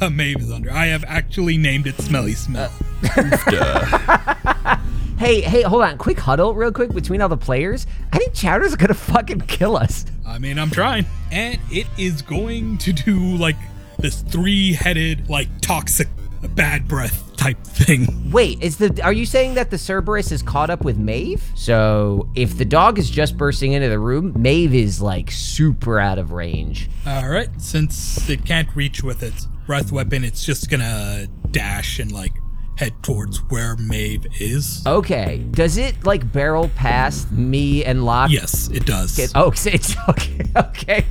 uh, 0.00 0.10
Maeve 0.10 0.40
is 0.40 0.50
under. 0.50 0.70
I 0.70 0.86
have 0.86 1.04
actually 1.04 1.56
named 1.56 1.86
it 1.86 1.96
Smelly 1.96 2.34
Smell. 2.34 2.72
Hey, 5.20 5.42
hey, 5.42 5.60
hold 5.60 5.82
on. 5.82 5.98
Quick 5.98 6.18
huddle, 6.18 6.54
real 6.54 6.72
quick, 6.72 6.94
between 6.94 7.20
all 7.20 7.28
the 7.28 7.36
players. 7.36 7.86
I 8.10 8.16
think 8.16 8.32
Chowder's 8.32 8.74
gonna 8.74 8.94
fucking 8.94 9.42
kill 9.42 9.76
us. 9.76 10.06
I 10.26 10.38
mean, 10.38 10.58
I'm 10.58 10.70
trying. 10.70 11.04
And 11.30 11.60
it 11.70 11.86
is 11.98 12.22
going 12.22 12.78
to 12.78 12.94
do 12.94 13.36
like 13.36 13.56
this 13.98 14.22
three-headed, 14.22 15.28
like 15.28 15.48
toxic 15.60 16.08
bad 16.48 16.88
breath 16.88 17.36
type 17.36 17.62
thing. 17.64 18.30
Wait, 18.30 18.62
is 18.62 18.76
the 18.76 19.02
are 19.02 19.12
you 19.12 19.26
saying 19.26 19.54
that 19.54 19.70
the 19.70 19.78
Cerberus 19.78 20.30
is 20.30 20.42
caught 20.42 20.70
up 20.70 20.84
with 20.84 20.98
Maeve? 20.98 21.42
So 21.54 22.28
if 22.34 22.58
the 22.58 22.64
dog 22.64 22.98
is 22.98 23.10
just 23.10 23.36
bursting 23.36 23.72
into 23.72 23.88
the 23.88 23.98
room, 23.98 24.32
Maeve 24.36 24.74
is 24.74 25.00
like 25.00 25.30
super 25.30 25.98
out 25.98 26.18
of 26.18 26.32
range. 26.32 26.90
All 27.06 27.28
right, 27.28 27.48
since 27.60 28.28
it 28.28 28.44
can't 28.44 28.68
reach 28.74 29.02
with 29.02 29.22
its 29.22 29.46
breath 29.66 29.90
weapon, 29.92 30.24
it's 30.24 30.44
just 30.44 30.70
gonna 30.70 31.28
dash 31.50 31.98
and 31.98 32.12
like 32.12 32.32
head 32.80 32.94
towards 33.02 33.38
where 33.50 33.76
Maeve 33.76 34.26
is. 34.40 34.82
Okay. 34.86 35.44
Does 35.50 35.76
it 35.76 36.02
like 36.06 36.32
barrel 36.32 36.70
past 36.76 37.30
me 37.30 37.84
and 37.84 38.06
Locke? 38.06 38.30
Yes, 38.30 38.68
it 38.72 38.86
does. 38.86 39.18
It- 39.18 39.32
oh, 39.34 39.52
it's 39.66 39.94
okay. 40.08 40.40
Okay. 40.56 41.04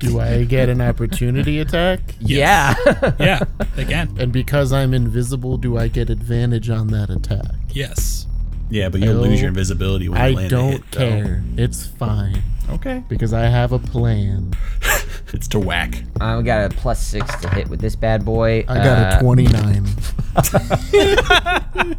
Do 0.00 0.18
I 0.20 0.42
get 0.44 0.68
an 0.68 0.80
opportunity 0.80 1.60
attack? 1.60 2.00
Yeah. 2.20 2.74
yeah, 3.20 3.38
they 3.76 3.84
can. 3.84 4.16
And 4.18 4.32
because 4.32 4.72
I'm 4.72 4.92
invisible, 4.92 5.56
do 5.58 5.78
I 5.78 5.86
get 5.88 6.10
advantage 6.10 6.68
on 6.70 6.88
that 6.88 7.08
attack? 7.08 7.54
Yes. 7.70 8.26
Yeah, 8.68 8.88
but 8.88 9.00
you'll 9.00 9.14
lose 9.22 9.40
your 9.40 9.48
invisibility 9.50 10.08
when 10.08 10.18
you 10.18 10.24
I 10.24 10.30
land 10.32 10.46
a 10.48 10.50
don't 10.50 10.72
hit, 10.72 10.90
though. 10.90 10.98
care. 10.98 11.44
It's 11.56 11.86
fine. 11.86 12.42
Okay. 12.70 13.02
Because 13.08 13.32
I 13.32 13.42
have 13.46 13.72
a 13.72 13.78
plan. 13.78 14.52
It's 15.32 15.48
to 15.48 15.58
whack. 15.58 16.02
I 16.20 16.40
got 16.40 16.70
a 16.72 16.74
plus 16.74 17.04
six 17.04 17.34
to 17.40 17.48
hit 17.50 17.68
with 17.68 17.80
this 17.80 17.96
bad 17.96 18.24
boy. 18.24 18.64
I 18.68 18.74
got 18.76 19.14
Uh, 19.14 19.16
a 19.16 19.20
29. 19.20 19.86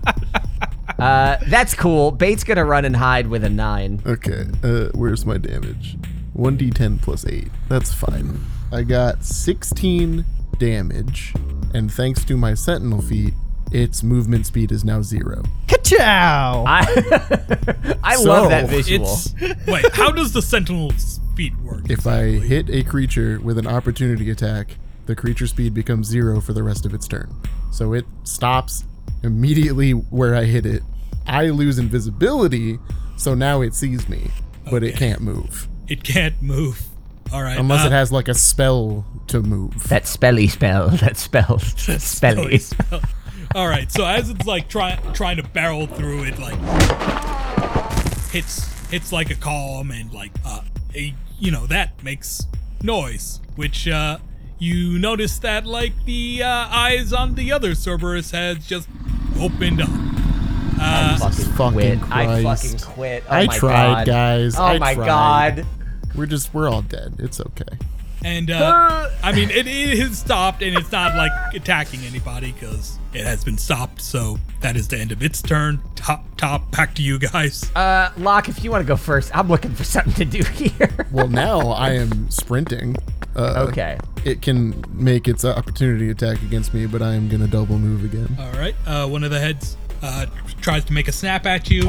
Uh, 0.99 1.37
that's 1.47 1.75
cool. 1.75 2.09
Bait's 2.11 2.43
gonna 2.43 2.65
run 2.65 2.83
and 2.83 2.95
hide 2.95 3.27
with 3.27 3.43
a 3.43 3.49
nine. 3.49 4.01
Okay, 4.05 4.45
uh, 4.63 4.85
where's 4.95 5.25
my 5.27 5.37
damage? 5.37 5.95
1d10 6.35 6.99
plus 7.01 7.23
8. 7.27 7.49
That's 7.69 7.93
fine. 7.93 8.39
I 8.71 8.81
got 8.81 9.23
16 9.23 10.25
damage, 10.57 11.33
and 11.73 11.91
thanks 11.91 12.23
to 12.25 12.35
my 12.37 12.55
sentinel 12.55 13.01
feat, 13.01 13.33
its 13.71 14.03
movement 14.03 14.45
speed 14.45 14.71
is 14.71 14.83
now 14.85 15.01
zero. 15.01 15.43
Ka-chow! 15.67 16.63
I 16.67 17.97
I 18.03 18.15
So, 18.15 18.23
love 18.29 18.49
that 18.49 18.69
visual. 18.69 19.05
It's 19.05 19.33
wait. 19.67 19.85
How 19.93 20.11
does 20.11 20.33
the 20.33 20.41
Sentinel 20.41 20.91
speed 20.91 21.59
work? 21.63 21.89
If 21.89 22.07
I 22.07 22.21
exactly? 22.21 22.47
hit 22.47 22.69
a 22.69 22.83
creature 22.83 23.39
with 23.41 23.57
an 23.57 23.67
opportunity 23.67 24.29
attack, 24.29 24.77
the 25.05 25.15
creature 25.15 25.47
speed 25.47 25.73
becomes 25.73 26.07
zero 26.07 26.41
for 26.41 26.53
the 26.53 26.63
rest 26.63 26.85
of 26.85 26.93
its 26.93 27.07
turn. 27.07 27.33
So 27.71 27.93
it 27.93 28.05
stops 28.23 28.83
immediately 29.23 29.91
where 29.91 30.35
I 30.35 30.43
hit 30.45 30.65
it. 30.65 30.83
I 31.25 31.47
lose 31.47 31.77
invisibility, 31.77 32.79
so 33.17 33.33
now 33.35 33.61
it 33.61 33.73
sees 33.75 34.07
me, 34.07 34.31
but 34.71 34.83
it 34.83 34.95
can't 34.95 35.21
move. 35.21 35.67
it 35.87 36.03
can't 36.03 36.41
move. 36.41 36.81
All 37.33 37.43
right. 37.43 37.57
Unless 37.59 37.83
uh, 37.83 37.87
it 37.87 37.91
has 37.91 38.11
like 38.11 38.29
a 38.29 38.33
spell 38.33 39.05
to 39.27 39.41
move. 39.41 39.89
that 39.89 40.03
spelly 40.03 40.49
spell. 40.49 40.89
That 41.01 41.17
spell. 41.17 41.59
spelly. 41.99 42.61
All 43.55 43.67
right. 43.67 43.91
So 43.91 44.05
as 44.05 44.29
it's 44.29 44.45
like 44.45 44.67
trying 44.69 44.99
trying 45.13 45.37
to 45.37 45.43
barrel 45.43 45.87
through 45.87 46.25
it, 46.25 46.37
like 46.39 46.57
hits 48.29 48.65
hits 48.89 49.11
like 49.11 49.29
a 49.29 49.35
column 49.35 49.91
and 49.91 50.13
like 50.13 50.31
uh 50.45 50.61
a, 50.95 51.13
you 51.39 51.51
know 51.51 51.65
that 51.67 52.03
makes 52.03 52.45
noise, 52.83 53.41
which 53.55 53.87
uh 53.87 54.17
you 54.59 54.97
notice 54.99 55.37
that 55.39 55.65
like 55.65 55.93
the 56.05 56.41
uh, 56.43 56.47
eyes 56.69 57.13
on 57.13 57.35
the 57.35 57.51
other 57.51 57.75
Cerberus 57.75 58.31
has 58.31 58.65
just 58.65 58.89
opened 59.39 59.81
up. 59.81 59.89
Uh, 60.79 61.17
fucking 61.17 61.45
fucking 61.53 61.99
quit. 61.99 62.11
I 62.11 62.43
fucking 62.43 62.79
quit. 62.79 63.23
Oh 63.27 63.31
I 63.33 63.45
my 63.47 63.57
tried, 63.57 63.93
God. 64.05 64.07
guys. 64.07 64.55
Oh 64.57 64.63
I 64.63 64.77
my 64.79 64.93
tried. 64.95 65.05
god. 65.57 65.65
We're 66.15 66.25
just 66.25 66.53
we're 66.53 66.69
all 66.69 66.81
dead. 66.81 67.15
It's 67.19 67.39
okay. 67.39 67.77
And 68.23 68.49
uh, 68.49 69.09
I 69.23 69.31
mean, 69.31 69.49
it, 69.49 69.67
it 69.67 69.99
has 69.99 70.17
stopped, 70.17 70.61
and 70.61 70.75
it's 70.75 70.91
not 70.91 71.15
like 71.15 71.31
attacking 71.53 72.01
anybody 72.01 72.51
because 72.51 72.97
it 73.13 73.23
has 73.25 73.43
been 73.43 73.57
stopped. 73.57 74.01
So 74.01 74.37
that 74.61 74.75
is 74.75 74.87
the 74.87 74.97
end 74.97 75.11
of 75.11 75.21
its 75.21 75.41
turn. 75.41 75.81
Top, 75.95 76.25
top, 76.37 76.71
back 76.71 76.95
to 76.95 77.01
you 77.01 77.19
guys. 77.19 77.69
Uh, 77.75 78.11
Locke, 78.17 78.49
if 78.49 78.63
you 78.63 78.71
want 78.71 78.81
to 78.81 78.87
go 78.87 78.95
first, 78.95 79.35
I'm 79.35 79.47
looking 79.47 79.73
for 79.73 79.83
something 79.83 80.13
to 80.13 80.25
do 80.25 80.43
here. 80.53 81.07
Well, 81.11 81.27
now 81.27 81.69
I 81.69 81.91
am 81.91 82.29
sprinting. 82.29 82.95
Uh, 83.35 83.67
okay. 83.69 83.97
It 84.25 84.41
can 84.41 84.83
make 84.91 85.27
its 85.27 85.45
opportunity 85.45 86.09
attack 86.09 86.41
against 86.41 86.73
me, 86.73 86.87
but 86.87 87.01
I 87.01 87.13
am 87.13 87.29
gonna 87.29 87.47
double 87.47 87.77
move 87.77 88.03
again. 88.03 88.35
All 88.39 88.51
right. 88.53 88.75
Uh, 88.85 89.07
one 89.07 89.23
of 89.23 89.29
the 89.31 89.39
heads 89.39 89.77
uh, 90.01 90.25
tries 90.59 90.83
to 90.85 90.93
make 90.93 91.07
a 91.07 91.11
snap 91.11 91.45
at 91.45 91.69
you. 91.69 91.83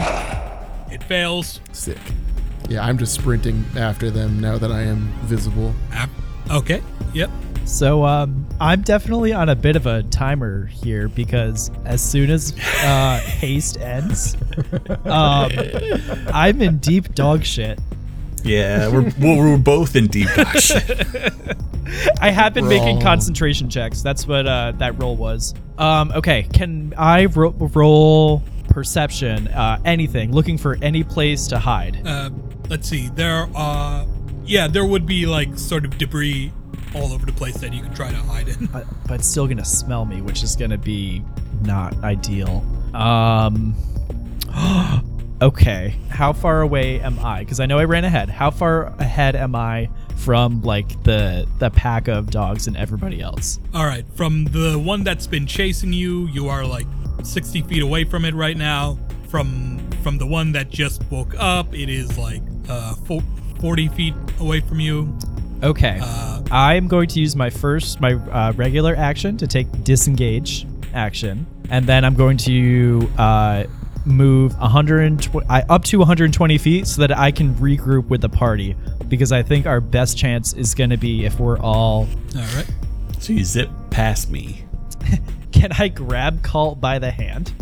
It 0.90 1.02
fails. 1.04 1.60
Sick. 1.72 1.98
Yeah, 2.68 2.84
I'm 2.84 2.98
just 2.98 3.14
sprinting 3.14 3.64
after 3.76 4.10
them 4.10 4.40
now 4.40 4.58
that 4.58 4.70
I 4.70 4.82
am 4.82 5.08
visible. 5.22 5.74
Ap- 5.92 6.10
Okay. 6.50 6.82
Yep. 7.14 7.30
So 7.66 8.04
um, 8.06 8.46
I'm 8.58 8.80
definitely 8.80 9.34
on 9.34 9.50
a 9.50 9.54
bit 9.54 9.76
of 9.76 9.86
a 9.86 10.02
timer 10.04 10.64
here 10.66 11.08
because 11.08 11.70
as 11.84 12.00
soon 12.02 12.30
as 12.30 12.54
uh, 12.82 13.18
haste 13.24 13.78
ends, 13.78 14.34
um, 15.04 15.50
I'm 16.32 16.62
in 16.62 16.78
deep 16.78 17.14
dog 17.14 17.44
shit. 17.44 17.78
Yeah, 18.44 18.88
we're 18.88 19.12
we're 19.20 19.58
both 19.58 19.94
in 19.96 20.06
deep 20.06 20.28
dog 20.34 20.56
shit. 20.58 21.06
I 22.20 22.30
have 22.30 22.54
been 22.54 22.68
making 22.68 22.96
Roll. 22.96 23.02
concentration 23.02 23.68
checks. 23.68 24.00
That's 24.00 24.26
what 24.26 24.46
uh, 24.46 24.72
that 24.78 24.98
roll 24.98 25.16
was. 25.16 25.54
Um, 25.76 26.12
okay, 26.12 26.44
can 26.52 26.94
I 26.96 27.26
ro- 27.26 27.50
roll 27.74 28.42
perception? 28.68 29.48
Uh, 29.48 29.80
anything, 29.84 30.32
looking 30.32 30.58
for 30.58 30.78
any 30.82 31.02
place 31.04 31.46
to 31.48 31.58
hide. 31.58 32.06
Uh, 32.06 32.30
let's 32.68 32.88
see. 32.88 33.08
There 33.08 33.48
are. 33.54 34.06
Yeah, 34.44 34.68
there 34.68 34.84
would 34.84 35.06
be 35.06 35.26
like 35.26 35.58
sort 35.58 35.84
of 35.84 35.98
debris 35.98 36.52
all 36.94 37.12
over 37.12 37.26
the 37.26 37.32
place 37.32 37.56
that 37.58 37.72
you 37.74 37.82
could 37.82 37.94
try 37.94 38.10
to 38.10 38.16
hide 38.16 38.48
in. 38.48 38.66
but, 38.66 38.86
but 39.06 39.14
it's 39.20 39.28
still 39.28 39.46
gonna 39.46 39.64
smell 39.64 40.04
me, 40.04 40.22
which 40.22 40.42
is 40.42 40.56
gonna 40.56 40.78
be 40.78 41.22
not 41.62 41.96
ideal. 42.02 42.64
Um. 42.94 43.74
okay, 45.42 45.94
how 46.08 46.32
far 46.32 46.62
away 46.62 47.00
am 47.00 47.18
I? 47.20 47.40
Because 47.40 47.60
I 47.60 47.66
know 47.66 47.78
I 47.78 47.84
ran 47.84 48.04
ahead. 48.04 48.28
How 48.28 48.50
far 48.50 48.86
ahead 48.98 49.36
am 49.36 49.54
I 49.54 49.88
from 50.16 50.62
like 50.62 51.02
the 51.04 51.46
the 51.58 51.70
pack 51.70 52.08
of 52.08 52.30
dogs 52.30 52.66
and 52.66 52.76
everybody 52.76 53.20
else? 53.20 53.58
All 53.74 53.86
right, 53.86 54.04
from 54.14 54.46
the 54.46 54.78
one 54.78 55.04
that's 55.04 55.26
been 55.26 55.46
chasing 55.46 55.92
you, 55.92 56.26
you 56.28 56.48
are 56.48 56.64
like 56.64 56.86
60 57.22 57.62
feet 57.62 57.82
away 57.82 58.04
from 58.04 58.24
it 58.24 58.34
right 58.34 58.56
now. 58.56 58.98
From 59.28 59.78
from 60.02 60.16
the 60.16 60.26
one 60.26 60.52
that 60.52 60.70
just 60.70 61.02
woke 61.10 61.34
up, 61.38 61.74
it 61.74 61.88
is 61.90 62.16
like 62.16 62.40
uh, 62.68 62.94
fo- 62.94 63.22
40 63.60 63.88
feet 63.88 64.14
away 64.40 64.60
from 64.60 64.80
you. 64.80 65.12
Okay, 65.62 65.98
Uh, 66.00 66.40
I'm 66.50 66.86
going 66.88 67.08
to 67.08 67.20
use 67.20 67.34
my 67.36 67.50
first 67.50 68.00
my 68.00 68.14
uh, 68.14 68.52
regular 68.52 68.94
action 68.96 69.36
to 69.38 69.46
take 69.46 69.66
disengage 69.84 70.66
action, 70.94 71.46
and 71.68 71.84
then 71.84 72.04
I'm 72.04 72.14
going 72.14 72.36
to 72.38 73.10
uh, 73.18 73.64
move 74.06 74.56
120 74.58 75.46
I, 75.50 75.60
up 75.68 75.84
to 75.84 75.98
120 75.98 76.56
feet 76.58 76.86
so 76.86 77.02
that 77.02 77.16
I 77.18 77.30
can 77.30 77.54
regroup 77.56 78.08
with 78.08 78.20
the 78.22 78.28
party 78.30 78.76
because 79.08 79.32
I 79.32 79.42
think 79.42 79.66
our 79.66 79.80
best 79.82 80.16
chance 80.16 80.54
is 80.54 80.74
going 80.74 80.90
to 80.90 80.96
be 80.96 81.26
if 81.26 81.38
we're 81.38 81.58
all. 81.58 82.06
all 82.34 82.40
right. 82.54 82.70
So 83.18 83.32
you 83.34 83.44
zip 83.44 83.68
past 83.90 84.30
me. 84.30 84.64
Can 85.52 85.70
I 85.78 85.88
grab 85.88 86.42
Cult 86.42 86.80
by 86.80 86.98
the 86.98 87.10
hand? 87.10 87.52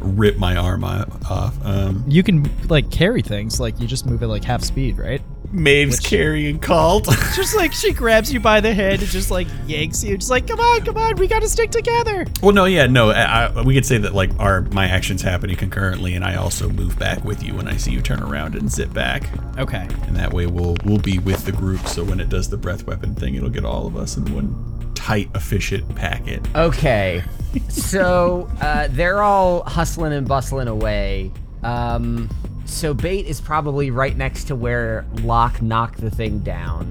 Rip 0.00 0.38
my 0.38 0.56
arm 0.56 0.84
off. 0.84 1.54
Um, 1.64 2.04
You 2.06 2.22
can 2.22 2.50
like 2.68 2.90
carry 2.90 3.22
things, 3.22 3.60
like 3.60 3.78
you 3.80 3.86
just 3.86 4.06
move 4.06 4.22
at 4.22 4.28
like 4.28 4.44
half 4.44 4.62
speed, 4.62 4.98
right? 4.98 5.20
Maeve's 5.50 5.98
carrying 6.00 6.58
Cult. 6.58 7.04
just 7.34 7.56
like 7.56 7.72
she 7.72 7.92
grabs 7.92 8.32
you 8.32 8.38
by 8.40 8.60
the 8.60 8.72
head 8.72 9.00
and 9.00 9.08
just 9.08 9.30
like 9.30 9.46
yanks 9.66 10.04
you, 10.04 10.16
just 10.16 10.30
like, 10.30 10.46
come 10.46 10.60
on, 10.60 10.84
come 10.84 10.96
on, 10.96 11.16
we 11.16 11.26
gotta 11.26 11.48
stick 11.48 11.70
together. 11.70 12.26
well, 12.42 12.52
no, 12.52 12.64
yeah, 12.66 12.86
no. 12.86 13.10
I, 13.10 13.46
I, 13.46 13.62
we 13.62 13.74
could 13.74 13.86
say 13.86 13.98
that 13.98 14.14
like 14.14 14.30
our 14.38 14.62
my 14.62 14.86
actions 14.86 15.22
happening 15.22 15.56
concurrently, 15.56 16.14
and 16.14 16.24
I 16.24 16.36
also 16.36 16.68
move 16.68 16.98
back 16.98 17.24
with 17.24 17.42
you 17.42 17.54
when 17.54 17.66
I 17.68 17.76
see 17.76 17.92
you 17.92 18.00
turn 18.00 18.22
around 18.22 18.54
and 18.56 18.70
zip 18.70 18.92
back, 18.92 19.28
Okay. 19.58 19.86
and 20.06 20.16
that 20.16 20.32
way 20.32 20.46
we'll 20.46 20.76
we'll 20.84 20.98
be 20.98 21.18
with 21.18 21.44
the 21.44 21.52
group. 21.52 21.86
So 21.88 22.04
when 22.04 22.20
it 22.20 22.28
does 22.28 22.48
the 22.50 22.58
breath 22.58 22.86
weapon 22.86 23.14
thing, 23.14 23.34
it'll 23.34 23.48
get 23.50 23.64
all 23.64 23.86
of 23.86 23.96
us 23.96 24.16
in 24.16 24.34
one 24.34 24.77
tight, 24.98 25.30
efficient 25.34 25.94
packet. 25.94 26.42
Okay. 26.54 27.22
so 27.68 28.50
uh, 28.60 28.88
they're 28.90 29.22
all 29.22 29.62
hustling 29.62 30.12
and 30.12 30.26
bustling 30.26 30.68
away. 30.68 31.32
Um, 31.62 32.28
so 32.64 32.92
Bait 32.92 33.26
is 33.26 33.40
probably 33.40 33.90
right 33.90 34.16
next 34.16 34.44
to 34.44 34.56
where 34.56 35.06
Locke 35.22 35.62
knocked 35.62 36.00
the 36.00 36.10
thing 36.10 36.40
down. 36.40 36.86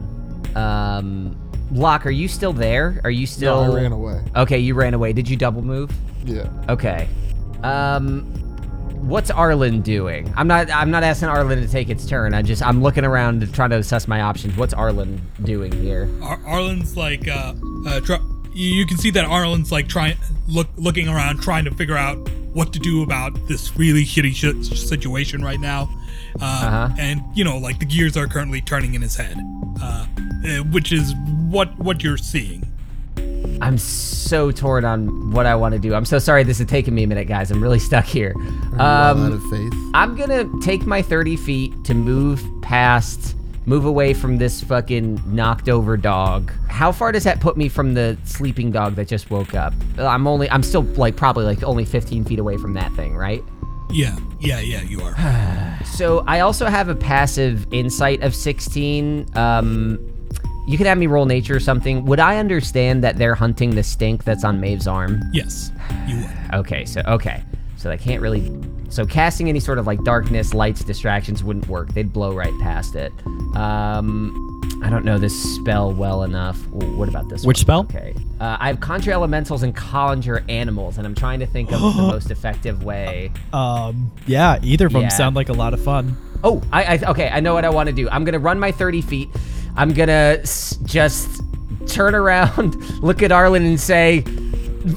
Um, 0.55 1.37
Locke, 1.71 2.05
are 2.05 2.11
you 2.11 2.27
still 2.27 2.53
there? 2.53 3.01
Are 3.03 3.11
you 3.11 3.27
still? 3.27 3.65
No. 3.65 3.73
I 3.73 3.81
ran 3.81 3.91
away. 3.91 4.23
Okay, 4.35 4.57
you 4.57 4.73
ran 4.73 4.93
away. 4.93 5.13
Did 5.13 5.29
you 5.29 5.35
double 5.35 5.61
move? 5.61 5.91
Yeah. 6.25 6.49
Okay. 6.69 7.07
Um, 7.63 8.33
what's 9.01 9.29
Arlen 9.31 9.81
doing? 9.81 10.31
I'm 10.35 10.47
not. 10.47 10.69
I'm 10.71 10.91
not 10.91 11.03
asking 11.03 11.29
Arlen 11.29 11.61
to 11.61 11.67
take 11.67 11.89
its 11.89 12.05
turn. 12.05 12.33
I 12.33 12.41
just. 12.41 12.61
I'm 12.61 12.81
looking 12.81 13.05
around 13.05 13.41
to 13.41 13.47
try 13.51 13.67
to 13.67 13.75
assess 13.77 14.07
my 14.07 14.21
options. 14.21 14.55
What's 14.57 14.73
Arlen 14.73 15.21
doing 15.43 15.71
here? 15.71 16.09
Ar- 16.21 16.39
Arlen's 16.45 16.97
like, 16.97 17.27
uh, 17.27 17.53
uh, 17.87 17.99
tr- 18.01 18.15
you 18.53 18.69
you 18.75 18.85
can 18.85 18.97
see 18.97 19.11
that 19.11 19.25
Arlen's 19.25 19.71
like 19.71 19.87
trying, 19.87 20.17
look, 20.47 20.67
looking 20.77 21.07
around, 21.07 21.41
trying 21.41 21.65
to 21.65 21.71
figure 21.71 21.97
out 21.97 22.15
what 22.53 22.73
to 22.73 22.79
do 22.79 23.03
about 23.03 23.33
this 23.47 23.75
really 23.77 24.03
shitty 24.03 24.33
sh- 24.33 24.77
situation 24.79 25.43
right 25.43 25.59
now. 25.59 25.83
Uh, 26.41 26.43
Uh-huh. 26.45 26.95
And 26.99 27.21
you 27.35 27.43
know, 27.43 27.57
like 27.57 27.79
the 27.79 27.85
gears 27.85 28.17
are 28.17 28.27
currently 28.27 28.61
turning 28.61 28.93
in 28.93 29.01
his 29.01 29.15
head, 29.15 29.37
uh, 29.81 30.05
uh, 30.45 30.49
which 30.71 30.91
is 30.91 31.13
what 31.49 31.77
what 31.79 32.03
you're 32.03 32.17
seeing. 32.17 32.66
I'm 33.61 33.77
so 33.77 34.51
torn 34.51 34.85
on 34.85 35.31
what 35.31 35.45
I 35.45 35.55
want 35.55 35.73
to 35.73 35.79
do. 35.79 35.93
I'm 35.95 36.05
so 36.05 36.19
sorry 36.19 36.43
this 36.43 36.59
is 36.59 36.67
taking 36.67 36.93
me 36.93 37.03
a 37.03 37.07
minute, 37.07 37.27
guys. 37.27 37.49
I'm 37.51 37.61
really 37.61 37.79
stuck 37.79 38.05
here. 38.05 38.33
I'm 38.73 38.79
out 38.79 39.17
Um, 39.17 39.31
of 39.33 39.43
faith. 39.49 39.73
I'm 39.93 40.15
gonna 40.15 40.45
take 40.61 40.85
my 40.85 41.01
30 41.01 41.35
feet 41.37 41.83
to 41.85 41.93
move 41.93 42.43
past, 42.61 43.35
move 43.65 43.85
away 43.85 44.13
from 44.13 44.37
this 44.37 44.61
fucking 44.61 45.21
knocked 45.25 45.69
over 45.69 45.97
dog. 45.97 46.51
How 46.67 46.91
far 46.91 47.11
does 47.11 47.23
that 47.23 47.39
put 47.39 47.57
me 47.57 47.67
from 47.69 47.93
the 47.95 48.15
sleeping 48.25 48.71
dog 48.71 48.95
that 48.95 49.07
just 49.07 49.31
woke 49.31 49.55
up? 49.55 49.73
I'm 49.97 50.27
only, 50.27 50.49
I'm 50.51 50.61
still 50.63 50.83
like 50.83 51.15
probably 51.15 51.45
like 51.45 51.63
only 51.63 51.83
15 51.85 52.25
feet 52.25 52.39
away 52.39 52.57
from 52.57 52.73
that 52.75 52.91
thing, 52.93 53.15
right? 53.17 53.43
Yeah, 53.89 54.15
yeah, 54.39 54.59
yeah. 54.59 54.81
You 54.83 55.01
are. 55.01 55.15
So 55.85 56.23
I 56.27 56.41
also 56.41 56.65
have 56.67 56.89
a 56.89 56.95
passive 56.95 57.65
insight 57.73 58.21
of 58.21 58.35
16. 58.35 59.25
Um, 59.35 59.97
you 60.67 60.77
can 60.77 60.85
have 60.85 60.97
me 60.97 61.07
roll 61.07 61.25
nature 61.25 61.55
or 61.55 61.59
something. 61.59 62.05
Would 62.05 62.19
I 62.19 62.37
understand 62.37 63.03
that 63.03 63.17
they're 63.17 63.35
hunting 63.35 63.71
the 63.75 63.83
stink 63.83 64.23
that's 64.23 64.43
on 64.43 64.59
Maeve's 64.59 64.87
arm? 64.87 65.21
yes, 65.33 65.71
you 66.07 66.17
would. 66.17 66.29
Okay, 66.59 66.85
so 66.85 67.01
okay. 67.07 67.43
So 67.77 67.89
they 67.89 67.97
can't 67.97 68.21
really 68.21 68.51
so 68.89 69.05
casting 69.05 69.49
any 69.49 69.59
sort 69.59 69.77
of 69.79 69.85
like 69.87 70.03
darkness, 70.03 70.53
lights, 70.53 70.83
distractions 70.83 71.43
wouldn't 71.43 71.67
work. 71.67 71.93
They'd 71.93 72.11
blow 72.11 72.33
right 72.33 72.53
past 72.61 72.95
it. 72.95 73.11
Um 73.55 74.43
I 74.83 74.89
don't 74.89 75.05
know 75.05 75.17
this 75.17 75.35
spell 75.55 75.91
well 75.93 76.23
enough. 76.23 76.57
Ooh, 76.67 76.95
what 76.97 77.09
about 77.09 77.29
this? 77.29 77.43
Which 77.43 77.57
one? 77.57 77.61
spell? 77.61 77.79
Okay. 77.81 78.13
Uh, 78.39 78.57
I 78.59 78.67
have 78.67 78.79
conjure 78.79 79.11
elementals 79.11 79.63
and 79.63 79.75
conjure 79.75 80.43
animals, 80.49 80.97
and 80.99 81.07
I'm 81.07 81.15
trying 81.15 81.39
to 81.39 81.47
think 81.47 81.71
of 81.71 81.81
the 81.81 82.01
most 82.03 82.29
effective 82.29 82.83
way. 82.83 83.31
Um, 83.53 84.11
yeah, 84.27 84.59
either 84.61 84.85
of 84.85 84.93
them 84.93 85.03
Yeah. 85.03 85.07
sound 85.09 85.35
like 85.35 85.49
a 85.49 85.53
lot 85.53 85.73
of 85.73 85.83
fun. 85.83 86.15
Oh, 86.43 86.61
I, 86.71 86.83
I 86.97 87.09
okay. 87.11 87.29
I 87.29 87.39
know 87.39 87.55
what 87.55 87.65
I 87.65 87.69
want 87.69 87.87
to 87.87 87.93
do. 87.93 88.07
I'm 88.09 88.23
gonna 88.23 88.37
run 88.39 88.59
my 88.59 88.71
30 88.71 89.01
feet. 89.01 89.29
I'm 89.77 89.93
gonna 89.93 90.39
just 90.85 91.41
turn 91.87 92.15
around, 92.15 92.75
look 93.01 93.21
at 93.21 93.31
Arlen, 93.31 93.63
and 93.65 93.79
say, 93.79 94.23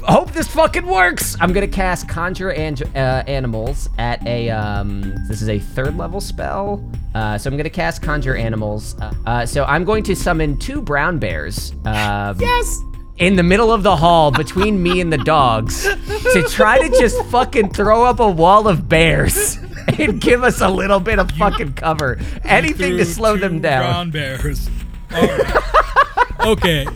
"Hope 0.03 0.31
this 0.31 0.47
fucking 0.47 0.85
works." 0.85 1.37
I'm 1.39 1.53
gonna 1.53 1.67
cast 1.67 2.09
Conjure 2.09 2.51
and 2.51 2.81
uh, 2.95 3.23
Animals 3.27 3.89
at 3.97 4.25
a. 4.27 4.49
Um, 4.49 5.13
this 5.27 5.41
is 5.41 5.49
a 5.49 5.59
third 5.59 5.97
level 5.97 6.19
spell. 6.19 6.83
Uh, 7.13 7.37
so 7.37 7.49
I'm 7.49 7.57
gonna 7.57 7.69
cast 7.69 8.01
Conjure 8.01 8.35
Animals. 8.35 8.95
Uh, 8.99 9.13
uh, 9.25 9.45
so 9.45 9.65
I'm 9.65 9.83
going 9.83 10.03
to 10.05 10.15
summon 10.15 10.57
two 10.57 10.81
brown 10.81 11.19
bears. 11.19 11.73
Um, 11.85 12.37
Yes. 12.39 12.79
In 13.17 13.35
the 13.35 13.43
middle 13.43 13.71
of 13.71 13.83
the 13.83 13.95
hall 13.95 14.31
between 14.31 14.81
me 14.81 14.99
and 15.01 15.11
the 15.11 15.17
dogs 15.17 15.83
to 15.83 16.45
try 16.49 16.79
to 16.79 16.89
just 16.99 17.23
fucking 17.25 17.69
throw 17.71 18.03
up 18.05 18.19
a 18.19 18.29
wall 18.29 18.67
of 18.67 18.89
bears 18.89 19.57
and 19.99 20.19
give 20.19 20.43
us 20.43 20.61
a 20.61 20.69
little 20.69 20.99
bit 20.99 21.19
of 21.19 21.29
fucking 21.31 21.73
cover. 21.73 22.19
Anything 22.43 22.97
to 22.97 23.05
slow 23.05 23.35
two 23.35 23.41
them 23.41 23.61
down. 23.61 23.83
Brown 23.83 24.11
bears. 24.11 24.69
All 25.13 25.21
right. 25.27 26.41
okay. 26.45 26.85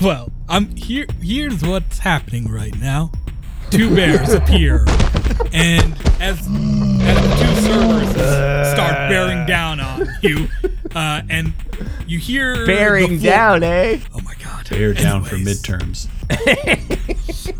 Well, 0.00 0.32
I'm 0.48 0.74
here. 0.76 1.04
Here's 1.20 1.62
what's 1.62 1.98
happening 1.98 2.50
right 2.50 2.74
now. 2.78 3.12
Two 3.68 3.94
bears 3.94 4.32
appear, 4.32 4.86
and 5.52 5.92
as 6.18 6.38
as 6.40 6.46
the 6.48 7.36
two 7.38 7.60
servers 7.60 8.10
start 8.72 9.10
bearing 9.10 9.44
down 9.44 9.78
on 9.78 10.08
you, 10.22 10.48
uh, 10.94 11.20
and 11.28 11.52
you 12.06 12.18
hear 12.18 12.64
Bearing 12.64 13.18
down, 13.18 13.62
eh? 13.62 14.00
Oh 14.14 14.20
my 14.22 14.32
god! 14.70 14.78
Bear 14.78 14.94
down 14.94 15.24
for 15.24 15.34
Anyways. 15.36 15.62
midterms. 15.62 16.08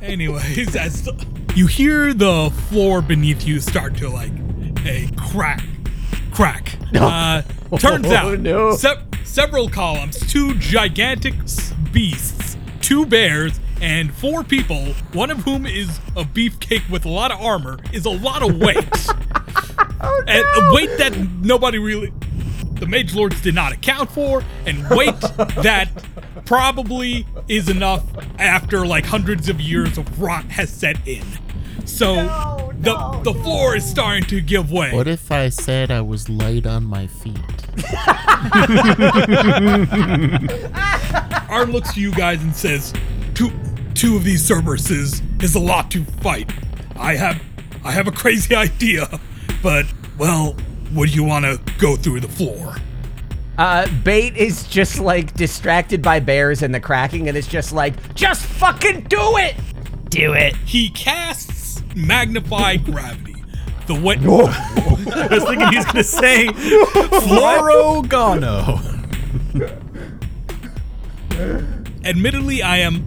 Anyways, 0.03 0.77
as 0.77 1.03
the, 1.03 1.27
you 1.55 1.67
hear 1.67 2.15
the 2.15 2.51
floor 2.69 3.03
beneath 3.03 3.47
you 3.47 3.61
start 3.61 3.97
to 3.99 4.09
like 4.09 4.33
a 4.85 5.09
crack, 5.17 5.63
crack. 6.33 6.77
Uh, 6.95 7.43
turns 7.79 8.07
Oh, 8.07 8.15
out 8.15 8.41
no. 8.41 8.75
se- 8.77 9.03
several 9.25 9.69
columns, 9.69 10.19
two 10.31 10.55
gigantic 10.55 11.35
s- 11.41 11.73
beasts, 11.93 12.57
two 12.81 13.05
bears, 13.07 13.61
and 13.81 14.13
four 14.15 14.43
people, 14.45 14.85
one 15.13 15.31
of 15.31 15.39
whom 15.39 15.67
is 15.67 15.99
a 16.17 16.25
beefcake 16.25 16.89
with 16.91 17.05
a 17.05 17.09
lot 17.09 17.31
of 17.33 17.41
armor, 17.41 17.79
is 17.93 18.05
a 18.07 18.11
lot 18.11 18.43
of 18.43 18.57
weight. 18.59 18.87
And 20.03 20.45
a 20.57 20.73
weight 20.75 20.97
that 20.99 21.15
nobody 21.43 21.79
really, 21.79 22.11
the 22.81 22.87
mage 22.87 23.15
lords 23.15 23.41
did 23.41 23.55
not 23.55 23.73
account 23.73 24.11
for, 24.11 24.43
and 24.67 24.89
weight 24.91 25.21
that 25.63 25.89
probably 26.45 27.27
is 27.47 27.69
enough 27.69 28.05
after 28.39 28.87
like 28.87 29.07
hundreds 29.07 29.49
of 29.49 29.61
years 29.61 29.99
of 29.99 30.21
rot 30.21 30.45
has 30.47 30.71
set 30.71 30.97
in. 31.07 31.25
So 31.85 32.15
the 32.81 33.21
the 33.25 33.35
floor 33.35 33.77
is 33.77 33.89
starting 33.89 34.25
to 34.25 34.41
give 34.41 34.73
way. 34.73 34.93
What 34.93 35.07
if 35.07 35.31
I 35.31 35.51
said 35.51 35.91
I 35.91 36.01
was 36.01 36.29
light 36.29 36.67
on 36.67 36.85
my 36.85 37.07
feet? 37.07 37.39
Arn 41.51 41.73
looks 41.73 41.95
to 41.95 42.01
you 42.01 42.13
guys 42.13 42.43
and 42.43 42.55
says, 42.55 42.93
two 43.35 43.51
two 43.95 44.17
of 44.17 44.25
these 44.25 44.49
Cerberuses 44.49 45.23
is 45.43 45.55
a 45.55 45.61
lot 45.61 45.91
to 45.91 46.05
fight. 46.05 46.51
I 46.97 47.17
have 47.17 47.43
I 47.85 47.93
have 47.93 48.09
a 48.09 48.13
crazy 48.13 48.55
idea, 48.55 49.21
but 49.63 49.87
well, 50.19 50.57
would 50.93 51.15
you 51.15 51.25
want 51.25 51.45
to 51.45 51.61
go 51.79 51.97
through 51.97 52.21
the 52.21 52.29
floor? 52.29 52.77
Uh, 53.59 53.87
Bait 54.05 54.37
is 54.37 54.67
just 54.69 54.99
like 55.01 55.35
distracted 55.35 56.01
by 56.03 56.21
bears 56.21 56.63
and 56.63 56.75
the 56.75 56.81
cracking, 56.81 57.29
and 57.29 57.37
it's 57.37 57.47
just 57.47 57.73
like, 57.73 58.15
just 58.15 58.47
fucking 58.47 59.03
do 59.03 59.37
it! 59.37 59.55
Do 60.09 60.33
it. 60.33 60.57
He 60.57 60.89
casts 60.91 61.83
magnified 61.95 62.85
gravity. 62.85 63.37
The 63.87 63.95
way 64.01 64.15
I 64.21 65.29
was 65.31 65.45
thinking 65.45 65.69
he's 65.69 65.85
gonna 65.85 66.05
say 66.05 66.47
Florogano. 67.27 68.81
admittedly 72.05 72.63
I 72.63 72.79
am 72.79 73.05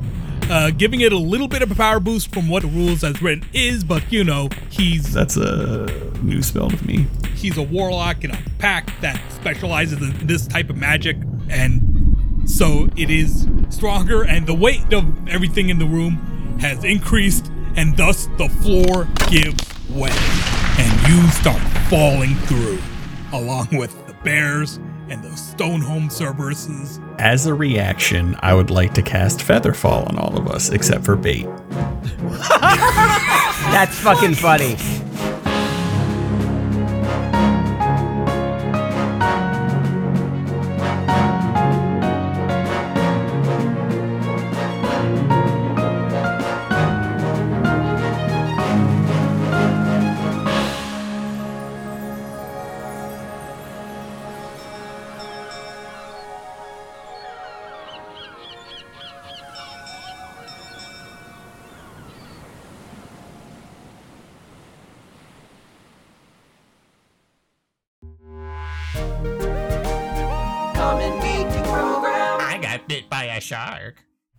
uh, 0.49 0.71
giving 0.71 1.01
it 1.01 1.11
a 1.13 1.17
little 1.17 1.47
bit 1.47 1.61
of 1.61 1.71
a 1.71 1.75
power 1.75 1.99
boost 1.99 2.33
from 2.33 2.47
what 2.49 2.61
the 2.63 2.67
rules 2.69 3.03
as 3.03 3.21
written 3.21 3.47
is, 3.53 3.83
but 3.83 4.03
you 4.11 4.23
know, 4.23 4.49
he's 4.69 5.13
That's 5.13 5.37
a 5.37 5.85
new 6.21 6.41
spell 6.41 6.69
to 6.69 6.85
me. 6.85 7.07
he's 7.35 7.57
a 7.57 7.61
warlock 7.63 8.23
in 8.23 8.31
a 8.31 8.37
pack 8.59 8.89
that 9.01 9.19
specializes 9.31 10.01
in 10.01 10.27
this 10.27 10.47
type 10.47 10.69
of 10.69 10.77
magic 10.77 11.17
and 11.49 11.81
so 12.45 12.87
it 12.95 13.09
is 13.09 13.47
stronger 13.69 14.23
and 14.23 14.47
the 14.47 14.53
weight 14.53 14.93
of 14.93 15.27
everything 15.27 15.69
in 15.69 15.79
the 15.79 15.85
room 15.85 16.57
has 16.61 16.83
increased 16.85 17.51
and 17.75 17.97
thus 17.97 18.27
the 18.37 18.47
floor 18.61 19.07
gives 19.29 19.89
way 19.89 20.11
and 20.77 21.07
you 21.09 21.27
start 21.31 21.61
falling 21.89 22.35
through 22.47 22.79
along 23.33 23.67
with 23.73 23.91
the 24.07 24.13
bears 24.23 24.79
and 25.13 25.23
the 25.23 25.29
Stonehome 25.29 26.09
Cerberuses. 26.09 26.99
As 27.19 27.45
a 27.45 27.53
reaction, 27.53 28.35
I 28.39 28.55
would 28.55 28.71
like 28.71 28.95
to 28.95 29.03
cast 29.03 29.41
Featherfall 29.41 30.09
on 30.09 30.17
all 30.17 30.35
of 30.39 30.47
us, 30.47 30.69
except 30.69 31.05
for 31.05 31.15
Bait. 31.15 31.45
That's 33.69 33.95
fucking 33.99 34.33
funny. 34.33 34.75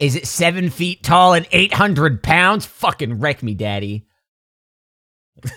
Is 0.05 0.15
it 0.17 0.27
seven 0.27 0.69
feet 0.69 1.03
tall 1.03 1.33
and 1.33 1.47
800 1.51 2.23
pounds? 2.23 2.67
Fucking 2.67 3.21
wreck 3.21 3.43
me, 3.43 3.55
daddy. 3.55 4.07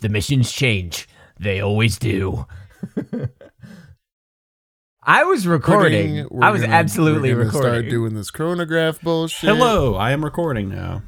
the 0.00 0.08
missions 0.08 0.50
change. 0.50 1.06
They 1.38 1.60
always 1.60 1.98
do. 1.98 2.46
I 5.02 5.24
was 5.24 5.46
recording. 5.46 6.14
Recording, 6.16 6.38
we're 6.38 6.44
I 6.46 6.50
was 6.50 6.62
gonna- 6.62 6.72
absolutely 6.72 7.34
we're 7.34 7.44
gonna 7.50 7.58
Start 7.58 7.90
doing 7.90 8.14
this 8.14 8.30
chronograph 8.30 9.02
bullshit. 9.02 9.50
Hello, 9.50 9.94
I 9.96 10.12
am 10.12 10.24
recording 10.24 10.70
now. 10.70 11.02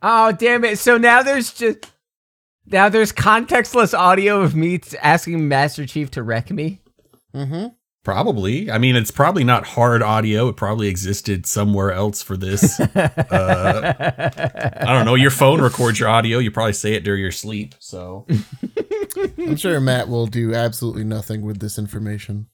Oh, 0.00 0.30
damn 0.30 0.64
it. 0.64 0.78
So 0.78 0.96
now 0.96 1.24
there's 1.24 1.52
just. 1.52 1.90
Now 2.66 2.88
there's 2.88 3.12
contextless 3.12 3.98
audio 3.98 4.42
of 4.42 4.54
me 4.54 4.78
asking 5.02 5.48
Master 5.48 5.86
Chief 5.86 6.08
to 6.12 6.22
wreck 6.22 6.52
me. 6.52 6.82
Mm-hmm. 7.34 7.74
Probably. 8.02 8.70
I 8.70 8.78
mean, 8.78 8.96
it's 8.96 9.10
probably 9.10 9.44
not 9.44 9.66
hard 9.66 10.02
audio. 10.02 10.48
It 10.48 10.56
probably 10.56 10.88
existed 10.88 11.44
somewhere 11.44 11.92
else 11.92 12.22
for 12.22 12.34
this. 12.34 12.80
uh, 12.80 13.94
I 14.80 14.92
don't 14.92 15.04
know. 15.04 15.16
Your 15.16 15.30
phone 15.30 15.60
records 15.60 16.00
your 16.00 16.08
audio. 16.08 16.38
You 16.38 16.50
probably 16.50 16.72
say 16.72 16.94
it 16.94 17.04
during 17.04 17.20
your 17.20 17.30
sleep. 17.30 17.74
So 17.78 18.26
I'm 19.38 19.56
sure 19.56 19.78
Matt 19.80 20.08
will 20.08 20.26
do 20.26 20.54
absolutely 20.54 21.04
nothing 21.04 21.42
with 21.42 21.60
this 21.60 21.78
information. 21.78 22.46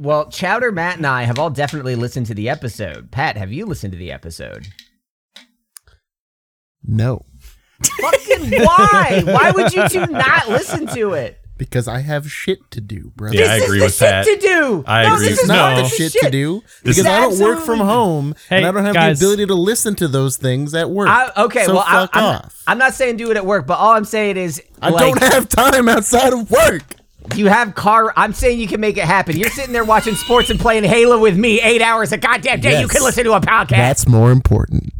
Well, 0.00 0.30
Chowder, 0.30 0.70
Matt, 0.70 0.98
and 0.98 1.06
I 1.06 1.24
have 1.24 1.38
all 1.40 1.50
definitely 1.50 1.96
listened 1.96 2.26
to 2.26 2.34
the 2.34 2.48
episode. 2.48 3.10
Pat, 3.10 3.36
have 3.36 3.52
you 3.52 3.66
listened 3.66 3.92
to 3.94 3.98
the 3.98 4.12
episode? 4.12 4.68
No, 6.84 7.22
Fucking 8.00 8.50
why? 8.64 9.22
Why 9.24 9.50
would 9.54 9.72
you 9.74 9.88
two 9.88 10.06
not 10.06 10.48
listen 10.48 10.86
to 10.88 11.12
it? 11.14 11.38
because 11.58 11.88
I 11.88 11.98
have 11.98 12.30
shit 12.30 12.60
to 12.70 12.80
do, 12.80 13.10
brother. 13.16 13.34
Yeah, 13.36 13.50
I 13.52 13.58
This 13.58 13.64
agree 13.64 13.78
is 13.78 13.80
the 13.80 13.86
with 13.86 13.94
shit 13.94 14.08
Pat. 14.08 14.24
to 14.26 14.36
do. 14.36 14.84
I 14.86 15.02
no, 15.08 15.14
agree. 15.14 15.24
This 15.26 15.32
It's 15.34 15.42
is 15.42 15.48
No. 15.48 15.54
not 15.56 15.74
the 15.76 15.82
the 15.82 15.88
shit, 15.88 16.12
shit 16.12 16.22
to 16.22 16.30
do 16.30 16.60
This 16.60 16.96
because 16.96 16.98
is 16.98 17.06
I 17.06 17.20
don't 17.20 17.38
work 17.40 17.56
from 17.58 17.80
absolutely- 17.80 17.84
home 17.86 18.34
Hey, 18.48 18.56
and 18.58 18.66
I 18.66 18.70
don't 18.70 18.84
have 18.84 18.94
guys. 18.94 19.18
the 19.18 19.26
ability 19.26 19.46
to 19.46 19.54
listen 19.54 19.96
to 19.96 20.06
those 20.06 20.36
things 20.36 20.72
at 20.74 20.88
work. 20.88 21.08
I, 21.08 21.32
okay, 21.36 21.64
so 21.64 21.74
well, 21.74 21.84
I, 21.84 21.92
fuck 22.02 22.10
I'm, 22.12 22.22
off. 22.24 22.62
I'm 22.68 22.78
not 22.78 22.94
saying 22.94 23.16
do 23.16 23.32
it 23.32 23.36
at 23.36 23.44
work, 23.44 23.66
but 23.66 23.74
all 23.76 23.90
I'm 23.90 24.04
saying 24.04 24.36
is 24.36 24.62
I 24.80 24.90
like, 24.90 25.00
don't 25.20 25.32
have 25.32 25.48
time 25.48 25.88
outside 25.88 26.32
of 26.32 26.48
work. 26.48 26.84
You 27.36 27.46
have 27.48 27.74
car. 27.74 28.12
I'm 28.16 28.32
saying 28.32 28.60
you 28.60 28.66
can 28.68 28.80
make 28.80 28.96
it 28.96 29.04
happen. 29.04 29.36
You're 29.36 29.50
sitting 29.50 29.72
there 29.72 29.84
watching 29.84 30.14
sports 30.14 30.50
and 30.50 30.58
playing 30.58 30.84
Halo 30.84 31.18
with 31.18 31.36
me 31.36 31.60
eight 31.60 31.82
hours 31.82 32.12
a 32.12 32.16
goddamn 32.18 32.60
day. 32.60 32.80
You 32.80 32.88
can 32.88 33.02
listen 33.02 33.24
to 33.24 33.32
a 33.32 33.40
podcast. 33.40 33.68
That's 33.70 34.08
more 34.08 34.30
important. 34.30 34.92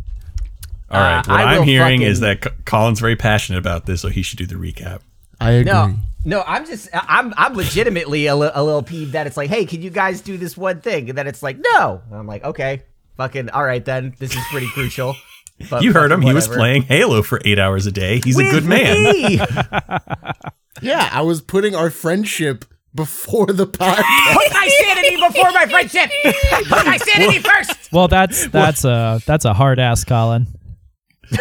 All 0.91 1.01
right. 1.01 1.18
Uh, 1.18 1.22
what 1.31 1.41
I 1.41 1.43
I'm 1.45 1.59
will 1.59 1.64
hearing 1.64 2.03
is 2.03 2.20
that 2.20 2.64
Colin's 2.64 3.01
very 3.01 3.16
passionate 3.16 3.59
about 3.59 3.87
this, 3.87 4.01
so 4.01 4.09
he 4.09 4.22
should 4.22 4.39
do 4.39 4.47
the 4.47 4.55
recap. 4.55 5.01
I 5.41 5.51
agree. 5.53 5.72
no, 5.72 5.95
no. 6.24 6.43
I'm 6.47 6.64
just. 6.66 6.89
I'm. 6.93 7.33
I'm 7.37 7.55
legitimately 7.55 8.26
a, 8.26 8.35
li- 8.35 8.51
a 8.53 8.64
little 8.64 8.83
peeved 8.83 9.12
that 9.12 9.26
it's 9.26 9.37
like, 9.37 9.51
hey, 9.51 9.66
can 9.66 9.83
you 9.83 9.91
guys 9.91 10.20
do 10.20 10.37
this 10.39 10.57
one 10.57 10.81
thing? 10.81 11.09
And 11.11 11.16
then 11.18 11.26
it's 11.26 11.43
like, 11.43 11.59
no. 11.74 12.01
And 12.09 12.16
I'm 12.18 12.26
like, 12.26 12.43
okay, 12.45 12.83
fucking, 13.16 13.51
all 13.51 13.64
right 13.64 13.85
then. 13.85 14.14
This 14.18 14.35
is 14.35 14.43
pretty 14.51 14.68
crucial. 14.68 15.14
But 15.68 15.83
You 15.83 15.93
heard 15.93 16.12
him. 16.12 16.20
fucking 16.20 16.29
He 16.29 16.35
was 16.35 16.47
playing 16.47 16.83
Halo 16.83 17.20
for 17.20 17.41
eight 17.45 17.59
hours 17.59 17.85
a 17.87 17.91
day. 17.91 18.20
He's 18.22 18.39
a 18.39 18.45
good 18.45 18.64
man. 18.64 19.41
me. 20.83 20.89
Yeah, 20.89 21.09
I 21.12 21.22
was 21.22 21.41
putting 21.41 21.74
our 21.74 21.91
friendship 21.91 22.64
before 22.95 23.47
the 23.47 23.66
podcast. 23.66 23.97
Put 24.35 24.53
my 24.53 24.68
sanity 24.81 25.16
before 25.16 25.51
my 25.53 25.66
friendship. 25.66 26.11
Put 26.68 26.87
my 26.87 26.97
sanity 26.97 27.39
first. 27.39 27.93
Well, 27.93 28.09
that's 28.09 28.49
that's 28.49 28.85
a 28.85 29.20
that's 29.26 29.45
a 29.45 29.55
hard 29.55 29.79
ass, 29.79 30.05
Colin. 30.05 30.47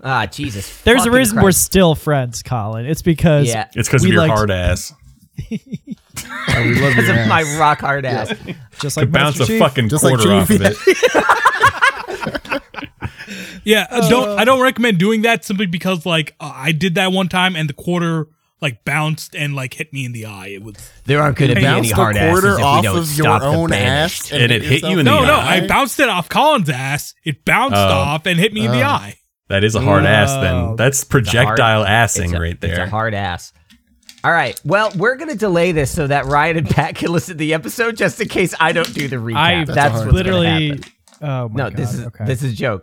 Ah, 0.00 0.26
Jesus. 0.26 0.80
There's 0.82 1.00
a 1.00 1.04
fucking 1.06 1.12
reason 1.12 1.36
we're 1.38 1.42
Christ. 1.42 1.64
still 1.64 1.94
friends, 1.96 2.44
Colin. 2.44 2.86
It's 2.86 3.02
because 3.02 3.48
Yeah. 3.48 3.66
It's 3.74 3.88
because 3.88 4.02
We 4.04 4.10
of 4.10 4.12
your 4.12 4.22
liked- 4.22 4.34
hard 4.34 4.50
ass. 4.52 4.92
Oh, 6.50 6.62
we 6.62 6.74
love 6.80 6.94
because 6.94 7.06
your 7.08 7.20
of 7.20 7.28
my 7.28 7.42
rock 7.58 7.80
hard 7.80 8.04
ass. 8.04 8.32
just 8.80 8.94
To 8.94 9.00
like 9.02 9.10
bounce 9.12 9.38
Master 9.38 9.42
a 9.44 9.46
Chief. 9.46 9.58
fucking 9.60 9.88
Just 9.88 10.02
like 10.04 10.14
quarter 10.16 10.32
off 10.34 10.50
of 10.50 10.58
Chief, 10.58 10.60
it. 10.84 11.24
Yeah, 13.64 13.86
I 13.90 14.00
don't 14.08 14.38
I 14.38 14.44
don't 14.44 14.60
recommend 14.60 14.98
doing 14.98 15.22
that 15.22 15.44
simply 15.44 15.66
because 15.66 16.04
like 16.06 16.34
uh, 16.40 16.52
I 16.54 16.72
did 16.72 16.94
that 16.96 17.12
one 17.12 17.28
time 17.28 17.56
and 17.56 17.68
the 17.68 17.72
quarter 17.74 18.26
like 18.60 18.84
bounced 18.84 19.36
and 19.36 19.54
like 19.54 19.74
hit 19.74 19.92
me 19.92 20.04
in 20.04 20.12
the 20.12 20.26
eye. 20.26 20.48
It 20.48 20.62
was 20.64 20.74
There 21.04 21.22
aren't 21.22 21.36
going 21.38 21.50
to 21.50 21.54
be 21.56 21.62
Bounced 21.62 21.78
any 21.78 21.92
a 21.92 21.94
hard 21.94 22.16
asses 22.16 22.30
quarter 22.40 22.52
if 22.54 22.56
we 22.58 22.62
off 22.64 22.82
don't 22.84 22.98
of 22.98 23.16
your 23.16 23.24
stop 23.26 23.40
the 23.42 23.46
own 23.48 23.70
banished. 23.70 24.24
ass 24.24 24.32
And 24.32 24.50
it 24.52 24.62
hit 24.62 24.82
you 24.82 24.98
in 24.98 25.04
the 25.04 25.10
eye. 25.12 25.20
no, 25.20 25.24
no. 25.26 25.34
eye? 25.34 25.54
I 25.62 25.66
bounced 25.68 26.00
it 26.00 26.08
off 26.08 26.28
Colin's 26.28 26.68
ass. 26.68 27.14
It 27.24 27.44
bounced 27.44 27.76
Oh. 27.76 27.78
off 27.78 28.26
and 28.26 28.38
hit 28.38 28.52
me 28.52 28.64
in 28.66 28.72
the 28.72 28.82
Oh. 28.82 28.86
eye. 28.88 29.14
That 29.48 29.62
is 29.64 29.74
a 29.76 29.80
hard 29.80 30.04
ass. 30.04 30.30
Oh. 30.32 30.40
Then 30.40 30.76
that's 30.76 31.04
projectile 31.04 31.84
hard- 31.84 31.88
assing 31.88 32.36
a- 32.36 32.40
right 32.40 32.50
It's 32.52 32.60
there. 32.60 32.84
a 32.84 32.90
hard 32.90 33.14
ass. 33.14 33.52
All 34.24 34.32
right. 34.32 34.60
Well, 34.64 34.90
we're 34.96 35.14
going 35.14 35.30
to 35.30 35.36
delay 35.38 35.70
this 35.70 35.92
so 35.92 36.08
that 36.08 36.26
Ryan 36.26 36.56
and 36.56 36.68
Pat 36.68 36.96
can 36.96 37.12
listen 37.12 37.34
to 37.34 37.38
the 37.38 37.54
episode 37.54 37.96
just 37.96 38.20
in 38.20 38.26
case 38.26 38.52
I 38.58 38.72
don't 38.72 38.92
do 38.92 39.06
the 39.06 39.16
recap. 39.16 39.36
I 39.36 39.64
That's, 39.64 39.92
hard 39.94 40.06
what's 40.06 40.14
literally. 40.16 40.46
Gonna 40.70 40.74
happen. 40.80 40.92
Oh 41.22 41.48
my 41.48 41.54
No, 41.64 41.70
god. 41.70 41.76
this 41.76 41.94
is 41.94 42.00
okay. 42.06 42.24
this 42.24 42.42
is 42.42 42.52
a 42.52 42.56
joke. 42.56 42.82